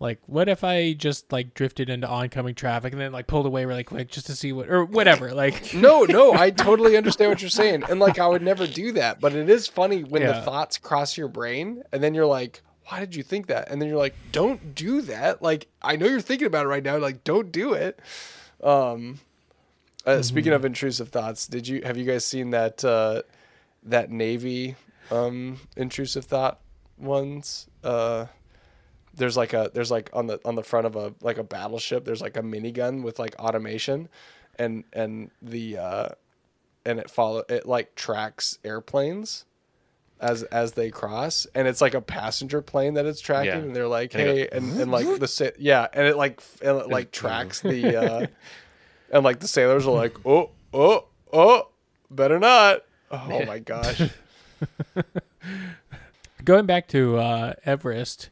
like 0.00 0.20
what 0.26 0.48
if 0.48 0.64
I 0.64 0.92
just 0.92 1.32
like 1.32 1.54
drifted 1.54 1.88
into 1.88 2.08
oncoming 2.08 2.54
traffic 2.54 2.92
and 2.92 3.00
then 3.00 3.12
like 3.12 3.26
pulled 3.26 3.46
away 3.46 3.64
really 3.64 3.84
quick 3.84 4.10
just 4.10 4.26
to 4.26 4.36
see 4.36 4.52
what 4.52 4.68
or 4.68 4.84
whatever. 4.84 5.32
Like, 5.32 5.72
No, 5.74 6.02
no, 6.02 6.32
I 6.34 6.50
totally 6.50 6.96
understand 6.96 7.30
what 7.30 7.40
you're 7.40 7.48
saying. 7.50 7.84
And 7.88 8.00
like 8.00 8.18
I 8.18 8.26
would 8.26 8.42
never 8.42 8.66
do 8.66 8.92
that, 8.92 9.20
but 9.20 9.34
it 9.34 9.48
is 9.48 9.66
funny 9.66 10.02
when 10.02 10.22
the 10.22 10.42
thoughts 10.42 10.78
cross 10.78 11.16
your 11.16 11.28
brain 11.28 11.82
and 11.92 12.02
then 12.02 12.14
you're 12.14 12.26
like, 12.26 12.62
why 12.88 13.00
did 13.00 13.14
you 13.16 13.22
think 13.22 13.46
that? 13.46 13.70
And 13.70 13.80
then 13.80 13.88
you're 13.88 13.98
like, 13.98 14.14
don't 14.30 14.74
do 14.74 15.00
that. 15.02 15.42
Like 15.42 15.68
I 15.80 15.96
know 15.96 16.06
you're 16.06 16.20
thinking 16.20 16.46
about 16.46 16.66
it 16.66 16.68
right 16.68 16.82
now, 16.82 16.98
like 16.98 17.24
don't 17.24 17.50
do 17.52 17.72
it. 17.72 18.00
Um 18.62 19.20
uh, 20.06 20.20
speaking 20.20 20.52
of 20.52 20.66
intrusive 20.66 21.08
thoughts, 21.08 21.46
did 21.46 21.66
you 21.66 21.80
have 21.82 21.96
you 21.96 22.04
guys 22.04 22.26
seen 22.26 22.50
that 22.50 22.84
uh 22.84 23.22
that 23.84 24.10
Navy 24.10 24.74
um 25.10 25.60
intrusive 25.76 26.24
thought 26.26 26.60
ones? 26.98 27.68
Uh 27.82 28.26
there's 29.16 29.36
like 29.36 29.52
a 29.52 29.70
there's 29.72 29.90
like 29.92 30.10
on 30.12 30.26
the 30.26 30.40
on 30.44 30.56
the 30.56 30.62
front 30.64 30.86
of 30.86 30.96
a 30.96 31.14
like 31.20 31.38
a 31.38 31.44
battleship 31.44 32.04
there's 32.04 32.20
like 32.20 32.36
a 32.36 32.42
minigun 32.42 33.02
with 33.04 33.18
like 33.20 33.36
automation 33.38 34.08
and 34.58 34.82
and 34.92 35.30
the 35.40 35.78
uh 35.78 36.08
and 36.84 36.98
it 36.98 37.08
follow 37.08 37.44
it 37.48 37.64
like 37.64 37.94
tracks 37.94 38.58
airplanes 38.64 39.44
as 40.20 40.42
as 40.44 40.72
they 40.72 40.90
cross 40.90 41.46
and 41.54 41.68
it's 41.68 41.80
like 41.80 41.94
a 41.94 42.00
passenger 42.00 42.60
plane 42.60 42.94
that 42.94 43.06
it's 43.06 43.20
tracking 43.20 43.50
Yeah. 43.52 43.58
and 43.58 43.76
they're 43.76 43.86
like 43.86 44.14
And 44.14 44.22
hey 44.24 44.48
and, 44.50 44.80
and 44.80 44.90
like 44.90 45.06
the 45.20 45.28
sa- 45.28 45.50
yeah 45.60 45.86
and 45.92 46.08
it 46.08 46.16
like 46.16 46.42
and 46.60 46.78
it 46.80 46.88
like 46.88 47.12
tracks 47.12 47.60
the 47.60 47.96
uh 47.96 48.26
and 49.12 49.22
like 49.22 49.38
the 49.38 49.46
sailors 49.48 49.86
are 49.86 49.94
like 49.94 50.16
oh 50.26 50.50
oh 50.72 51.04
oh 51.32 51.68
better 52.10 52.40
not 52.40 52.80
oh 53.12 53.44
my 53.44 53.60
gosh 53.60 54.02
going 56.44 56.66
back 56.66 56.88
to 56.88 57.16
uh, 57.16 57.54
Everest, 57.64 58.30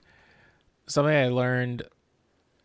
something 0.86 1.14
I 1.14 1.28
learned 1.28 1.82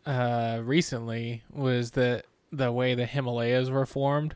uh, 0.06 0.60
recently 0.62 1.42
was 1.52 1.92
that 1.92 2.26
the 2.52 2.70
way 2.72 2.94
the 2.94 3.06
Himalayas 3.06 3.70
were 3.70 3.86
formed 3.86 4.34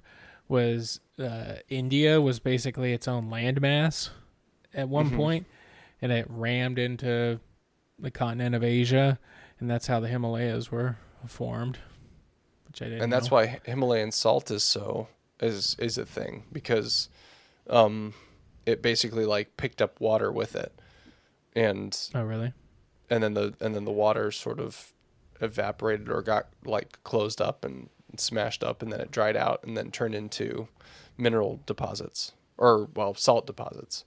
was 0.49 1.01
uh, 1.19 1.57
India 1.69 2.21
was 2.21 2.41
basically 2.41 2.93
its 2.93 3.09
own 3.09 3.31
landmass 3.31 4.11
at 4.75 4.89
one 4.89 5.11
point, 5.17 5.47
and 6.01 6.13
it 6.13 6.27
rammed 6.29 6.79
into 6.79 7.41
the 7.99 8.11
continent 8.11 8.55
of 8.55 8.65
Asia, 8.65 9.19
and 9.61 9.71
that's 9.71 9.87
how 9.87 10.01
the 10.01 10.09
Himalayas 10.09 10.71
were 10.71 10.97
formed. 11.27 11.79
Which 12.67 12.83
I 12.83 12.87
didn't. 12.87 13.03
and 13.03 13.13
that's 13.13 13.31
know. 13.31 13.37
why 13.37 13.61
Himalayan 13.65 14.13
salt 14.13 14.51
is 14.51 14.65
so 14.65 15.09
is 15.41 15.77
is 15.79 15.99
a 15.99 16.07
thing 16.07 16.45
because 16.53 17.09
um 17.69 18.15
it 18.65 18.81
basically 18.81 19.27
like 19.27 19.57
picked 19.57 19.83
up 19.83 20.01
water 20.01 20.33
with 20.33 20.57
it 20.57 20.73
and 21.55 21.99
Oh, 22.15 22.23
really? 22.23 22.53
and 23.11 23.23
then 23.23 23.35
the 23.35 23.55
and 23.61 23.75
then 23.75 23.85
the 23.85 23.93
water 23.93 24.31
sort 24.31 24.59
of 24.61 24.93
evaporated 25.41 26.09
or 26.09 26.23
got 26.23 26.49
like 26.65 27.03
closed 27.05 27.41
up 27.41 27.65
and 27.65 27.89
smashed 28.17 28.63
up 28.63 28.83
and 28.83 28.93
then 28.93 29.01
it 29.01 29.11
dried 29.11 29.37
out 29.37 29.63
and 29.65 29.77
then 29.77 29.91
turned 29.91 30.15
into 30.15 30.69
mineral 31.19 31.61
deposits 31.67 32.33
or 32.59 32.89
well 32.95 33.15
salt 33.15 33.47
deposits 33.47 34.05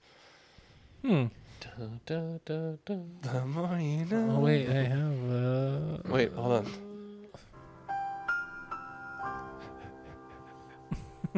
Hmm. 1.02 1.26
Da, 1.62 1.86
da, 2.06 2.22
da, 2.46 2.72
da. 2.86 2.96
the 3.22 3.46
more 3.46 3.78
you 3.80 4.06
know. 4.06 4.36
Oh 4.38 4.40
wait, 4.40 4.68
I 4.70 4.84
have. 4.84 5.32
Uh... 5.32 5.98
wait 6.10 6.32
hold 6.34 6.52
on 6.54 6.72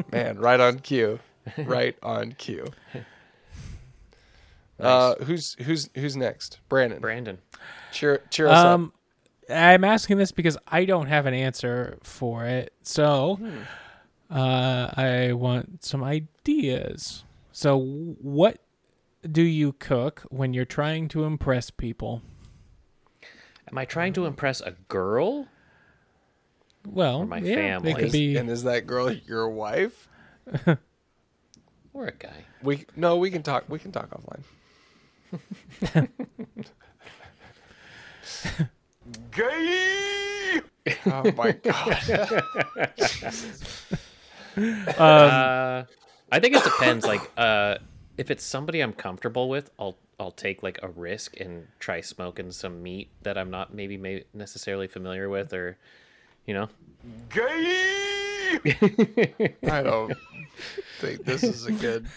man 0.12 0.38
right 0.38 0.60
on 0.60 0.78
cue 0.78 1.18
right 1.58 1.96
on 2.02 2.32
cue 2.32 2.66
uh 4.80 5.14
who's 5.24 5.54
who's 5.62 5.90
who's 5.94 6.16
next 6.16 6.60
brandon 6.68 7.00
Brandon. 7.00 7.38
cheer 7.90 8.22
cheer 8.30 8.46
us 8.48 8.58
up 8.58 8.74
Um, 8.74 8.92
I'm 9.50 9.82
asking 9.84 10.18
this 10.18 10.30
because 10.32 10.56
I 10.68 10.84
don't 10.84 11.06
have 11.06 11.24
an 11.26 11.32
answer 11.34 11.96
for 12.02 12.44
it. 12.44 12.74
So, 12.82 13.36
Hmm. 13.36 13.60
uh, 14.30 14.90
I 14.94 15.32
want 15.32 15.84
some 15.84 16.04
ideas. 16.04 17.24
So, 17.50 17.78
what 18.20 18.58
do 19.32 19.40
you 19.42 19.72
cook 19.72 20.22
when 20.28 20.52
you're 20.52 20.66
trying 20.66 21.08
to 21.08 21.24
impress 21.24 21.70
people? 21.70 22.20
Am 23.70 23.78
I 23.78 23.86
trying 23.86 24.12
to 24.12 24.26
impress 24.26 24.60
a 24.60 24.72
girl? 24.88 25.48
Well, 26.86 27.24
my 27.24 27.38
yeah, 27.38 27.54
family. 27.54 27.92
It 27.92 27.98
could 27.98 28.12
be. 28.12 28.36
and 28.36 28.50
is 28.50 28.64
that 28.64 28.86
girl 28.86 29.10
your 29.10 29.48
wife 29.48 30.08
Or 31.94 32.06
a 32.06 32.12
guy? 32.12 32.44
we 32.62 32.84
no 32.96 33.16
we 33.16 33.30
can 33.30 33.42
talk 33.42 33.64
we 33.68 33.78
can 33.78 33.92
talk 33.92 34.10
offline 34.10 34.42
Gay! 39.30 40.60
oh 41.06 41.32
my 41.36 41.52
god 41.52 42.42
uh, 44.98 45.84
I 46.30 46.40
think 46.40 46.56
it 46.56 46.64
depends. 46.64 47.06
Like, 47.06 47.30
uh, 47.36 47.76
if 48.16 48.30
it's 48.30 48.44
somebody 48.44 48.80
I'm 48.80 48.92
comfortable 48.92 49.48
with, 49.48 49.70
I'll 49.78 49.96
I'll 50.20 50.32
take 50.32 50.62
like 50.62 50.80
a 50.82 50.88
risk 50.88 51.38
and 51.40 51.68
try 51.78 52.00
smoking 52.00 52.50
some 52.50 52.82
meat 52.82 53.10
that 53.22 53.38
I'm 53.38 53.50
not 53.50 53.72
maybe 53.72 53.96
may 53.96 54.24
necessarily 54.34 54.88
familiar 54.88 55.28
with, 55.28 55.52
or 55.52 55.78
you 56.46 56.54
know. 56.54 56.68
Gay! 57.30 57.94
I 59.70 59.82
don't 59.82 60.14
think 61.00 61.24
this 61.24 61.42
is 61.42 61.66
a 61.66 61.72
good 61.72 62.08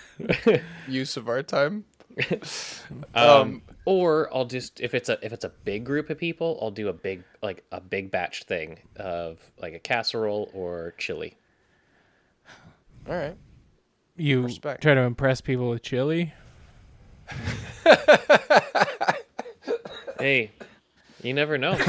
use 0.87 1.17
of 1.17 1.29
our 1.29 1.43
time. 1.43 1.85
Um, 3.15 3.61
or 3.85 4.33
I'll 4.33 4.45
just 4.45 4.79
if 4.79 4.93
it's 4.93 5.09
a 5.09 5.17
if 5.25 5.33
it's 5.33 5.43
a 5.45 5.49
big 5.49 5.85
group 5.85 6.09
of 6.09 6.17
people, 6.17 6.57
I'll 6.61 6.71
do 6.71 6.87
a 6.87 6.93
big 6.93 7.23
like 7.41 7.63
a 7.71 7.81
big 7.81 8.11
batch 8.11 8.43
thing 8.43 8.79
of 8.95 9.39
like 9.59 9.73
a 9.73 9.79
casserole 9.79 10.49
or 10.53 10.93
chili. 10.97 11.37
All 13.07 13.15
right. 13.15 13.37
you 14.15 14.43
respect. 14.43 14.81
try 14.81 14.93
to 14.93 15.01
impress 15.01 15.41
people 15.41 15.69
with 15.69 15.81
chili. 15.81 16.33
Hey, 20.19 20.51
you 21.23 21.33
never 21.33 21.57
know. 21.57 21.77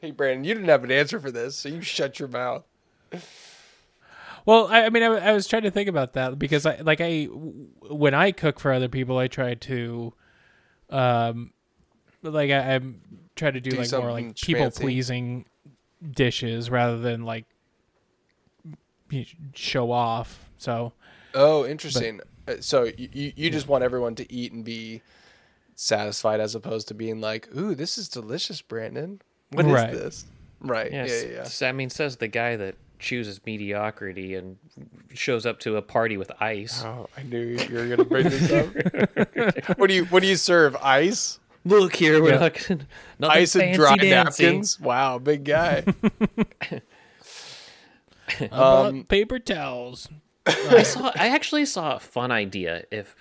Hey, 0.00 0.12
Brandon, 0.12 0.44
you 0.44 0.54
didn't 0.54 0.68
have 0.68 0.84
an 0.84 0.92
answer 0.92 1.18
for 1.18 1.32
this, 1.32 1.56
so 1.56 1.68
you 1.68 1.80
shut 1.80 2.20
your 2.20 2.28
mouth. 2.28 2.62
Well, 4.48 4.66
I, 4.68 4.86
I 4.86 4.88
mean, 4.88 5.02
I, 5.02 5.08
I 5.08 5.32
was 5.32 5.46
trying 5.46 5.64
to 5.64 5.70
think 5.70 5.90
about 5.90 6.14
that 6.14 6.38
because 6.38 6.64
I 6.64 6.76
like 6.80 7.02
I 7.02 7.24
when 7.24 8.14
I 8.14 8.32
cook 8.32 8.58
for 8.58 8.72
other 8.72 8.88
people, 8.88 9.18
I 9.18 9.28
try 9.28 9.52
to, 9.52 10.14
um, 10.88 11.52
like 12.22 12.50
I, 12.50 12.76
I 12.76 12.80
try 13.36 13.50
to 13.50 13.60
do, 13.60 13.72
Do 13.72 13.76
like 13.76 13.92
more 13.92 14.10
like 14.10 14.36
people 14.36 14.70
pleasing 14.70 15.44
dishes 16.10 16.70
rather 16.70 16.96
than 16.96 17.26
like 17.26 17.44
y- 19.12 19.26
show 19.54 19.92
off. 19.92 20.48
So 20.56 20.94
Oh, 21.34 21.66
interesting. 21.66 22.22
Uh, 22.48 22.54
so 22.60 22.84
you, 22.84 23.10
you, 23.12 23.32
you 23.36 23.50
just 23.50 23.68
want 23.68 23.84
everyone 23.84 24.14
to 24.14 24.32
eat 24.32 24.52
and 24.52 24.64
be 24.64 25.02
satisfied 25.74 26.40
as 26.40 26.54
opposed 26.54 26.88
to 26.88 26.94
being 26.94 27.20
like, 27.20 27.54
ooh, 27.54 27.74
this 27.74 27.98
is 27.98 28.08
delicious, 28.08 28.62
Brandon. 28.62 29.20
What 29.50 29.66
is 29.66 29.72
Right. 29.72 29.92
this? 29.92 30.24
Right. 30.60 30.90
Yeah, 30.90 31.04
yeah, 31.04 31.48
yeah. 31.60 31.68
I 31.68 31.72
mean, 31.72 31.90
says 31.90 32.16
the 32.16 32.28
guy 32.28 32.56
that 32.56 32.76
chooses 32.98 33.40
mediocrity 33.46 34.34
and 34.34 34.56
shows 35.14 35.46
up 35.46 35.60
to 35.60 35.76
a 35.76 35.82
party 35.82 36.16
with 36.16 36.30
ice. 36.40 36.82
Oh, 36.84 37.08
I 37.16 37.22
knew 37.22 37.40
you 37.40 37.74
were 37.74 37.86
gonna 37.88 38.04
bring 38.04 38.28
this 38.28 38.50
up. 38.52 39.76
what 39.78 39.88
do 39.88 39.94
you 39.94 40.04
What 40.06 40.22
do 40.22 40.28
you 40.28 40.36
serve? 40.36 40.76
Ice, 40.76 41.38
Look 41.64 41.96
here, 41.96 42.22
we're 42.22 42.32
Yeah. 42.32 42.38
not 42.38 42.66
gonna, 42.68 42.86
nothing 43.18 43.42
ice 43.42 43.54
and 43.56 43.74
dry 43.74 43.96
dancy. 43.96 44.44
napkins. 44.44 44.80
Wow, 44.80 45.18
big 45.18 45.44
guy. 45.44 45.84
um, 48.50 49.04
paper 49.04 49.38
towels. 49.38 50.08
I 50.46 50.82
saw. 50.82 51.12
I 51.14 51.28
actually 51.28 51.66
saw 51.66 51.96
a 51.96 52.00
fun 52.00 52.30
idea. 52.30 52.84
If, 52.90 53.14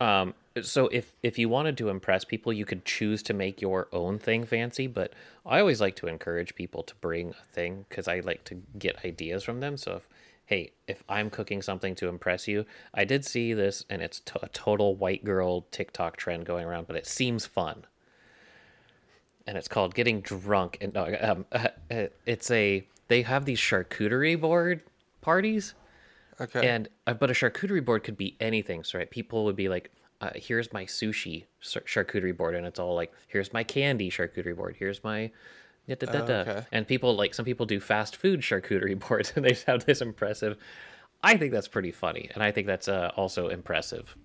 um, 0.00 0.34
so 0.62 0.88
if 0.88 1.14
if 1.22 1.38
you 1.38 1.48
wanted 1.48 1.76
to 1.78 1.88
impress 1.88 2.24
people, 2.24 2.52
you 2.52 2.64
could 2.64 2.84
choose 2.84 3.22
to 3.24 3.34
make 3.34 3.60
your 3.60 3.88
own 3.92 4.18
thing 4.18 4.44
fancy. 4.44 4.86
But 4.86 5.12
I 5.46 5.60
always 5.60 5.80
like 5.80 5.96
to 5.96 6.08
encourage 6.08 6.54
people 6.54 6.82
to 6.82 6.94
bring 6.96 7.30
a 7.30 7.44
thing 7.52 7.86
because 7.88 8.08
I 8.08 8.20
like 8.20 8.44
to 8.44 8.60
get 8.78 9.04
ideas 9.04 9.44
from 9.44 9.60
them. 9.60 9.76
So 9.76 9.96
if 9.96 10.08
hey, 10.46 10.72
if 10.88 11.04
I'm 11.08 11.30
cooking 11.30 11.62
something 11.62 11.94
to 11.96 12.08
impress 12.08 12.48
you, 12.48 12.66
I 12.92 13.04
did 13.04 13.24
see 13.24 13.54
this, 13.54 13.84
and 13.88 14.02
it's 14.02 14.18
to- 14.20 14.44
a 14.44 14.48
total 14.48 14.96
white 14.96 15.24
girl 15.24 15.66
TikTok 15.70 16.16
trend 16.16 16.44
going 16.44 16.66
around, 16.66 16.88
but 16.88 16.96
it 16.96 17.06
seems 17.06 17.46
fun. 17.46 17.84
And 19.46 19.56
it's 19.56 19.68
called 19.68 19.94
getting 19.94 20.20
drunk, 20.20 20.78
and 20.80 20.92
no, 20.92 21.16
um, 21.20 21.46
it's 22.26 22.50
a 22.50 22.84
they 23.06 23.22
have 23.22 23.44
these 23.44 23.60
charcuterie 23.60 24.40
board 24.40 24.82
parties. 25.20 25.74
Okay. 26.40 26.66
And 26.66 26.88
uh, 27.06 27.14
but 27.14 27.30
a 27.30 27.34
charcuterie 27.34 27.84
board 27.84 28.02
could 28.02 28.16
be 28.16 28.36
anything. 28.40 28.82
So 28.82 28.98
right, 28.98 29.10
people 29.10 29.44
would 29.44 29.56
be 29.56 29.68
like, 29.68 29.90
uh, 30.20 30.30
"Here's 30.34 30.72
my 30.72 30.84
sushi 30.84 31.44
charcuterie 31.62 32.36
board," 32.36 32.54
and 32.54 32.66
it's 32.66 32.78
all 32.78 32.94
like, 32.94 33.12
"Here's 33.28 33.52
my 33.52 33.64
candy 33.64 34.10
charcuterie 34.10 34.56
board. 34.56 34.76
Here's 34.78 35.02
my." 35.04 35.30
Da, 35.88 35.96
da, 35.96 36.06
da, 36.06 36.24
da. 36.24 36.34
okay. 36.34 36.66
And 36.70 36.86
people 36.86 37.16
like 37.16 37.34
some 37.34 37.44
people 37.44 37.66
do 37.66 37.80
fast 37.80 38.14
food 38.14 38.40
charcuterie 38.40 38.98
boards, 39.08 39.32
and 39.34 39.44
they 39.44 39.50
just 39.50 39.66
have 39.66 39.84
this 39.86 40.00
impressive 40.00 40.56
I 41.22 41.36
think 41.36 41.52
that's 41.52 41.68
pretty 41.68 41.92
funny, 41.92 42.30
and 42.34 42.42
I 42.42 42.50
think 42.50 42.66
that's 42.66 42.88
uh, 42.88 43.10
also 43.16 43.48
impressive. 43.48 44.16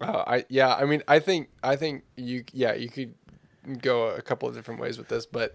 Uh, 0.00 0.24
I 0.26 0.44
yeah, 0.48 0.74
I 0.74 0.84
mean, 0.84 1.02
I 1.08 1.18
think 1.18 1.48
I 1.62 1.76
think 1.76 2.04
you 2.16 2.44
yeah 2.52 2.74
you 2.74 2.88
could 2.88 3.14
go 3.82 4.08
a 4.08 4.22
couple 4.22 4.48
of 4.48 4.54
different 4.54 4.80
ways 4.80 4.96
with 4.96 5.08
this, 5.08 5.26
but 5.26 5.54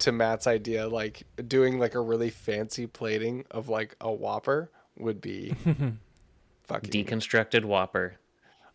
to 0.00 0.12
Matt's 0.12 0.46
idea, 0.46 0.88
like 0.88 1.24
doing 1.46 1.78
like 1.78 1.94
a 1.94 2.00
really 2.00 2.30
fancy 2.30 2.86
plating 2.86 3.44
of 3.50 3.68
like 3.68 3.96
a 4.00 4.10
Whopper 4.10 4.70
would 4.98 5.20
be 5.20 5.54
fucking 6.64 6.90
Deconstructed 6.90 7.64
Whopper. 7.64 8.16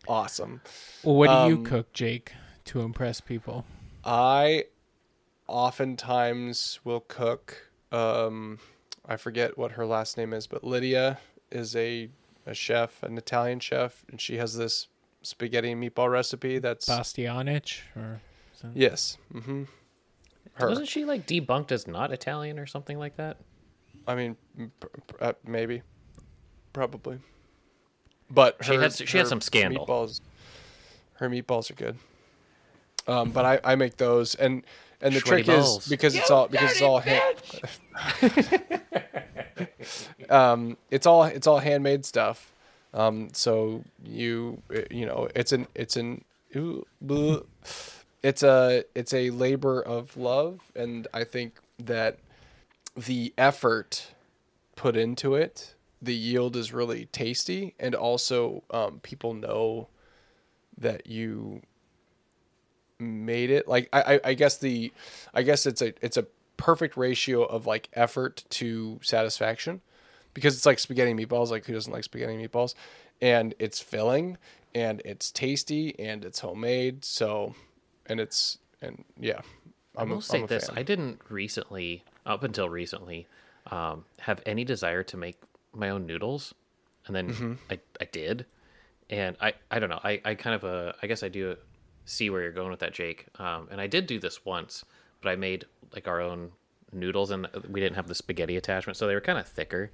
Awesome. 0.08 0.60
Well, 1.02 1.14
what 1.16 1.26
do 1.28 1.32
Um, 1.32 1.48
you 1.50 1.62
cook, 1.62 1.92
Jake, 1.92 2.32
to 2.66 2.80
impress 2.80 3.20
people? 3.20 3.64
I 4.04 4.64
oftentimes 5.48 6.80
will 6.84 7.00
cook. 7.00 7.70
Um, 7.92 8.58
I 9.06 9.16
forget 9.16 9.56
what 9.58 9.72
her 9.72 9.86
last 9.86 10.16
name 10.16 10.32
is, 10.32 10.46
but 10.46 10.64
Lydia 10.64 11.18
is 11.50 11.76
a 11.76 12.08
a 12.44 12.54
chef, 12.54 13.02
an 13.04 13.16
Italian 13.18 13.60
chef, 13.60 14.04
and 14.10 14.20
she 14.20 14.36
has 14.38 14.56
this 14.56 14.88
spaghetti 15.22 15.70
and 15.70 15.80
meatball 15.82 16.10
recipe. 16.10 16.58
That's 16.58 16.88
Bastianich 16.88 17.80
or 17.94 18.20
something? 18.54 18.80
yes, 18.80 19.16
mm-hmm. 19.32 19.64
Her. 20.54 20.68
Wasn't 20.68 20.88
she 20.88 21.04
like 21.04 21.26
debunked 21.26 21.70
as 21.72 21.86
not 21.86 22.12
Italian 22.12 22.58
or 22.58 22.66
something 22.66 22.98
like 22.98 23.16
that? 23.16 23.36
I 24.08 24.14
mean, 24.16 24.36
m- 24.58 24.72
p- 24.80 24.88
p- 25.06 25.14
uh, 25.20 25.32
maybe, 25.46 25.82
probably. 26.72 27.18
But 28.32 28.56
She 28.64 28.74
her, 28.74 28.80
had- 28.80 29.08
she 29.08 29.18
had 29.18 29.28
some 29.28 29.40
scandal. 29.40 29.86
Meatballs, 29.86 30.20
her 31.14 31.28
meatballs 31.28 31.70
are 31.70 31.74
good. 31.74 31.96
Um, 33.06 33.30
but 33.30 33.44
I, 33.44 33.72
I 33.72 33.74
make 33.74 33.96
those, 33.96 34.34
and 34.36 34.62
and 35.00 35.14
the 35.14 35.20
Sweaty 35.20 35.42
trick 35.42 35.56
balls. 35.56 35.82
is 35.84 35.88
because 35.88 36.14
it's 36.14 36.30
all 36.30 36.46
because 36.48 36.70
it's 36.72 36.82
all 36.82 37.00
hand, 37.00 37.34
um, 40.30 40.76
it's 40.90 41.06
all 41.06 41.24
it's 41.24 41.46
all 41.46 41.58
handmade 41.58 42.04
stuff. 42.04 42.52
Um, 42.94 43.30
so 43.32 43.82
you 44.04 44.62
you 44.90 45.06
know 45.06 45.28
it's 45.34 45.52
an 45.52 45.66
it's 45.74 45.96
an 45.96 46.24
it's 48.22 48.42
a 48.42 48.84
it's 48.94 49.12
a 49.12 49.30
labor 49.30 49.82
of 49.82 50.16
love, 50.16 50.60
and 50.76 51.06
I 51.12 51.24
think 51.24 51.54
that 51.78 52.18
the 52.96 53.32
effort 53.36 54.08
put 54.76 54.96
into 54.96 55.34
it, 55.34 55.71
the 56.02 56.14
yield 56.14 56.56
is 56.56 56.72
really 56.72 57.06
tasty, 57.06 57.74
and 57.78 57.94
also 57.94 58.64
um, 58.72 58.98
people 59.04 59.34
know 59.34 59.86
that 60.78 61.06
you 61.06 61.62
made 62.98 63.50
it. 63.50 63.68
Like 63.68 63.88
I, 63.92 64.14
I, 64.14 64.20
I 64.24 64.34
guess 64.34 64.58
the, 64.58 64.92
I 65.32 65.42
guess 65.42 65.64
it's 65.64 65.80
a 65.80 65.94
it's 66.04 66.16
a 66.16 66.26
perfect 66.56 66.96
ratio 66.96 67.44
of 67.44 67.66
like 67.66 67.88
effort 67.94 68.44
to 68.50 68.98
satisfaction, 69.02 69.80
because 70.34 70.56
it's 70.56 70.66
like 70.66 70.80
spaghetti 70.80 71.14
meatballs. 71.14 71.50
Like 71.50 71.64
who 71.64 71.72
doesn't 71.72 71.92
like 71.92 72.04
spaghetti 72.04 72.36
meatballs? 72.36 72.74
And 73.20 73.54
it's 73.60 73.78
filling, 73.80 74.38
and 74.74 75.00
it's 75.04 75.30
tasty, 75.30 75.96
and 76.00 76.24
it's 76.24 76.40
homemade. 76.40 77.04
So, 77.04 77.54
and 78.06 78.18
it's 78.18 78.58
and 78.80 79.04
yeah, 79.20 79.42
I 79.96 80.02
I'm 80.02 80.10
will 80.10 80.18
a, 80.18 80.22
say 80.22 80.44
this: 80.46 80.66
fan. 80.66 80.78
I 80.78 80.82
didn't 80.82 81.20
recently, 81.28 82.02
up 82.26 82.42
until 82.42 82.68
recently, 82.68 83.28
um, 83.70 84.04
have 84.18 84.42
any 84.44 84.64
desire 84.64 85.04
to 85.04 85.16
make 85.16 85.36
my 85.74 85.90
own 85.90 86.06
noodles, 86.06 86.54
and 87.06 87.14
then 87.16 87.28
Mm-hmm. 87.30 87.52
I, 87.70 87.78
I 88.00 88.04
did, 88.06 88.46
and 89.10 89.36
I, 89.40 89.54
I 89.70 89.78
don't 89.78 89.90
know. 89.90 90.00
I, 90.02 90.20
I 90.24 90.34
kind 90.34 90.54
of 90.54 90.64
uh, 90.64 90.92
I 91.02 91.06
guess 91.06 91.22
I 91.22 91.28
do 91.28 91.56
see 92.04 92.30
where 92.30 92.42
you're 92.42 92.52
going 92.52 92.70
with 92.70 92.80
that, 92.80 92.92
Jake. 92.92 93.26
Um, 93.38 93.68
and 93.70 93.80
I 93.80 93.86
did 93.86 94.06
do 94.06 94.18
this 94.18 94.44
once, 94.44 94.84
but 95.20 95.30
I 95.30 95.36
made 95.36 95.64
like 95.94 96.08
our 96.08 96.20
own 96.20 96.50
noodles, 96.92 97.30
and 97.30 97.46
we 97.70 97.80
didn't 97.80 97.96
have 97.96 98.08
the 98.08 98.14
spaghetti 98.14 98.56
attachment, 98.56 98.96
so 98.96 99.06
they 99.06 99.14
were 99.14 99.20
kind 99.20 99.38
of 99.38 99.46
thicker, 99.48 99.90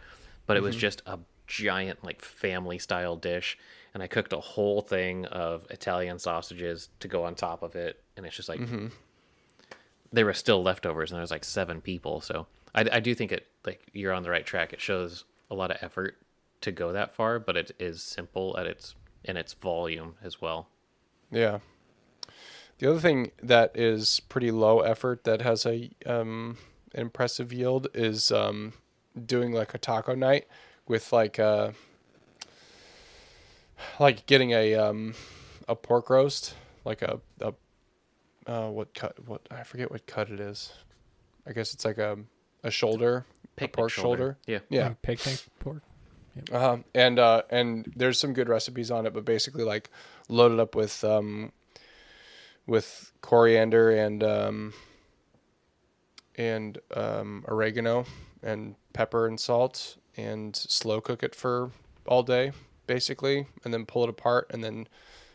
but 0.46 0.56
it 0.56 0.62
was 0.62 0.74
Mm-hmm. 0.74 0.80
just 0.80 1.02
a 1.06 1.18
giant 1.46 2.04
like 2.04 2.20
family 2.20 2.78
style 2.78 3.16
dish 3.16 3.56
and 3.94 4.02
i 4.02 4.06
cooked 4.06 4.34
a 4.34 4.38
whole 4.38 4.82
thing 4.82 5.24
of 5.26 5.66
italian 5.70 6.18
sausages 6.18 6.90
to 7.00 7.08
go 7.08 7.24
on 7.24 7.34
top 7.34 7.62
of 7.62 7.74
it 7.74 8.02
and 8.18 8.26
it's 8.26 8.36
just 8.36 8.50
like 8.50 8.60
Mm-hmm. 8.60 8.88
there 10.12 10.26
were 10.26 10.34
still 10.34 10.62
leftovers 10.62 11.10
and 11.10 11.16
there 11.16 11.22
was 11.22 11.30
like 11.30 11.44
seven 11.44 11.80
people 11.80 12.20
so 12.20 12.46
I, 12.74 12.86
I 12.92 13.00
do 13.00 13.14
think 13.14 13.32
it 13.32 13.46
like 13.64 13.80
you're 13.94 14.12
on 14.12 14.22
the 14.22 14.30
right 14.30 14.44
track 14.44 14.74
it 14.74 14.80
shows 14.82 15.24
a 15.50 15.54
lot 15.54 15.70
of 15.70 15.78
effort 15.80 16.16
to 16.60 16.72
go 16.72 16.92
that 16.92 17.14
far 17.14 17.38
but 17.38 17.56
it 17.56 17.70
is 17.78 18.02
simple 18.02 18.56
at 18.58 18.66
its 18.66 18.94
in 19.24 19.36
its 19.36 19.52
volume 19.54 20.14
as 20.22 20.40
well 20.40 20.68
Yeah. 21.30 21.58
The 22.78 22.90
other 22.90 23.00
thing 23.00 23.32
that 23.42 23.76
is 23.76 24.20
pretty 24.28 24.50
low 24.52 24.80
effort 24.80 25.24
that 25.24 25.42
has 25.42 25.66
a 25.66 25.90
um, 26.06 26.58
impressive 26.94 27.52
yield 27.52 27.88
is 27.92 28.30
um, 28.30 28.72
doing 29.26 29.52
like 29.52 29.74
a 29.74 29.78
taco 29.78 30.14
night 30.14 30.46
with 30.86 31.12
like 31.12 31.38
uh 31.38 31.72
like 33.98 34.26
getting 34.26 34.52
a 34.52 34.74
um, 34.74 35.14
a 35.68 35.74
pork 35.76 36.10
roast, 36.10 36.54
like 36.84 37.02
a, 37.02 37.20
a 37.40 37.52
uh, 38.46 38.70
what 38.70 38.94
cut 38.94 39.16
what 39.26 39.42
I 39.50 39.62
forget 39.62 39.90
what 39.90 40.06
cut 40.06 40.30
it 40.30 40.40
is. 40.40 40.72
I 41.46 41.52
guess 41.52 41.74
it's 41.74 41.84
like 41.84 41.98
a 41.98 42.18
a 42.62 42.70
shoulder, 42.70 43.24
a 43.58 43.66
Picnic 43.66 43.72
pork 43.76 43.90
shoulder. 43.90 44.38
yeah 44.46 44.60
Yeah. 44.68 44.88
Like 44.88 45.02
picnic 45.02 45.44
pork. 45.60 45.82
Uh-huh. 46.52 46.78
And 46.94 47.18
uh, 47.18 47.42
and 47.50 47.92
there's 47.96 48.18
some 48.18 48.32
good 48.32 48.48
recipes 48.48 48.90
on 48.90 49.06
it, 49.06 49.12
but 49.12 49.24
basically 49.24 49.64
like 49.64 49.90
loaded 50.28 50.60
up 50.60 50.74
with 50.74 51.02
um, 51.04 51.52
with 52.66 53.12
coriander 53.20 53.90
and 53.90 54.22
um, 54.22 54.72
and 56.36 56.78
um, 56.94 57.44
oregano 57.48 58.06
and 58.42 58.76
pepper 58.92 59.26
and 59.26 59.40
salt, 59.40 59.96
and 60.16 60.54
slow 60.54 61.00
cook 61.00 61.22
it 61.22 61.34
for 61.34 61.72
all 62.06 62.22
day, 62.22 62.52
basically, 62.86 63.46
and 63.64 63.74
then 63.74 63.84
pull 63.84 64.04
it 64.04 64.08
apart, 64.08 64.48
and 64.50 64.62
then 64.62 64.86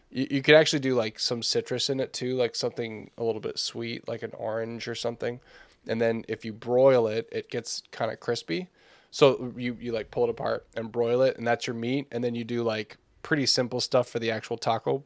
you, 0.09 0.27
you 0.29 0.41
could 0.41 0.55
actually 0.55 0.79
do 0.79 0.95
like 0.95 1.19
some 1.19 1.43
citrus 1.43 1.89
in 1.89 1.99
it 1.99 2.13
too, 2.13 2.35
like 2.35 2.55
something 2.55 3.11
a 3.17 3.23
little 3.23 3.41
bit 3.41 3.59
sweet, 3.59 4.07
like 4.07 4.23
an 4.23 4.31
orange 4.37 4.87
or 4.87 4.95
something. 4.95 5.41
And 5.87 6.01
then 6.01 6.23
if 6.27 6.45
you 6.45 6.53
broil 6.53 7.07
it, 7.07 7.27
it 7.31 7.49
gets 7.49 7.83
kind 7.91 8.11
of 8.11 8.19
crispy. 8.19 8.69
So 9.11 9.53
you 9.57 9.77
you 9.79 9.91
like 9.91 10.11
pull 10.11 10.23
it 10.23 10.29
apart 10.29 10.65
and 10.75 10.91
broil 10.91 11.21
it, 11.21 11.37
and 11.37 11.45
that's 11.45 11.67
your 11.67 11.75
meat. 11.75 12.07
And 12.11 12.23
then 12.23 12.35
you 12.35 12.43
do 12.43 12.63
like 12.63 12.97
pretty 13.21 13.45
simple 13.45 13.79
stuff 13.79 14.09
for 14.09 14.19
the 14.19 14.31
actual 14.31 14.57
taco 14.57 15.03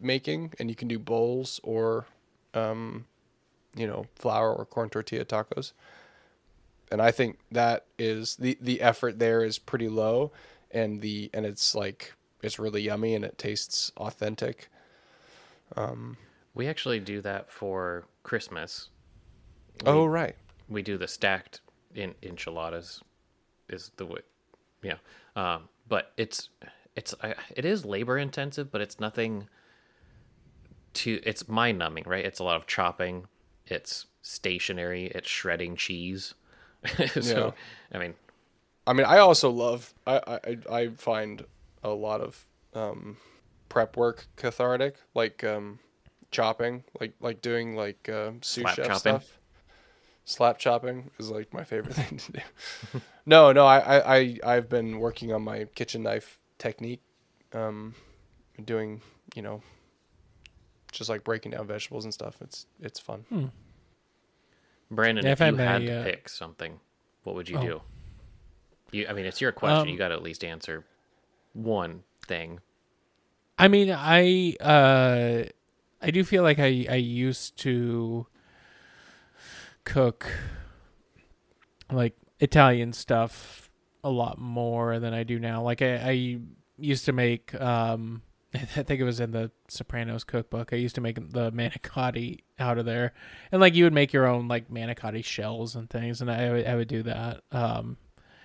making, 0.00 0.52
and 0.58 0.68
you 0.68 0.76
can 0.76 0.88
do 0.88 0.98
bowls 0.98 1.60
or, 1.62 2.06
um, 2.54 3.06
you 3.76 3.86
know, 3.86 4.06
flour 4.16 4.52
or 4.54 4.66
corn 4.66 4.90
tortilla 4.90 5.24
tacos. 5.24 5.72
And 6.90 7.00
I 7.02 7.10
think 7.10 7.38
that 7.50 7.86
is 7.98 8.36
the 8.36 8.58
the 8.60 8.80
effort 8.82 9.18
there 9.18 9.44
is 9.44 9.58
pretty 9.58 9.88
low, 9.88 10.32
and 10.70 11.00
the 11.00 11.30
and 11.32 11.46
it's 11.46 11.74
like 11.74 12.12
it's 12.42 12.58
really 12.58 12.82
yummy 12.82 13.14
and 13.14 13.24
it 13.24 13.38
tastes 13.38 13.90
authentic. 13.96 14.68
we 16.54 16.68
actually 16.68 17.00
do 17.00 17.20
that 17.20 17.50
for 17.50 18.04
christmas 18.22 18.88
Oh 19.84 20.06
right, 20.06 20.36
we 20.68 20.82
do 20.82 20.96
the 20.96 21.08
stacked 21.08 21.60
in 21.94 22.14
enchiladas 22.22 23.02
is 23.68 23.90
the 23.96 24.04
way 24.04 24.20
yeah 24.82 24.96
um 25.34 25.62
but 25.88 26.12
it's 26.18 26.50
it's 26.94 27.14
I, 27.22 27.34
it 27.56 27.64
is 27.64 27.84
labor 27.86 28.18
intensive 28.18 28.70
but 28.70 28.82
it's 28.82 29.00
nothing 29.00 29.48
to 30.92 31.20
it's 31.24 31.48
mind 31.48 31.78
numbing 31.78 32.04
right 32.06 32.24
it's 32.24 32.38
a 32.38 32.44
lot 32.44 32.56
of 32.56 32.66
chopping 32.66 33.26
it's 33.66 34.06
stationary 34.20 35.06
it's 35.06 35.28
shredding 35.28 35.74
cheese 35.74 36.34
so 37.20 37.54
i 37.92 37.98
mean 37.98 38.14
I 38.86 38.92
mean, 38.92 39.06
I 39.06 39.18
also 39.18 39.50
love. 39.50 39.92
I 40.06 40.38
I 40.44 40.58
I 40.70 40.88
find 40.90 41.44
a 41.82 41.90
lot 41.90 42.20
of 42.20 42.46
um, 42.74 43.16
prep 43.68 43.96
work 43.96 44.28
cathartic, 44.36 44.96
like 45.14 45.42
um, 45.42 45.80
chopping, 46.30 46.84
like 47.00 47.14
like 47.20 47.42
doing 47.42 47.74
like 47.74 48.08
uh, 48.08 48.32
sous 48.42 48.64
chef 48.70 48.76
chopping? 48.76 48.98
stuff. 48.98 49.35
Slap 50.28 50.58
chopping 50.58 51.10
is 51.18 51.30
like 51.30 51.54
my 51.54 51.62
favorite 51.64 51.94
thing 51.96 52.18
to 52.18 52.32
do. 52.32 52.40
no, 53.24 53.52
no, 53.52 53.64
I, 53.64 53.78
I 53.78 54.16
I 54.16 54.38
I've 54.44 54.68
been 54.68 54.98
working 54.98 55.32
on 55.32 55.42
my 55.42 55.64
kitchen 55.74 56.02
knife 56.02 56.38
technique, 56.58 57.00
um, 57.52 57.94
doing 58.62 59.00
you 59.34 59.42
know, 59.42 59.62
just 60.92 61.08
like 61.08 61.22
breaking 61.24 61.52
down 61.52 61.66
vegetables 61.66 62.04
and 62.04 62.12
stuff. 62.12 62.36
It's 62.42 62.66
it's 62.82 62.98
fun. 63.00 63.24
brandon 64.90 65.24
Yeah, 65.24 65.32
if 65.32 65.40
if 65.40 65.42
I 65.42 65.48
you 65.50 65.56
had 65.56 65.78
to 65.86 66.00
uh, 66.00 66.04
pick 66.04 66.28
something 66.28 66.80
what 67.24 67.34
would 67.34 67.48
you 67.48 67.58
Oh. 67.58 67.62
do 67.62 67.82
you 68.92 69.06
i 69.08 69.12
mean 69.12 69.26
it's 69.26 69.40
your 69.40 69.50
question 69.52 69.88
Um, 69.88 69.88
you 69.88 69.98
got 69.98 70.08
to 70.08 70.14
at 70.14 70.22
least 70.22 70.44
answer 70.44 70.84
one 71.54 72.02
thing 72.26 72.60
I 73.58 73.68
mean, 73.68 73.90
I 73.90 74.54
uh, 74.60 75.44
I 76.02 76.10
do 76.10 76.24
feel 76.24 76.42
like 76.42 76.58
I 76.58 76.86
I 76.90 76.96
used 76.96 77.56
to 77.60 78.26
cook 79.86 80.30
like 81.90 82.14
Italian 82.40 82.92
stuff 82.92 83.70
a 84.04 84.10
lot 84.10 84.38
more 84.38 84.98
than 84.98 85.14
I 85.14 85.22
do 85.22 85.38
now. 85.38 85.62
Like 85.62 85.80
I, 85.80 85.96
I 85.96 86.38
used 86.76 87.06
to 87.06 87.12
make 87.12 87.58
um 87.58 88.22
I 88.54 88.58
think 88.82 89.00
it 89.00 89.04
was 89.04 89.20
in 89.20 89.30
the 89.30 89.50
Sopranos 89.68 90.24
cookbook. 90.24 90.72
I 90.72 90.76
used 90.76 90.94
to 90.96 91.00
make 91.00 91.16
the 91.16 91.50
manicotti 91.52 92.40
out 92.58 92.76
of 92.78 92.84
there, 92.84 93.12
and 93.50 93.60
like 93.60 93.74
you 93.74 93.84
would 93.84 93.92
make 93.94 94.12
your 94.12 94.26
own 94.26 94.48
like 94.48 94.70
manicotti 94.70 95.24
shells 95.24 95.74
and 95.76 95.88
things, 95.88 96.20
and 96.20 96.30
I 96.30 96.50
would 96.50 96.66
I 96.66 96.74
would 96.74 96.88
do 96.88 97.02
that. 97.04 97.42
Um, 97.50 97.96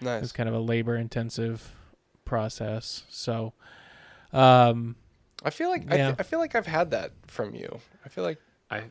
Nice. 0.02 0.24
It's 0.24 0.32
kind 0.32 0.50
of 0.50 0.56
a 0.56 0.60
labor 0.60 0.96
intensive 0.96 1.76
process. 2.26 3.04
So, 3.10 3.54
um, 4.34 4.96
I 5.44 5.52
feel 5.52 5.70
like 5.70 5.92
I, 5.92 5.98
th- 5.98 6.16
I 6.18 6.24
feel 6.24 6.40
like 6.40 6.56
I've 6.56 6.66
had 6.66 6.90
that 6.92 7.12
from 7.28 7.54
you. 7.54 7.80
I 8.04 8.10
feel 8.10 8.24
like 8.24 8.40
I 8.72 8.86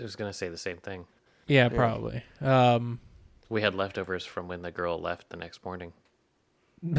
was 0.00 0.14
gonna 0.14 0.32
say 0.32 0.48
the 0.48 0.56
same 0.58 0.76
thing. 0.76 1.04
Yeah, 1.52 1.68
probably. 1.68 2.22
Um, 2.40 2.98
We 3.50 3.60
had 3.60 3.74
leftovers 3.74 4.24
from 4.24 4.48
when 4.48 4.62
the 4.62 4.70
girl 4.70 4.98
left 4.98 5.28
the 5.28 5.36
next 5.36 5.64
morning. 5.64 5.92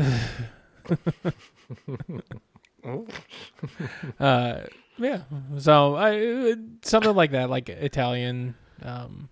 uh, 4.20 4.58
yeah. 4.98 5.22
So 5.58 5.96
I 5.96 6.56
something 6.84 7.16
like 7.16 7.32
that, 7.32 7.50
like 7.50 7.70
Italian. 7.70 8.56
Um, 8.82 9.30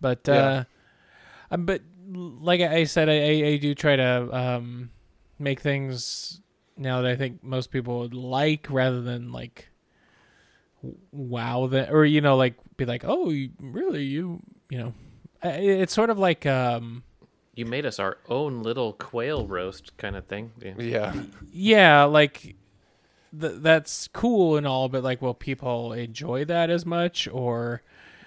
but 0.00 0.28
uh, 0.28 0.32
Yeah. 0.32 0.64
um, 1.50 1.66
but 1.66 1.82
like 2.12 2.60
I 2.60 2.84
said, 2.84 3.08
I, 3.08 3.12
I, 3.12 3.48
I 3.52 3.56
do 3.58 3.74
try 3.74 3.96
to 3.96 4.28
um 4.36 4.90
make 5.38 5.60
things 5.60 6.40
now 6.76 7.02
that 7.02 7.10
I 7.10 7.16
think 7.16 7.42
most 7.44 7.70
people 7.70 8.00
would 8.00 8.14
like, 8.14 8.66
rather 8.70 9.02
than 9.02 9.32
like 9.32 9.68
wow 11.12 11.66
that 11.66 11.90
or 11.92 12.06
you 12.06 12.22
know 12.22 12.36
like 12.36 12.54
be 12.80 12.86
like 12.86 13.04
oh 13.04 13.30
you, 13.30 13.50
really 13.60 14.02
you 14.02 14.40
you 14.68 14.78
know 14.78 14.94
I- 15.42 15.58
it's 15.82 15.92
sort 15.94 16.10
of 16.10 16.18
like 16.18 16.44
um 16.46 17.02
You 17.54 17.66
made 17.66 17.86
us 17.86 17.98
our 17.98 18.18
own 18.28 18.62
little 18.62 18.92
quail 18.94 19.46
roast 19.46 19.96
kind 19.96 20.16
of 20.16 20.24
thing. 20.26 20.52
Yeah. 20.60 20.74
yeah. 20.78 21.22
yeah, 21.52 22.04
like 22.04 22.56
th- 23.38 23.60
that's 23.62 24.08
cool 24.08 24.56
and 24.56 24.66
all, 24.66 24.88
but 24.88 25.02
like, 25.02 25.20
will 25.20 25.34
people 25.34 25.92
enjoy 25.92 26.44
that 26.46 26.70
as 26.70 26.86
much, 26.86 27.28
or 27.28 27.82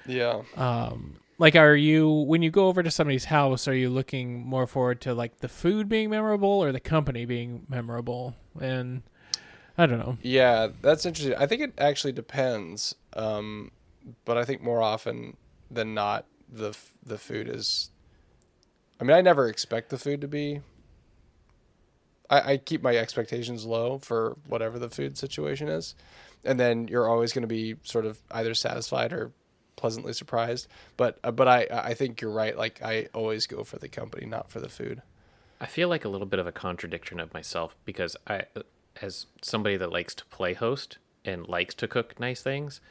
Yeah. 0.05 0.43
um, 0.55 1.15
like, 1.39 1.55
are 1.55 1.75
you 1.75 2.09
when 2.09 2.41
you 2.43 2.51
go 2.51 2.67
over 2.67 2.83
to 2.83 2.91
somebody's 2.91 3.25
house, 3.25 3.67
are 3.67 3.75
you 3.75 3.89
looking 3.89 4.45
more 4.45 4.67
forward 4.67 5.01
to 5.01 5.13
like 5.13 5.39
the 5.39 5.49
food 5.49 5.87
being 5.89 6.09
memorable 6.09 6.61
or 6.63 6.71
the 6.71 6.79
company 6.79 7.25
being 7.25 7.65
memorable? 7.69 8.35
And 8.61 9.01
I 9.77 9.85
don't 9.87 9.99
know. 9.99 10.17
Yeah, 10.21 10.67
that's 10.81 11.05
interesting. 11.05 11.35
I 11.35 11.47
think 11.47 11.61
it 11.61 11.73
actually 11.77 12.13
depends. 12.13 12.95
Um, 13.15 13.71
but 14.25 14.37
I 14.37 14.45
think 14.45 14.61
more 14.61 14.81
often 14.81 15.37
than 15.69 15.93
not, 15.93 16.25
the 16.51 16.75
the 17.05 17.17
food 17.17 17.47
is. 17.49 17.89
I 18.99 19.03
mean, 19.03 19.17
I 19.17 19.21
never 19.21 19.47
expect 19.47 19.89
the 19.89 19.97
food 19.97 20.21
to 20.21 20.27
be. 20.27 20.61
I, 22.29 22.53
I 22.53 22.57
keep 22.57 22.81
my 22.81 22.95
expectations 22.95 23.65
low 23.65 23.97
for 23.97 24.37
whatever 24.47 24.79
the 24.79 24.89
food 24.89 25.17
situation 25.17 25.67
is, 25.67 25.95
and 26.43 26.59
then 26.59 26.87
you're 26.87 27.09
always 27.09 27.33
going 27.33 27.41
to 27.41 27.47
be 27.47 27.75
sort 27.83 28.05
of 28.05 28.19
either 28.31 28.53
satisfied 28.53 29.11
or 29.13 29.31
pleasantly 29.75 30.13
surprised. 30.13 30.67
But 30.97 31.19
uh, 31.23 31.31
but 31.31 31.47
I 31.47 31.67
I 31.71 31.93
think 31.93 32.21
you're 32.21 32.31
right. 32.31 32.57
Like 32.57 32.81
I 32.81 33.07
always 33.13 33.47
go 33.47 33.63
for 33.63 33.77
the 33.77 33.89
company, 33.89 34.25
not 34.25 34.51
for 34.51 34.59
the 34.59 34.69
food. 34.69 35.01
I 35.59 35.65
feel 35.65 35.87
like 35.87 36.03
a 36.03 36.09
little 36.09 36.27
bit 36.27 36.39
of 36.39 36.47
a 36.47 36.51
contradiction 36.51 37.19
of 37.19 37.33
myself 37.33 37.77
because 37.85 38.17
I, 38.27 38.43
as 39.01 39.27
somebody 39.41 39.77
that 39.77 39.91
likes 39.91 40.13
to 40.15 40.25
play 40.25 40.53
host 40.53 40.97
and 41.23 41.47
likes 41.47 41.73
to 41.75 41.87
cook 41.87 42.19
nice 42.19 42.41
things, 42.41 42.81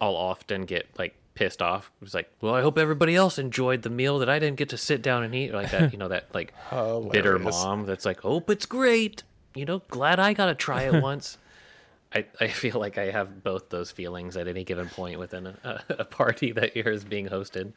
I'll 0.00 0.16
often 0.16 0.64
get 0.64 0.86
like 0.98 1.14
pissed 1.34 1.62
off. 1.62 1.90
It's 2.02 2.14
like, 2.14 2.30
well, 2.40 2.54
I 2.54 2.62
hope 2.62 2.78
everybody 2.78 3.14
else 3.14 3.38
enjoyed 3.38 3.82
the 3.82 3.90
meal 3.90 4.18
that 4.18 4.28
I 4.28 4.38
didn't 4.38 4.56
get 4.56 4.70
to 4.70 4.76
sit 4.76 5.02
down 5.02 5.22
and 5.22 5.34
eat. 5.34 5.52
Like 5.52 5.70
that, 5.70 5.92
you 5.92 5.98
know, 5.98 6.08
that 6.08 6.34
like 6.34 6.52
bitter 7.12 7.38
mom 7.38 7.86
that's 7.86 8.04
like, 8.04 8.20
hope 8.20 8.50
it's 8.50 8.66
great. 8.66 9.22
You 9.54 9.64
know, 9.64 9.82
glad 9.88 10.18
I 10.18 10.32
got 10.32 10.46
to 10.46 10.54
try 10.54 10.82
it 10.82 11.02
once. 11.02 11.38
I, 12.14 12.24
I 12.40 12.48
feel 12.48 12.78
like 12.78 12.98
I 12.98 13.10
have 13.10 13.42
both 13.42 13.68
those 13.68 13.90
feelings 13.90 14.36
at 14.36 14.48
any 14.48 14.64
given 14.64 14.88
point 14.88 15.18
within 15.18 15.46
a, 15.46 15.84
a 15.90 16.04
party 16.04 16.52
that 16.52 16.76
is 16.76 17.04
being 17.04 17.28
hosted. 17.28 17.72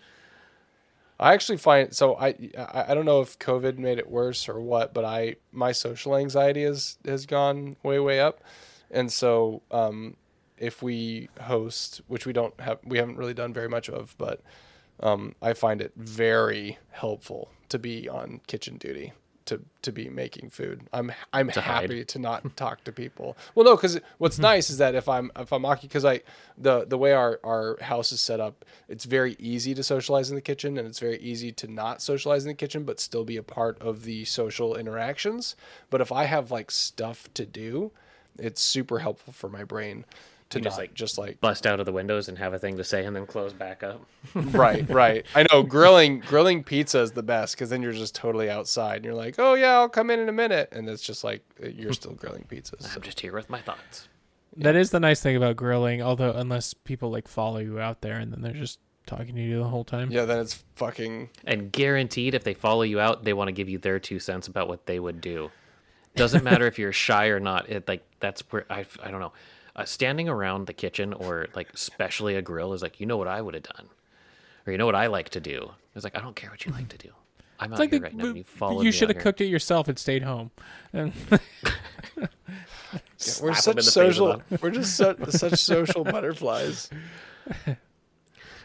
I 1.20 1.34
actually 1.34 1.58
find 1.58 1.94
so 1.94 2.16
I 2.16 2.30
I 2.58 2.86
I 2.90 2.94
don't 2.94 3.06
know 3.06 3.20
if 3.20 3.38
COVID 3.40 3.78
made 3.78 3.98
it 3.98 4.10
worse 4.10 4.48
or 4.48 4.62
what, 4.62 4.94
but 4.94 5.04
I 5.04 5.36
my 5.52 5.74
social 5.74 6.16
anxiety 6.16 6.64
has 6.64 6.98
has 7.06 7.26
gone 7.26 7.76
way 7.84 8.00
way 8.00 8.22
up, 8.22 8.42
and 8.90 9.12
so 9.12 9.62
um, 9.72 10.16
if 10.60 10.84
we 10.84 11.30
host, 11.42 12.02
which 12.08 12.26
we 12.26 12.34
don't 12.34 12.60
have, 12.60 12.80
we 12.84 12.98
haven't 12.98 13.18
really 13.18 13.34
done 13.34 13.54
very 13.54 13.70
much 13.70 13.90
of, 13.90 14.16
but 14.18 14.42
um, 15.00 15.34
I 15.42 15.54
find 15.54 15.82
it 15.82 15.94
very 15.96 16.78
helpful 16.92 17.50
to 17.70 17.80
be 17.80 18.08
on 18.10 18.42
kitchen 18.48 18.78
duty. 18.78 19.14
To, 19.46 19.60
to 19.82 19.92
be 19.92 20.10
making 20.10 20.52
food, 20.52 20.82
I'm 20.94 21.12
I'm 21.34 21.50
hide. 21.50 21.64
happy 21.64 22.06
to 22.06 22.20
not 22.20 22.56
talk 22.56 22.84
to 22.84 22.92
people. 22.92 23.36
Well, 23.56 23.66
no, 23.66 23.76
because 23.76 24.00
what's 24.20 24.38
nice 24.38 24.70
is 24.70 24.78
that 24.78 24.94
if 24.94 25.10
I'm 25.10 25.32
if 25.36 25.52
I'm 25.52 25.66
occupied, 25.66 25.90
because 25.90 26.06
I 26.06 26.22
the 26.56 26.86
the 26.86 27.00
way 27.00 27.14
our 27.14 27.40
our 27.44 27.80
house 27.82 28.12
is 28.12 28.22
set 28.22 28.40
up, 28.40 28.64
it's 28.88 29.06
very 29.06 29.36
easy 29.40 29.74
to 29.74 29.82
socialize 29.82 30.30
in 30.30 30.36
the 30.36 30.42
kitchen, 30.42 30.78
and 30.78 30.88
it's 30.88 31.00
very 31.00 31.18
easy 31.18 31.52
to 31.54 31.68
not 31.68 32.00
socialize 32.04 32.44
in 32.44 32.50
the 32.50 32.54
kitchen, 32.54 32.84
but 32.84 33.00
still 33.00 33.24
be 33.24 33.38
a 33.38 33.42
part 33.42 33.82
of 33.82 34.04
the 34.04 34.24
social 34.26 34.76
interactions. 34.76 35.56
But 35.90 36.00
if 36.00 36.12
I 36.12 36.26
have 36.26 36.52
like 36.52 36.70
stuff 36.70 37.28
to 37.34 37.44
do, 37.44 37.92
it's 38.38 38.62
super 38.62 39.00
helpful 39.00 39.34
for 39.34 39.50
my 39.50 39.64
brain 39.64 40.06
to 40.50 40.58
You 40.58 40.64
not 40.64 40.70
just, 40.70 40.78
like, 40.80 40.94
just 40.94 41.18
like 41.18 41.42
Bust 41.42 41.68
out 41.68 41.80
of 41.80 41.86
the 41.86 41.92
windows 41.92 42.28
and 42.28 42.38
have 42.38 42.54
a 42.54 42.60
thing 42.60 42.78
to 42.78 42.84
say 42.84 43.06
and 43.06 43.16
then 43.16 43.26
close 43.26 43.54
back 43.54 43.84
up. 43.84 44.02
right 44.36 44.90
right 44.90 45.26
i 45.36 45.46
know 45.52 45.64
grilling 45.64 46.20
grilling 46.20 46.64
pizza 46.64 47.00
is 47.00 47.12
the 47.12 47.24
best 47.24 47.56
because 47.56 47.70
then 47.70 47.82
you're 47.82 47.94
just 47.94 48.14
totally 48.16 48.50
outside 48.50 48.98
and 48.98 49.06
you're 49.06 49.14
like 49.14 49.36
oh 49.38 49.54
yeah 49.54 49.74
i'll 49.76 49.88
come 49.90 50.10
in 50.10 50.20
in 50.20 50.28
a 50.28 50.34
minute 50.34 50.68
and 50.72 50.90
it's 50.90 51.02
just 51.04 51.24
like 51.24 51.42
you're 51.74 51.94
still 51.94 52.14
grilling 52.14 52.46
pizzas 52.50 52.82
so. 52.82 52.90
I'm 52.96 53.02
just 53.02 53.20
here 53.20 53.34
with 53.34 53.50
my 53.50 53.62
thoughts. 53.62 54.08
That 54.58 54.76
is 54.76 54.90
the 54.92 55.00
nice 55.00 55.22
thing 55.22 55.36
about 55.38 55.56
grilling, 55.56 56.02
although 56.02 56.32
unless 56.32 56.74
people 56.74 57.12
like 57.12 57.28
follow 57.28 57.60
you 57.60 57.80
out 57.80 58.02
there 58.02 58.18
and 58.18 58.34
then 58.34 58.42
they're 58.42 58.52
just 58.52 58.80
talking 59.06 59.36
to 59.36 59.42
you 59.42 59.60
the 59.60 59.68
whole 59.68 59.84
time. 59.84 60.12
yeah 60.12 60.26
then 60.26 60.40
it's 60.40 60.64
fucking 60.76 61.30
And 61.46 61.72
guaranteed, 61.72 62.34
if 62.34 62.44
they 62.44 62.54
follow 62.54 62.82
you 62.82 63.00
out, 63.00 63.24
they 63.24 63.34
want 63.34 63.48
to 63.48 63.52
give 63.54 63.70
you 63.70 63.78
their 63.78 64.00
two 64.00 64.20
cents 64.20 64.48
about 64.48 64.68
what 64.68 64.86
they 64.86 65.00
would 65.00 65.22
do. 65.22 65.50
Doesn't 66.16 66.44
matter 66.44 66.68
if 66.68 66.78
you're 66.78 66.92
shy 66.92 67.28
or 67.28 67.40
not. 67.40 67.70
It 67.70 67.88
like 67.88 68.04
that's 68.20 68.42
where 68.52 68.66
I 68.70 68.86
I 69.02 69.12
don't 69.12 69.22
know. 69.22 69.32
Uh, 69.76 69.86
standing 69.86 70.28
around 70.28 70.68
the 70.68 70.74
kitchen 70.74 71.14
or 71.14 71.48
like 71.56 71.70
especially 71.74 72.36
a 72.36 72.42
grill 72.42 72.74
is 72.74 72.82
like 72.82 73.00
you 73.00 73.06
know 73.06 73.18
what 73.18 73.28
I 73.28 73.42
would 73.42 73.54
have 73.54 73.64
done, 73.64 73.88
or 74.66 74.72
you 74.72 74.78
know 74.78 74.86
what 74.86 74.96
I 74.96 75.08
like 75.08 75.30
to 75.30 75.40
do. 75.40 75.72
It's 75.96 76.04
like 76.04 76.18
I 76.18 76.22
don't 76.22 76.36
care 76.36 76.50
what 76.50 76.66
you 76.66 76.72
like 76.72 76.90
to 76.90 76.98
do. 76.98 77.10
I'm 77.60 77.74
out 77.74 77.80
like 77.80 77.92
here 77.92 78.00
the- 78.00 78.04
right 78.04 78.16
now. 78.16 78.26
And 78.26 78.38
you 78.38 78.44
follow 78.44 78.82
you 78.82 78.92
should 78.92 79.10
have 79.10 79.18
cooked. 79.18 79.24
cooked 79.24 79.42
it 79.42 79.46
yourself 79.46 79.88
and 79.88 80.00
stayed 80.00 80.24
home. 80.24 80.52
And 80.94 81.14
we're 83.42 83.54
such 83.54 83.68
in 83.68 83.76
the 83.76 83.82
face 83.82 83.92
social 83.94 84.42
we're 84.62 84.72
just 84.72 84.96
such, 84.96 85.20
such 85.30 85.60
social 85.60 86.04
butterflies 86.04 86.90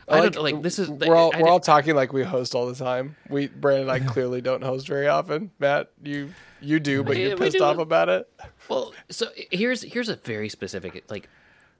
I 0.09 0.21
don't 0.21 0.37
like, 0.43 0.63
this 0.63 0.79
is- 0.79 0.89
we're 0.91 1.17
all 1.17 1.33
I 1.35 1.43
we're 1.43 1.49
all 1.49 1.61
talking 1.61 1.95
like 1.95 2.13
we 2.13 2.23
host 2.23 2.55
all 2.55 2.67
the 2.67 2.75
time 2.75 3.17
we 3.31 3.47
brandon 3.49 3.89
and 3.89 3.91
i 3.91 3.99
clearly 4.13 4.41
don't 4.41 4.63
host 4.63 4.87
very 4.87 5.09
often 5.09 5.51
matt 5.59 5.91
you 6.03 6.31
you 6.61 6.79
do 6.81 7.03
but 7.03 7.17
you're 7.17 7.37
pissed 7.37 7.61
off 7.61 7.79
about 7.79 8.09
it 8.09 8.29
Well, 8.69 8.93
so 9.11 9.27
here's 9.51 9.83
here's 9.83 10.09
a 10.09 10.17
very 10.17 10.49
specific 10.49 11.05
like 11.11 11.29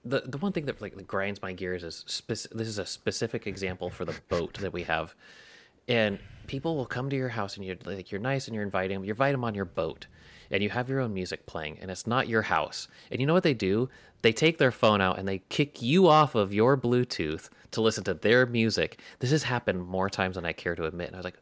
the 0.05 0.21
the 0.27 0.39
one 0.39 0.53
thing 0.53 0.67
that 0.67 0.81
like 0.83 1.07
grinds 1.07 1.41
my 1.43 1.53
gears 1.53 1.83
is 1.85 2.05
spec- 2.07 2.51
this 2.53 2.69
is 2.69 2.79
a 2.79 2.87
specific 2.87 3.47
example 3.47 3.89
for 3.91 4.05
the 4.05 4.15
boat 4.29 4.59
that 4.61 4.73
we 4.73 4.83
have, 4.83 5.15
and 5.89 6.19
people 6.47 6.77
will 6.77 6.85
come 6.85 7.09
to 7.09 7.17
your 7.17 7.31
house 7.31 7.57
and 7.57 7.65
you're 7.65 7.77
like 7.87 8.13
you're 8.13 8.21
nice 8.21 8.47
and 8.47 8.55
you're 8.55 8.65
inviting 8.65 8.97
them. 8.97 9.05
You 9.05 9.13
invite 9.13 9.33
them 9.33 9.45
on 9.45 9.55
your 9.55 9.65
boat, 9.65 10.07
and 10.51 10.63
you 10.63 10.69
have 10.69 10.91
your 10.91 11.01
own 11.01 11.15
music 11.15 11.47
playing, 11.47 11.79
and 11.81 11.91
it's 11.91 12.07
not 12.07 12.29
your 12.29 12.43
house. 12.43 12.87
And 13.11 13.19
you 13.19 13.27
know 13.27 13.33
what 13.33 13.45
they 13.45 13.55
do? 13.55 13.89
They 14.25 14.33
take 14.33 14.57
their 14.57 14.73
phone 14.73 15.03
out 15.03 15.19
and 15.19 15.29
they 15.29 15.41
kick 15.51 15.83
you 15.83 16.09
off 16.09 16.35
of 16.35 16.55
your 16.55 16.79
Bluetooth 16.79 17.51
to 17.73 17.83
listen 17.83 18.05
to 18.05 18.15
their 18.15 18.47
music. 18.47 18.99
This 19.19 19.31
has 19.33 19.43
happened 19.43 19.87
more 19.87 20.09
times 20.09 20.37
than 20.37 20.47
I 20.47 20.55
care 20.55 20.75
to 20.75 20.87
admit. 20.87 21.09
And 21.09 21.17
I 21.17 21.19
was 21.19 21.25
like, 21.25 21.37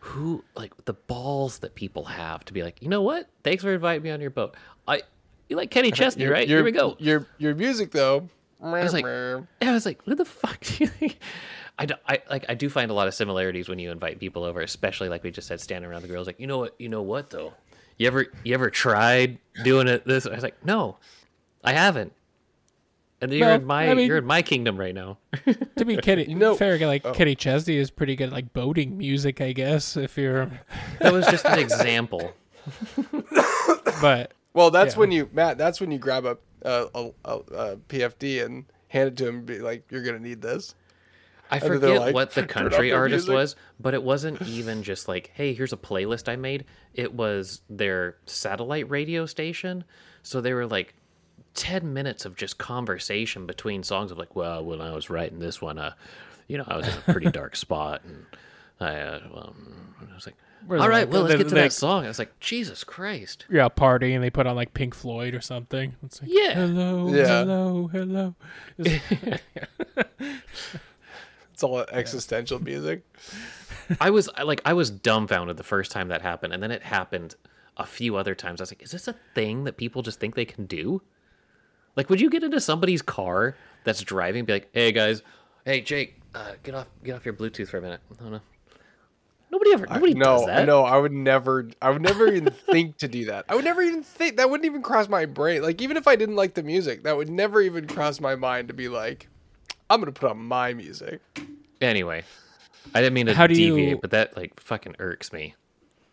who 0.00 0.42
like 0.54 0.72
the 0.86 0.94
balls 0.94 1.58
that 1.58 1.74
people 1.74 2.06
have 2.06 2.42
to 2.46 2.54
be 2.54 2.62
like, 2.62 2.80
you 2.80 2.88
know 2.88 3.02
what? 3.02 3.28
Thanks 3.42 3.62
for 3.62 3.74
inviting 3.74 4.02
me 4.02 4.10
on 4.10 4.22
your 4.22 4.30
boat. 4.30 4.56
I 4.88 5.02
you 5.50 5.56
like 5.56 5.70
Kenny 5.70 5.90
Chesney, 5.92 6.24
right? 6.24 6.48
your, 6.48 6.60
Here 6.60 6.64
we 6.64 6.72
go. 6.72 6.96
your 6.98 7.26
your 7.36 7.54
music 7.54 7.90
though 7.90 8.30
I 8.62 8.82
was 8.82 8.94
like, 8.94 9.04
I 9.04 9.72
was 9.72 9.84
like, 9.84 10.00
what 10.06 10.16
the 10.16 10.24
fuck 10.24 10.60
do 10.60 10.84
you 10.84 10.86
think? 10.86 11.18
I, 11.78 11.86
do, 11.86 11.94
I 12.08 12.22
like 12.30 12.46
I 12.48 12.54
do 12.54 12.70
find 12.70 12.90
a 12.90 12.94
lot 12.94 13.06
of 13.08 13.14
similarities 13.14 13.68
when 13.68 13.78
you 13.78 13.90
invite 13.90 14.18
people 14.18 14.44
over, 14.44 14.62
especially 14.62 15.10
like 15.10 15.22
we 15.22 15.30
just 15.30 15.48
said, 15.48 15.60
standing 15.60 15.90
around 15.90 16.02
the 16.02 16.08
grill. 16.08 16.22
It's 16.22 16.26
like, 16.26 16.40
you 16.40 16.46
know 16.46 16.58
what? 16.58 16.74
You 16.78 16.88
know 16.88 17.02
what 17.02 17.28
though? 17.28 17.52
You 17.98 18.06
ever 18.06 18.26
you 18.44 18.54
ever 18.54 18.70
tried 18.70 19.38
doing 19.62 19.88
it 19.88 20.06
this? 20.06 20.26
I 20.26 20.34
was 20.34 20.42
like, 20.42 20.64
no, 20.64 20.96
I 21.64 21.72
haven't. 21.72 22.12
And 23.20 23.32
you're 23.32 23.46
Well, 23.46 23.54
in 23.56 23.64
my 23.64 23.88
I 23.90 23.94
mean- 23.94 24.06
you're 24.08 24.18
in 24.18 24.26
my 24.26 24.42
kingdom 24.42 24.76
right 24.78 24.94
now. 24.94 25.18
to 25.76 25.84
be 25.84 25.96
Kenny, 25.96 26.26
You 26.28 26.34
know- 26.34 26.54
fair, 26.56 26.78
like 26.86 27.06
oh. 27.06 27.12
Kenny 27.12 27.34
Chesney 27.34 27.76
is 27.76 27.90
pretty 27.90 28.16
good 28.16 28.28
at 28.28 28.32
like 28.32 28.52
boating 28.52 28.98
music, 28.98 29.40
I 29.40 29.52
guess. 29.52 29.96
If 29.96 30.18
you're, 30.18 30.50
that 31.00 31.12
was 31.12 31.26
just 31.26 31.46
an 31.46 31.58
example. 31.58 32.32
but 34.00 34.32
Well, 34.52 34.70
that's 34.70 34.94
Yeah. 34.94 35.00
when 35.00 35.12
you 35.12 35.28
Matt. 35.32 35.58
That's 35.58 35.80
when 35.80 35.90
you 35.90 35.98
grab 35.98 36.26
uh, 36.26 36.34
a 36.64 36.68
a, 36.70 36.86
a, 36.94 37.10
a, 37.24 37.36
a 37.72 37.76
PFD 37.76 38.44
and 38.44 38.64
hand 38.88 39.08
it 39.08 39.16
to 39.18 39.28
him 39.28 39.36
and 39.36 39.46
be 39.46 39.58
like, 39.58 39.84
"You're 39.90 40.02
gonna 40.02 40.18
need 40.18 40.40
this." 40.42 40.74
I 41.50 41.58
then 41.58 41.68
they're 41.72 41.78
forget 41.80 42.00
like, 42.00 42.14
what 42.14 42.30
the 42.32 42.46
country 42.46 42.92
artist 42.92 43.28
music." 43.28 43.34
was, 43.34 43.56
but 43.78 43.94
it 43.94 44.02
wasn't 44.02 44.40
even 44.42 44.82
just 44.82 45.08
like, 45.08 45.30
hey, 45.34 45.52
here's 45.52 45.72
a 45.74 45.76
playlist 45.76 46.28
I 46.28 46.36
made. 46.36 46.64
It 46.94 47.12
was 47.14 47.60
their 47.68 48.16
satellite 48.26 48.88
radio 48.90 49.26
station. 49.26 49.84
So 50.22 50.40
they 50.40 50.54
were 50.54 50.66
like 50.66 50.94
10 51.54 51.92
minutes 51.92 52.24
of 52.24 52.36
just 52.36 52.58
conversation 52.58 53.46
between 53.46 53.82
songs 53.82 54.10
of 54.10 54.18
like, 54.18 54.34
well, 54.36 54.64
when 54.64 54.80
I 54.80 54.92
was 54.94 55.08
writing 55.10 55.38
this 55.38 55.60
one, 55.62 55.78
uh, 55.78 55.92
you 56.48 56.58
know, 56.58 56.64
I 56.66 56.76
was 56.76 56.86
in 56.88 56.94
a 56.94 57.12
pretty 57.12 57.30
dark 57.32 57.56
spot 57.56 58.02
and 58.04 58.26
I, 58.80 58.94
uh, 58.96 59.20
well, 59.32 59.54
I 60.10 60.14
was 60.14 60.26
like, 60.26 60.34
Where 60.66 60.80
all 60.80 60.88
like- 60.88 61.10
well, 61.10 61.22
let's 61.22 61.36
get 61.36 61.48
to 61.48 61.54
they- 61.54 61.60
that 61.62 61.72
song. 61.72 62.04
I 62.04 62.08
was 62.08 62.18
like, 62.18 62.38
Jesus 62.40 62.82
Christ. 62.84 63.46
Yeah, 63.50 63.68
party, 63.68 64.14
and 64.14 64.22
they 64.24 64.30
put 64.30 64.46
on 64.46 64.56
like 64.56 64.74
Pink 64.74 64.94
Floyd 64.94 65.34
or 65.34 65.40
something. 65.40 65.94
It's 66.04 66.20
like, 66.20 66.30
Yeah. 66.32 66.54
hello, 66.54 67.08
Yeah. 67.14 67.26
hello, 67.44 67.86
hello. 67.88 68.34
It's- 68.78 69.40
It's 71.52 71.62
all 71.62 71.80
existential 71.92 72.60
music. 72.60 73.04
I 74.00 74.10
was 74.10 74.28
like, 74.44 74.60
I 74.64 74.72
was 74.72 74.90
dumbfounded 74.90 75.56
the 75.56 75.62
first 75.62 75.92
time 75.92 76.08
that 76.08 76.20
happened, 76.20 76.52
and 76.52 76.60
then 76.60 76.72
it 76.72 76.82
happened 76.82 77.36
a 77.76 77.86
few 77.86 78.16
other 78.16 78.34
times. 78.34 78.60
I 78.60 78.64
was 78.64 78.72
like, 78.72 78.82
is 78.82 78.90
this 78.90 79.06
a 79.06 79.14
thing 79.36 79.62
that 79.64 79.76
people 79.76 80.02
just 80.02 80.18
think 80.18 80.34
they 80.34 80.44
can 80.46 80.66
do? 80.66 81.00
Like, 81.96 82.10
would 82.10 82.20
you 82.20 82.30
get 82.30 82.42
into 82.42 82.60
somebody's 82.60 83.02
car 83.02 83.56
that's 83.84 84.00
driving, 84.02 84.40
and 84.40 84.46
be 84.46 84.52
like, 84.54 84.68
hey 84.72 84.92
guys, 84.92 85.22
hey 85.64 85.80
Jake, 85.80 86.20
uh, 86.34 86.52
get 86.62 86.74
off, 86.74 86.86
get 87.04 87.14
off 87.16 87.24
your 87.24 87.34
Bluetooth 87.34 87.68
for 87.68 87.78
a 87.78 87.82
minute. 87.82 88.00
No, 88.20 88.28
no. 88.28 88.40
Nobody 89.50 89.72
ever, 89.72 89.86
nobody 89.86 90.14
no, 90.14 90.24
does 90.24 90.46
that. 90.46 90.66
no, 90.66 90.82
I 90.82 90.96
would 90.96 91.12
never. 91.12 91.68
I 91.80 91.90
would 91.90 92.02
never 92.02 92.26
even 92.26 92.50
think 92.50 92.96
to 92.98 93.06
do 93.08 93.26
that. 93.26 93.44
I 93.48 93.54
would 93.54 93.64
never 93.64 93.82
even 93.82 94.02
think 94.02 94.36
that 94.38 94.50
wouldn't 94.50 94.64
even 94.66 94.82
cross 94.82 95.08
my 95.08 95.26
brain. 95.26 95.62
Like 95.62 95.80
even 95.80 95.96
if 95.96 96.08
I 96.08 96.16
didn't 96.16 96.34
like 96.34 96.54
the 96.54 96.64
music, 96.64 97.04
that 97.04 97.16
would 97.16 97.30
never 97.30 97.60
even 97.60 97.86
cross 97.86 98.20
my 98.20 98.34
mind 98.34 98.66
to 98.68 98.74
be 98.74 98.88
like, 98.88 99.28
I'm 99.88 100.00
gonna 100.00 100.10
put 100.10 100.28
on 100.30 100.38
my 100.38 100.74
music. 100.74 101.20
Anyway, 101.80 102.24
I 102.96 103.00
didn't 103.00 103.14
mean 103.14 103.26
to 103.26 103.34
How 103.34 103.46
do 103.46 103.54
deviate, 103.54 103.88
you- 103.90 103.98
but 104.00 104.10
that 104.10 104.36
like 104.36 104.58
fucking 104.58 104.96
irks 104.98 105.32
me. 105.32 105.54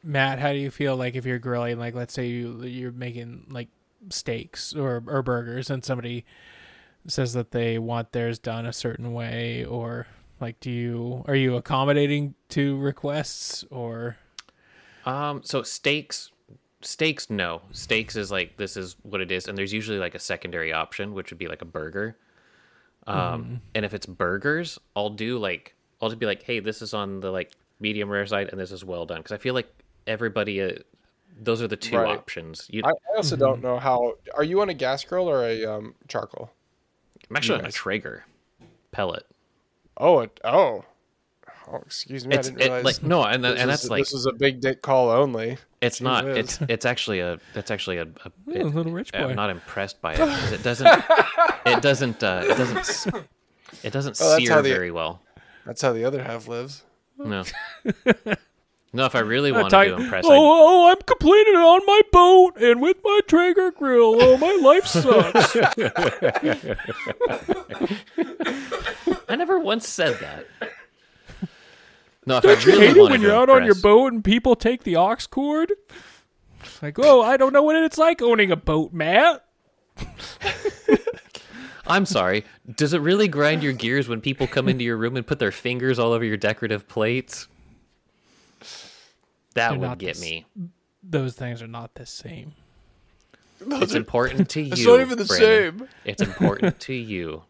Matt, 0.03 0.37
how 0.37 0.51
do 0.51 0.59
you 0.59 0.69
feel 0.69 0.95
like 0.95 1.15
if 1.15 1.25
you're 1.25 1.39
grilling, 1.39 1.79
like 1.79 1.95
let's 1.95 2.13
say 2.13 2.27
you 2.27 2.61
you're 2.63 2.91
making 2.91 3.47
like 3.49 3.69
steaks 4.09 4.73
or 4.75 5.03
or 5.07 5.21
burgers, 5.21 5.69
and 5.69 5.83
somebody 5.83 6.25
says 7.07 7.33
that 7.33 7.51
they 7.51 7.79
want 7.79 8.11
theirs 8.11 8.39
done 8.39 8.65
a 8.65 8.73
certain 8.73 9.13
way, 9.13 9.65
or 9.65 10.07
like, 10.39 10.59
do 10.59 10.71
you 10.71 11.23
are 11.27 11.35
you 11.35 11.55
accommodating 11.55 12.35
to 12.49 12.77
requests 12.77 13.63
or? 13.69 14.17
Um, 15.05 15.41
so 15.43 15.63
steaks, 15.63 16.31
steaks, 16.81 17.29
no. 17.29 17.61
Steaks 17.71 18.15
is 18.15 18.31
like 18.31 18.57
this 18.57 18.77
is 18.77 18.95
what 19.01 19.21
it 19.21 19.31
is, 19.31 19.47
and 19.47 19.57
there's 19.57 19.73
usually 19.73 19.97
like 19.97 20.15
a 20.15 20.19
secondary 20.19 20.71
option, 20.71 21.13
which 21.13 21.31
would 21.31 21.39
be 21.39 21.47
like 21.47 21.61
a 21.61 21.65
burger. 21.65 22.17
Um, 23.07 23.61
and 23.73 23.83
if 23.83 23.95
it's 23.95 24.05
burgers, 24.05 24.79
I'll 24.95 25.09
do 25.09 25.39
like 25.39 25.73
I'll 26.01 26.09
just 26.09 26.19
be 26.19 26.27
like, 26.27 26.43
hey, 26.43 26.59
this 26.59 26.81
is 26.83 26.93
on 26.93 27.19
the 27.19 27.31
like 27.31 27.51
medium 27.79 28.09
rare 28.09 28.27
side, 28.27 28.49
and 28.49 28.59
this 28.59 28.71
is 28.71 28.85
well 28.85 29.05
done, 29.07 29.17
because 29.17 29.31
I 29.31 29.37
feel 29.37 29.55
like 29.55 29.73
everybody, 30.05 30.61
uh, 30.61 30.73
those 31.41 31.61
are 31.61 31.67
the 31.67 31.75
two 31.75 31.97
Right. 31.97 32.17
options. 32.17 32.67
You, 32.69 32.83
I, 32.85 32.89
I 32.91 33.15
also 33.17 33.35
don't 33.35 33.61
know 33.61 33.77
how. 33.79 34.13
Are 34.35 34.43
you 34.43 34.61
on 34.61 34.69
a 34.69 34.73
gas 34.73 35.03
grill 35.03 35.29
or 35.29 35.43
a 35.45 35.65
um, 35.65 35.95
charcoal? 36.07 36.49
I'm 37.29 37.35
actually 37.35 37.55
on 37.55 37.61
a 37.61 37.63
Nice. 37.63 37.73
Traeger 37.75 38.25
pellet. 38.91 39.25
Oh, 39.97 40.19
it, 40.21 40.39
oh, 40.43 40.85
oh, 41.67 41.75
excuse 41.85 42.25
me. 42.27 42.35
It's 42.35 42.47
I 42.47 42.51
didn't 42.51 42.61
it, 42.61 42.65
realize. 42.65 42.83
like 42.85 43.03
no, 43.03 43.23
and 43.23 43.43
this 43.43 43.51
and 43.59 43.59
is- 43.71 43.81
that's 43.81 43.89
like 43.89 44.01
this 44.03 44.13
is 44.13 44.25
a 44.25 44.33
big 44.33 44.61
dick 44.61 44.81
call 44.81 45.09
only. 45.09 45.57
It's 45.81 45.97
Gee 45.97 46.03
not. 46.03 46.25
whiz. 46.25 46.37
It's 46.37 46.59
it's 46.69 46.85
actually 46.85 47.19
a. 47.21 47.39
That's 47.53 47.71
actually 47.71 47.97
a. 47.97 48.03
a 48.03 48.31
Ooh, 48.49 48.61
a 48.61 48.63
little 48.63 48.91
rich 48.91 49.11
boy. 49.11 49.19
I'm 49.19 49.35
not 49.35 49.49
impressed 49.49 49.99
by 50.01 50.13
it 50.13 50.19
it 50.53 50.63
doesn't. 50.63 50.87
it 51.65 51.81
doesn't. 51.81 52.23
Uh, 52.23 52.43
it 52.45 52.57
doesn't. 52.57 53.25
It 53.83 53.91
doesn't 53.93 54.17
Oh, 54.21 54.37
sear 54.37 54.61
the- 54.61 54.69
very 54.69 54.91
well. 54.91 55.21
That's 55.65 55.81
how 55.81 55.93
the 55.93 56.03
other 56.05 56.21
half 56.23 56.47
lives. 56.47 56.83
No. 57.17 57.43
No, 58.93 59.05
if 59.05 59.15
I 59.15 59.19
really 59.19 59.53
wanted 59.53 59.69
talking- 59.69 59.95
to 59.95 60.01
impress, 60.03 60.25
oh, 60.27 60.31
I, 60.31 60.35
oh, 60.35 60.89
I'm 60.91 60.97
completed 61.05 61.55
on 61.55 61.85
my 61.85 62.01
boat 62.11 62.57
and 62.61 62.81
with 62.81 62.97
my 63.03 63.21
Traeger 63.25 63.71
grill. 63.71 64.21
Oh, 64.21 64.37
my 64.37 64.59
life 64.61 64.85
sucks. 64.85 65.55
I 69.29 69.35
never 69.37 69.59
once 69.59 69.87
said 69.87 70.17
that. 70.19 70.45
No, 72.25 72.37
if 72.37 72.45
I 72.45 72.49
Don't 72.49 72.65
you 72.65 72.71
really 72.73 72.87
hate 72.87 72.97
it 72.97 73.01
when 73.01 73.21
you're 73.21 73.35
out 73.35 73.49
on 73.49 73.65
your 73.65 73.75
boat 73.75 74.13
and 74.13 74.23
people 74.23 74.55
take 74.55 74.83
the 74.83 74.95
aux 74.97 75.15
cord? 75.29 75.71
It's 76.63 76.81
Like, 76.83 76.99
oh, 76.99 77.21
I 77.21 77.37
don't 77.37 77.53
know 77.53 77.63
what 77.63 77.75
it's 77.77 77.97
like 77.97 78.21
owning 78.21 78.51
a 78.51 78.55
boat, 78.55 78.93
Matt. 78.93 79.45
I'm 81.87 82.05
sorry. 82.05 82.45
Does 82.75 82.93
it 82.93 83.01
really 83.01 83.27
grind 83.27 83.63
your 83.63 83.73
gears 83.73 84.07
when 84.07 84.21
people 84.21 84.45
come 84.47 84.69
into 84.69 84.83
your 84.83 84.97
room 84.97 85.17
and 85.17 85.25
put 85.25 85.39
their 85.39 85.51
fingers 85.51 85.97
all 85.97 86.11
over 86.11 86.23
your 86.23 86.37
decorative 86.37 86.87
plates? 86.87 87.47
That 89.55 89.69
They're 89.71 89.79
would 89.79 89.87
not 89.87 89.97
get 89.97 90.15
this- 90.15 90.21
me. 90.21 90.45
Those 91.03 91.33
things 91.33 91.61
are 91.61 91.67
not 91.67 91.95
the 91.95 92.05
same. 92.05 92.53
It's 93.59 93.93
important 93.95 94.49
to 94.49 94.61
you. 94.61 94.71
It's 94.73 94.85
not 94.85 94.99
even 95.01 95.17
the 95.17 95.25
Brandon. 95.25 95.79
same. 95.79 95.87
It's 96.05 96.21
important 96.21 96.79
to 96.81 96.93
you. 96.93 97.43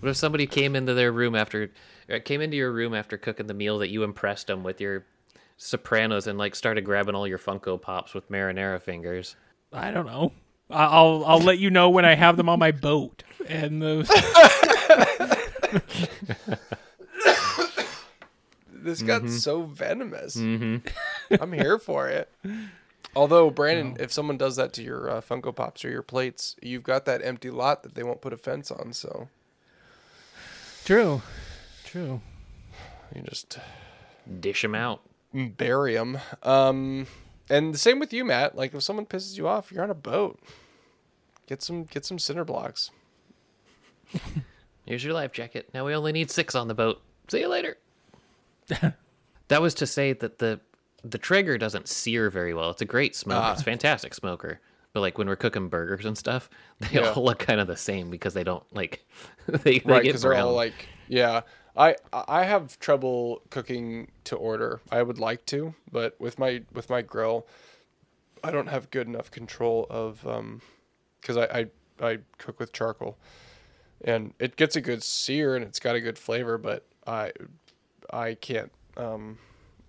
What 0.00 0.10
if 0.10 0.16
somebody 0.16 0.46
came 0.46 0.76
into 0.76 0.94
their 0.94 1.10
room 1.12 1.34
after 1.34 1.70
uh, 2.12 2.18
came 2.24 2.40
into 2.40 2.56
your 2.56 2.70
room 2.70 2.94
after 2.94 3.16
cooking 3.16 3.46
the 3.46 3.54
meal 3.54 3.78
that 3.78 3.88
you 3.90 4.02
impressed 4.04 4.46
them 4.48 4.62
with 4.62 4.80
your 4.80 5.04
Sopranos 5.56 6.26
and 6.26 6.38
like 6.38 6.54
started 6.54 6.84
grabbing 6.84 7.14
all 7.14 7.26
your 7.26 7.38
Funko 7.38 7.80
Pops 7.80 8.14
with 8.14 8.30
marinara 8.30 8.80
fingers? 8.80 9.36
I 9.72 9.90
don't 9.90 10.06
know. 10.06 10.32
I- 10.70 10.84
I'll 10.86 11.24
I'll 11.24 11.40
let 11.40 11.58
you 11.58 11.70
know 11.70 11.90
when 11.90 12.04
I 12.04 12.14
have 12.14 12.36
them 12.36 12.48
on 12.48 12.58
my 12.58 12.72
boat. 12.72 13.22
And 13.48 13.80
those 13.82 14.08
This 18.86 19.02
Mm-hmm. 19.02 19.06
got 19.26 19.28
so 19.30 19.62
venomous. 19.64 20.36
I'm 21.40 21.52
here 21.52 21.78
for 21.78 22.08
it. 22.08 22.30
Although 23.14 23.50
Brandon, 23.50 23.96
if 23.98 24.12
someone 24.12 24.36
does 24.38 24.56
that 24.56 24.72
to 24.74 24.82
your 24.82 25.10
uh, 25.10 25.20
Funko 25.20 25.54
Pops 25.54 25.84
or 25.84 25.90
your 25.90 26.02
plates, 26.02 26.54
you've 26.62 26.82
got 26.82 27.04
that 27.06 27.24
empty 27.24 27.50
lot 27.50 27.82
that 27.82 27.94
they 27.94 28.02
won't 28.02 28.20
put 28.20 28.32
a 28.32 28.36
fence 28.36 28.70
on, 28.70 28.92
so 28.92 29.28
true, 30.84 31.22
true. 31.84 32.20
you 33.14 33.22
just 33.22 33.58
Dish 34.40 34.62
them 34.62 34.74
out. 34.74 35.00
bury 35.32 35.94
them. 35.94 36.18
Um, 36.42 37.06
and 37.48 37.72
the 37.72 37.78
same 37.78 37.98
with 37.98 38.12
you, 38.12 38.24
Matt. 38.24 38.56
Like 38.56 38.74
if 38.74 38.82
someone 38.82 39.06
pisses 39.06 39.36
you 39.38 39.46
off, 39.48 39.70
you're 39.72 39.84
on 39.84 39.90
a 39.90 39.94
boat. 39.94 40.38
Get 41.46 41.62
some 41.62 41.84
get 41.84 42.04
some 42.04 42.18
cinder 42.18 42.44
blocks. 42.44 42.90
Here's 44.84 45.02
your 45.04 45.14
life 45.14 45.32
jacket. 45.32 45.70
Now 45.72 45.86
we 45.86 45.94
only 45.94 46.12
need 46.12 46.30
six 46.30 46.54
on 46.54 46.68
the 46.68 46.74
boat. 46.74 47.00
See 47.28 47.40
you 47.40 47.48
later. 47.48 47.76
that 49.48 49.62
was 49.62 49.74
to 49.74 49.86
say 49.86 50.12
that 50.14 50.38
the 50.38 50.60
the 51.04 51.18
Traeger 51.18 51.56
doesn't 51.58 51.88
sear 51.88 52.30
very 52.30 52.52
well. 52.52 52.70
It's 52.70 52.82
a 52.82 52.86
great 52.86 53.14
smoker. 53.14 53.40
Ah. 53.40 53.52
It's 53.52 53.60
a 53.60 53.64
fantastic 53.64 54.12
smoker. 54.14 54.60
But 54.92 55.00
like 55.00 55.18
when 55.18 55.28
we're 55.28 55.36
cooking 55.36 55.68
burgers 55.68 56.04
and 56.06 56.16
stuff, 56.18 56.48
they 56.80 56.88
Yeah. 57.00 57.10
all 57.12 57.24
look 57.24 57.38
kind 57.38 57.60
of 57.60 57.66
the 57.66 57.76
same 57.76 58.10
because 58.10 58.34
they 58.34 58.44
don't 58.44 58.64
like 58.74 59.04
they, 59.46 59.78
they 59.78 59.82
right 59.84 60.02
get 60.02 60.16
they're 60.16 60.34
all 60.34 60.44
brown. 60.48 60.54
like 60.54 60.88
yeah 61.08 61.42
i 61.76 61.94
i 62.12 62.42
have 62.44 62.78
trouble 62.80 63.42
cooking 63.50 64.10
to 64.24 64.34
order 64.34 64.80
i 64.90 65.00
would 65.02 65.18
like 65.20 65.44
to 65.46 65.72
but 65.92 66.18
with 66.20 66.36
my 66.38 66.62
with 66.72 66.90
my 66.90 67.00
grill 67.02 67.46
i 68.42 68.50
don't 68.50 68.66
have 68.68 68.90
good 68.90 69.06
enough 69.06 69.30
control 69.30 69.86
of 69.88 70.26
um 70.26 70.60
because 71.20 71.36
I, 71.36 71.44
I 71.44 71.66
i 72.00 72.18
cook 72.38 72.58
with 72.58 72.72
charcoal 72.72 73.18
and 74.04 74.34
it 74.40 74.56
gets 74.56 74.74
a 74.74 74.80
good 74.80 75.02
sear 75.04 75.54
and 75.54 75.64
it's 75.64 75.78
got 75.78 75.94
a 75.94 76.00
good 76.00 76.18
flavor 76.18 76.58
but 76.58 76.84
i 77.06 77.30
i 78.10 78.34
can't 78.34 78.72
um 78.96 79.38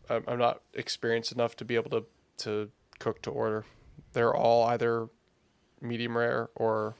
i'm, 0.09 0.23
I'm 0.27 0.39
not 0.39 0.61
experienced 0.73 1.31
enough 1.31 1.55
to 1.57 1.65
be 1.65 1.75
able 1.75 1.89
to 1.91 2.05
to 2.37 2.69
cook 2.99 3.21
to 3.23 3.31
order. 3.31 3.65
They're 4.13 4.33
all 4.33 4.65
either 4.65 5.07
medium 5.81 6.17
rare 6.17 6.49
or 6.55 6.95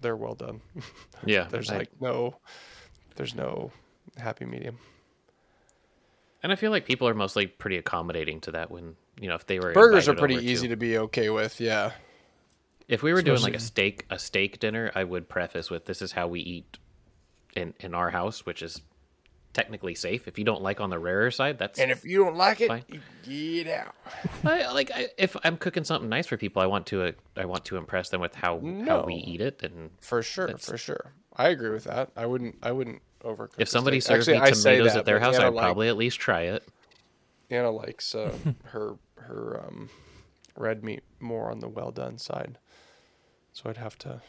they're 0.00 0.16
well 0.16 0.34
done. 0.34 0.60
Yeah. 1.24 1.44
there's 1.50 1.70
I- 1.70 1.78
like 1.78 2.00
no 2.00 2.36
there's 3.16 3.34
no 3.34 3.72
happy 4.18 4.44
medium. 4.44 4.78
And 6.42 6.52
I 6.52 6.56
feel 6.56 6.70
like 6.70 6.84
people 6.84 7.08
are 7.08 7.14
mostly 7.14 7.46
pretty 7.46 7.76
accommodating 7.76 8.40
to 8.42 8.52
that 8.52 8.70
when 8.70 8.94
you 9.20 9.28
know 9.28 9.34
if 9.34 9.46
they 9.46 9.58
were 9.58 9.72
burgers 9.72 10.08
are 10.08 10.14
pretty 10.14 10.36
easy 10.36 10.68
to 10.68 10.76
be 10.76 10.98
okay 10.98 11.30
with 11.30 11.60
yeah. 11.60 11.92
If 12.86 13.02
we 13.02 13.12
were 13.12 13.22
doing 13.22 13.40
like 13.40 13.54
a 13.54 13.60
steak 13.60 14.06
a 14.10 14.18
steak 14.18 14.60
dinner, 14.60 14.92
I 14.94 15.02
would 15.02 15.28
preface 15.28 15.70
with 15.70 15.86
this 15.86 16.02
is 16.02 16.12
how 16.12 16.28
we 16.28 16.40
eat 16.40 16.78
in 17.56 17.74
in 17.80 17.94
our 17.94 18.10
house, 18.10 18.46
which 18.46 18.62
is 18.62 18.80
technically 19.56 19.94
safe. 19.94 20.28
If 20.28 20.38
you 20.38 20.44
don't 20.44 20.60
like 20.60 20.80
on 20.82 20.90
the 20.90 20.98
rarer 20.98 21.30
side, 21.30 21.58
that's 21.58 21.78
and 21.80 21.90
if 21.90 22.04
you 22.04 22.18
don't 22.18 22.36
like 22.36 22.60
it 22.60 22.68
Fine. 22.68 22.84
get 23.24 23.66
out 23.68 23.94
I, 24.44 24.70
like 24.72 24.90
I, 24.94 25.08
if 25.16 25.34
I'm 25.42 25.56
cooking 25.56 25.82
something 25.82 26.10
nice 26.10 26.26
for 26.26 26.36
people, 26.36 26.60
I 26.60 26.66
want 26.66 26.84
to 26.88 27.02
uh, 27.04 27.12
I 27.36 27.46
want 27.46 27.64
to 27.66 27.78
impress 27.78 28.10
them 28.10 28.20
with 28.20 28.34
how 28.34 28.60
how 28.86 29.04
we 29.04 29.14
eat 29.14 29.40
it. 29.40 29.62
And 29.62 29.90
for 30.00 30.22
sure 30.22 30.56
for 30.58 30.76
sure 30.76 31.12
i 31.38 31.48
agree 31.48 31.70
with 31.70 31.84
that 31.84 32.10
i 32.16 32.24
wouldn't 32.24 32.56
i 32.62 32.70
wouldn't 32.72 33.00
overcook 33.22 33.58
it. 33.58 33.62
if 33.62 33.68
somebody 33.68 34.00
steak. 34.00 34.22
served 34.22 34.28
Actually, 34.28 34.40
me 34.40 34.62
tomatoes 34.62 34.92
that, 34.94 34.98
at 35.00 35.04
their 35.06 35.20
house, 35.20 35.36
I'd 35.38 35.48
like- 35.48 35.62
probably 35.64 35.88
at 35.88 35.96
least 35.96 36.18
try 36.20 36.42
it. 36.42 36.66
anna 37.50 37.70
likes 37.70 38.14
uh, 38.14 38.32
her 38.64 38.96
her 39.16 39.62
um 39.66 39.88
red 40.56 40.82
meat 40.84 41.02
more 41.20 41.50
on 41.50 41.60
the 41.60 41.68
well 41.68 41.90
done 41.90 42.16
side 42.18 42.56
so 43.52 43.68
i'd 43.68 43.76
have 43.76 43.98
to 43.98 44.20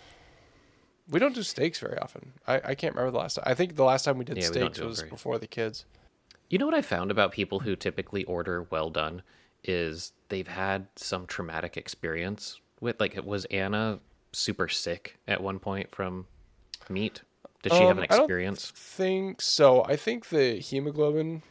we 1.10 1.20
don't 1.20 1.36
do 1.36 1.44
steaks 1.44 1.80
very 1.80 1.98
often 2.00 2.34
i 2.48 2.56
i 2.66 2.76
can't 2.76 2.94
remember 2.96 3.12
the 3.12 3.18
last 3.18 3.36
time 3.36 3.44
i 3.48 3.54
think 3.54 3.76
the 3.76 3.84
last 3.84 4.04
time 4.06 4.18
we 4.18 4.26
did 4.26 4.38
Yeah, 4.38 4.50
we 4.50 4.60
don't 4.60 4.66
steaks 4.74 4.80
do 4.80 4.88
was 4.88 5.00
very- 5.00 5.10
before 5.10 5.38
the 5.40 5.48
kids 5.48 5.86
You 6.50 6.58
know 6.58 6.66
what 6.66 6.76
I 6.76 6.82
found 6.82 7.12
about 7.12 7.34
people 7.34 7.60
who 7.60 7.76
typically 7.76 8.24
order 8.24 8.66
well 8.72 8.90
done 8.90 9.22
is 9.66 10.14
they've 10.30 10.48
had 10.48 10.88
some 10.96 11.26
traumatic 11.28 11.76
experience 11.76 12.62
with 12.80 13.00
like 13.02 13.20
was 13.26 13.44
Anna 13.46 14.00
super 14.32 14.70
sick 14.70 15.18
at 15.28 15.44
one 15.44 15.60
point 15.60 15.94
from 15.94 16.26
meat? 16.90 17.22
Did 17.64 17.74
she 17.74 17.80
have 17.84 17.98
Um, 17.98 18.04
an 18.04 18.04
I 18.10 18.16
don't 18.16 18.22
experience? 18.24 18.72
think 18.72 19.42
so. 19.42 19.84
I 19.84 19.98
think 19.98 20.30
the 20.30 20.60
hemoglobin 20.60 21.44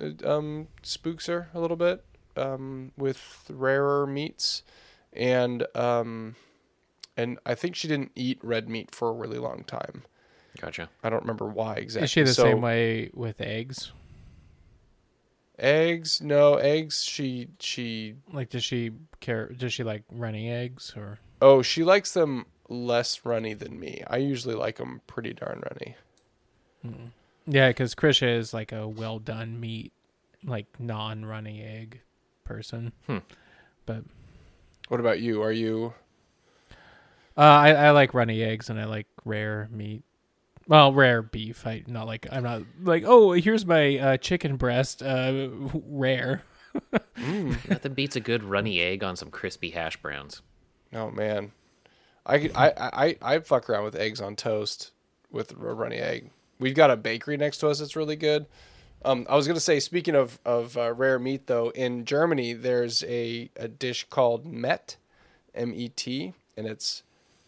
uh, 0.00 0.26
um, 0.36 0.68
spooks 0.82 1.26
her 1.26 1.50
a 1.52 1.60
little 1.60 1.76
bit 1.76 2.02
um, 2.36 2.92
with 2.96 3.20
rarer 3.50 4.06
meats, 4.06 4.62
and 5.12 5.66
um, 5.76 6.34
and 7.16 7.38
I 7.46 7.54
think 7.54 7.76
she 7.76 7.88
didn't 7.88 8.12
eat 8.14 8.38
red 8.42 8.68
meat 8.68 8.94
for 8.94 9.08
a 9.08 9.12
really 9.12 9.38
long 9.38 9.64
time. 9.64 10.04
Gotcha. 10.60 10.90
I 11.02 11.10
don't 11.10 11.22
remember 11.22 11.46
why 11.46 11.74
exactly. 11.76 12.04
Is 12.04 12.10
she 12.10 12.22
the 12.22 12.34
So, 12.34 12.42
same 12.44 12.60
way 12.60 13.10
with 13.14 13.40
eggs? 13.40 13.92
Eggs? 15.58 16.20
No 16.20 16.54
eggs. 16.54 17.04
She 17.04 17.48
she. 17.58 18.14
Like, 18.32 18.48
does 18.48 18.64
she 18.64 18.92
care? 19.20 19.48
Does 19.48 19.72
she 19.72 19.84
like 19.84 20.04
runny 20.10 20.50
eggs 20.50 20.94
or? 20.96 21.18
Oh, 21.42 21.62
she 21.62 21.84
likes 21.84 22.12
them 22.14 22.46
less 22.68 23.24
runny 23.24 23.54
than 23.54 23.78
me. 23.78 24.02
I 24.06 24.18
usually 24.18 24.54
like 24.54 24.76
them 24.76 25.00
pretty 25.06 25.32
darn 25.34 25.62
runny. 25.70 25.96
Yeah, 27.46 27.68
because 27.68 27.94
Krisha 27.94 28.36
is 28.38 28.54
like 28.54 28.72
a 28.72 28.88
well 28.88 29.18
done 29.18 29.60
meat, 29.60 29.92
like 30.44 30.66
non 30.78 31.24
runny 31.24 31.62
egg 31.62 32.00
person. 32.44 32.92
Hmm. 33.06 33.18
But 33.86 34.04
What 34.88 35.00
about 35.00 35.20
you? 35.20 35.42
Are 35.42 35.52
you? 35.52 35.92
Uh, 37.40 37.42
I 37.42 37.70
I 37.72 37.90
like 37.92 38.12
runny 38.12 38.42
eggs 38.42 38.68
and 38.68 38.78
I 38.78 38.84
like 38.84 39.06
rare 39.24 39.68
meat. 39.72 40.02
Well, 40.68 40.92
rare 40.92 41.22
beef. 41.22 41.66
I 41.66 41.82
not 41.86 42.06
like 42.06 42.26
I'm 42.30 42.42
not 42.42 42.62
like 42.82 43.04
oh 43.06 43.32
here's 43.32 43.64
my 43.64 43.98
uh, 43.98 44.16
chicken 44.18 44.56
breast. 44.56 45.02
Uh, 45.02 45.48
rare. 45.88 46.42
Nothing 47.16 47.94
beats 47.94 48.16
a 48.16 48.20
good 48.20 48.44
runny 48.44 48.80
egg 48.80 49.02
on 49.02 49.16
some 49.16 49.30
crispy 49.30 49.70
hash 49.70 49.96
browns. 49.96 50.42
Oh 50.92 51.10
man, 51.10 51.52
I 52.26 52.38
could- 52.38 52.52
I 52.54 52.72
I 52.76 53.16
I 53.34 53.38
fuck 53.40 53.68
around 53.68 53.84
with 53.84 53.96
eggs 53.96 54.20
on 54.20 54.36
toast 54.36 54.90
with 55.30 55.52
a 55.52 55.56
runny 55.56 55.96
egg. 55.96 56.30
We've 56.58 56.74
got 56.74 56.90
a 56.90 56.96
bakery 56.96 57.36
next 57.38 57.58
to 57.58 57.68
us 57.68 57.78
that's 57.78 57.96
really 57.96 58.16
good. 58.16 58.46
Um, 59.04 59.26
I 59.30 59.34
was 59.34 59.46
gonna 59.46 59.60
say, 59.60 59.80
speaking 59.80 60.14
of 60.14 60.38
of 60.44 60.76
uh, 60.76 60.92
rare 60.92 61.18
meat, 61.18 61.46
though, 61.46 61.70
in 61.70 62.04
Germany 62.04 62.52
there's 62.52 63.02
a 63.04 63.50
a 63.56 63.66
dish 63.66 64.06
called 64.10 64.44
Met, 64.46 64.96
M 65.54 65.72
E 65.74 65.88
T, 65.88 66.34
and 66.56 66.66
it's 66.66 67.02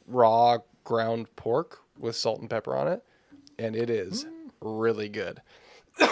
raw 0.06 0.58
ground 0.84 1.34
pork 1.36 1.80
with 1.98 2.16
salt 2.16 2.40
and 2.40 2.50
pepper 2.50 2.76
on 2.76 2.88
it, 2.88 3.04
and 3.58 3.76
it 3.76 3.90
is 3.90 4.26
really 4.60 5.08
good. 5.08 5.40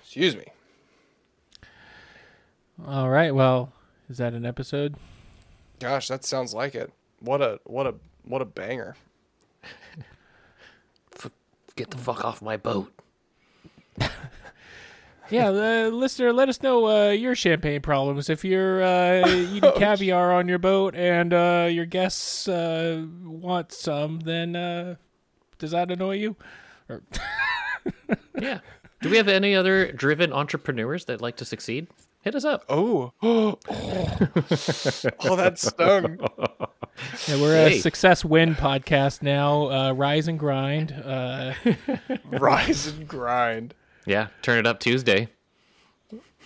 Excuse 0.00 0.36
me. 0.36 0.46
All 2.86 3.08
right. 3.08 3.34
Well, 3.34 3.72
is 4.08 4.18
that 4.18 4.32
an 4.32 4.44
episode? 4.44 4.96
Gosh, 5.78 6.08
that 6.08 6.24
sounds 6.24 6.52
like 6.52 6.74
it. 6.74 6.92
What 7.20 7.40
a 7.40 7.60
what 7.64 7.86
a 7.86 7.94
what 8.24 8.42
a 8.42 8.46
banger. 8.46 8.96
Get 11.76 11.90
the 11.90 11.98
fuck 11.98 12.24
off 12.24 12.42
my 12.42 12.56
boat. 12.58 12.92
Yeah, 15.30 15.48
uh, 15.48 15.90
listener, 15.92 16.32
let 16.32 16.48
us 16.48 16.60
know 16.62 16.86
uh, 16.88 17.10
your 17.10 17.34
champagne 17.34 17.80
problems. 17.82 18.28
If 18.28 18.44
you're 18.44 18.82
uh, 18.82 19.28
eating 19.28 19.72
caviar 19.76 20.32
on 20.32 20.48
your 20.48 20.58
boat 20.58 20.94
and 20.96 21.32
uh, 21.32 21.68
your 21.70 21.86
guests 21.86 22.48
uh, 22.48 23.04
want 23.24 23.72
some, 23.72 24.20
then 24.20 24.56
uh, 24.56 24.96
does 25.58 25.70
that 25.70 25.90
annoy 25.90 26.16
you? 26.16 26.36
Or 26.88 27.02
Yeah. 28.40 28.60
Do 29.02 29.08
we 29.08 29.16
have 29.16 29.28
any 29.28 29.54
other 29.54 29.92
driven 29.92 30.32
entrepreneurs 30.32 31.06
that 31.06 31.20
like 31.20 31.36
to 31.36 31.44
succeed? 31.44 31.86
Hit 32.22 32.34
us 32.34 32.44
up. 32.44 32.64
Oh, 32.68 33.12
oh, 33.22 33.56
that 35.36 35.54
stung. 35.58 36.18
yeah, 37.28 37.40
we're 37.40 37.68
a 37.68 37.78
success 37.78 38.26
win 38.26 38.54
podcast 38.54 39.22
now. 39.22 39.70
Uh, 39.70 39.92
rise 39.92 40.28
and 40.28 40.38
grind. 40.38 40.92
Uh, 40.92 41.54
Rise 42.24 42.88
and 42.88 43.08
grind. 43.08 43.74
Yeah, 44.10 44.26
turn 44.42 44.58
it 44.58 44.66
up 44.66 44.80
Tuesday. 44.80 45.28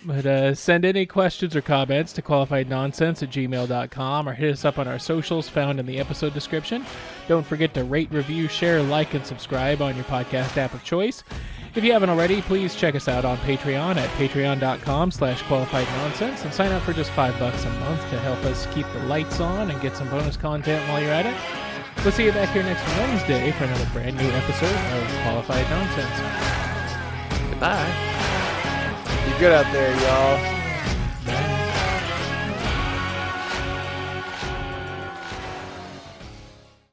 But 0.05 0.23
uh, 0.27 0.53
send 0.53 0.85
any 0.85 1.07
questions 1.07 1.55
or 1.55 1.63
comments 1.63 2.13
to 2.13 2.21
qualifiednonsense 2.21 3.23
at 3.23 3.31
gmail.com 3.31 4.29
or 4.29 4.33
hit 4.33 4.53
us 4.53 4.65
up 4.65 4.77
on 4.77 4.87
our 4.87 4.99
socials 4.99 5.49
found 5.49 5.79
in 5.79 5.87
the 5.87 5.97
episode 5.97 6.35
description. 6.35 6.85
Don't 7.27 7.43
forget 7.43 7.73
to 7.73 7.83
rate, 7.83 8.11
review, 8.11 8.47
share, 8.47 8.83
like, 8.83 9.15
and 9.15 9.25
subscribe 9.25 9.81
on 9.81 9.95
your 9.95 10.05
podcast 10.05 10.57
app 10.57 10.75
of 10.75 10.83
choice. 10.83 11.23
If 11.73 11.83
you 11.83 11.91
haven't 11.91 12.11
already, 12.11 12.43
please 12.43 12.75
check 12.75 12.93
us 12.93 13.07
out 13.07 13.25
on 13.25 13.37
Patreon 13.37 13.97
at 13.97 14.09
patreon.com 14.11 15.09
slash 15.09 15.41
qualified 15.41 15.87
nonsense 15.87 16.43
and 16.43 16.53
sign 16.53 16.71
up 16.71 16.83
for 16.83 16.93
just 16.93 17.09
five 17.13 17.37
bucks 17.39 17.65
a 17.65 17.69
month 17.71 18.01
to 18.11 18.19
help 18.19 18.45
us 18.45 18.67
keep 18.75 18.85
the 18.93 19.03
lights 19.05 19.39
on 19.39 19.71
and 19.71 19.81
get 19.81 19.97
some 19.97 20.07
bonus 20.11 20.37
content 20.37 20.87
while 20.87 21.01
you're 21.01 21.09
at 21.09 21.25
it. 21.25 21.35
We'll 22.03 22.11
see 22.11 22.25
you 22.25 22.31
back 22.31 22.49
here 22.49 22.61
next 22.61 22.85
Wednesday 22.95 23.51
for 23.53 23.63
another 23.63 23.89
brand 23.91 24.17
new 24.17 24.29
episode 24.29 24.69
of 24.69 25.23
Qualified 25.23 25.67
Nonsense. 25.71 26.64
Goodbye. 27.55 27.87
Be 29.25 29.39
good 29.39 29.53
out 29.53 29.71
there, 29.71 29.93
y'all. 30.01 30.54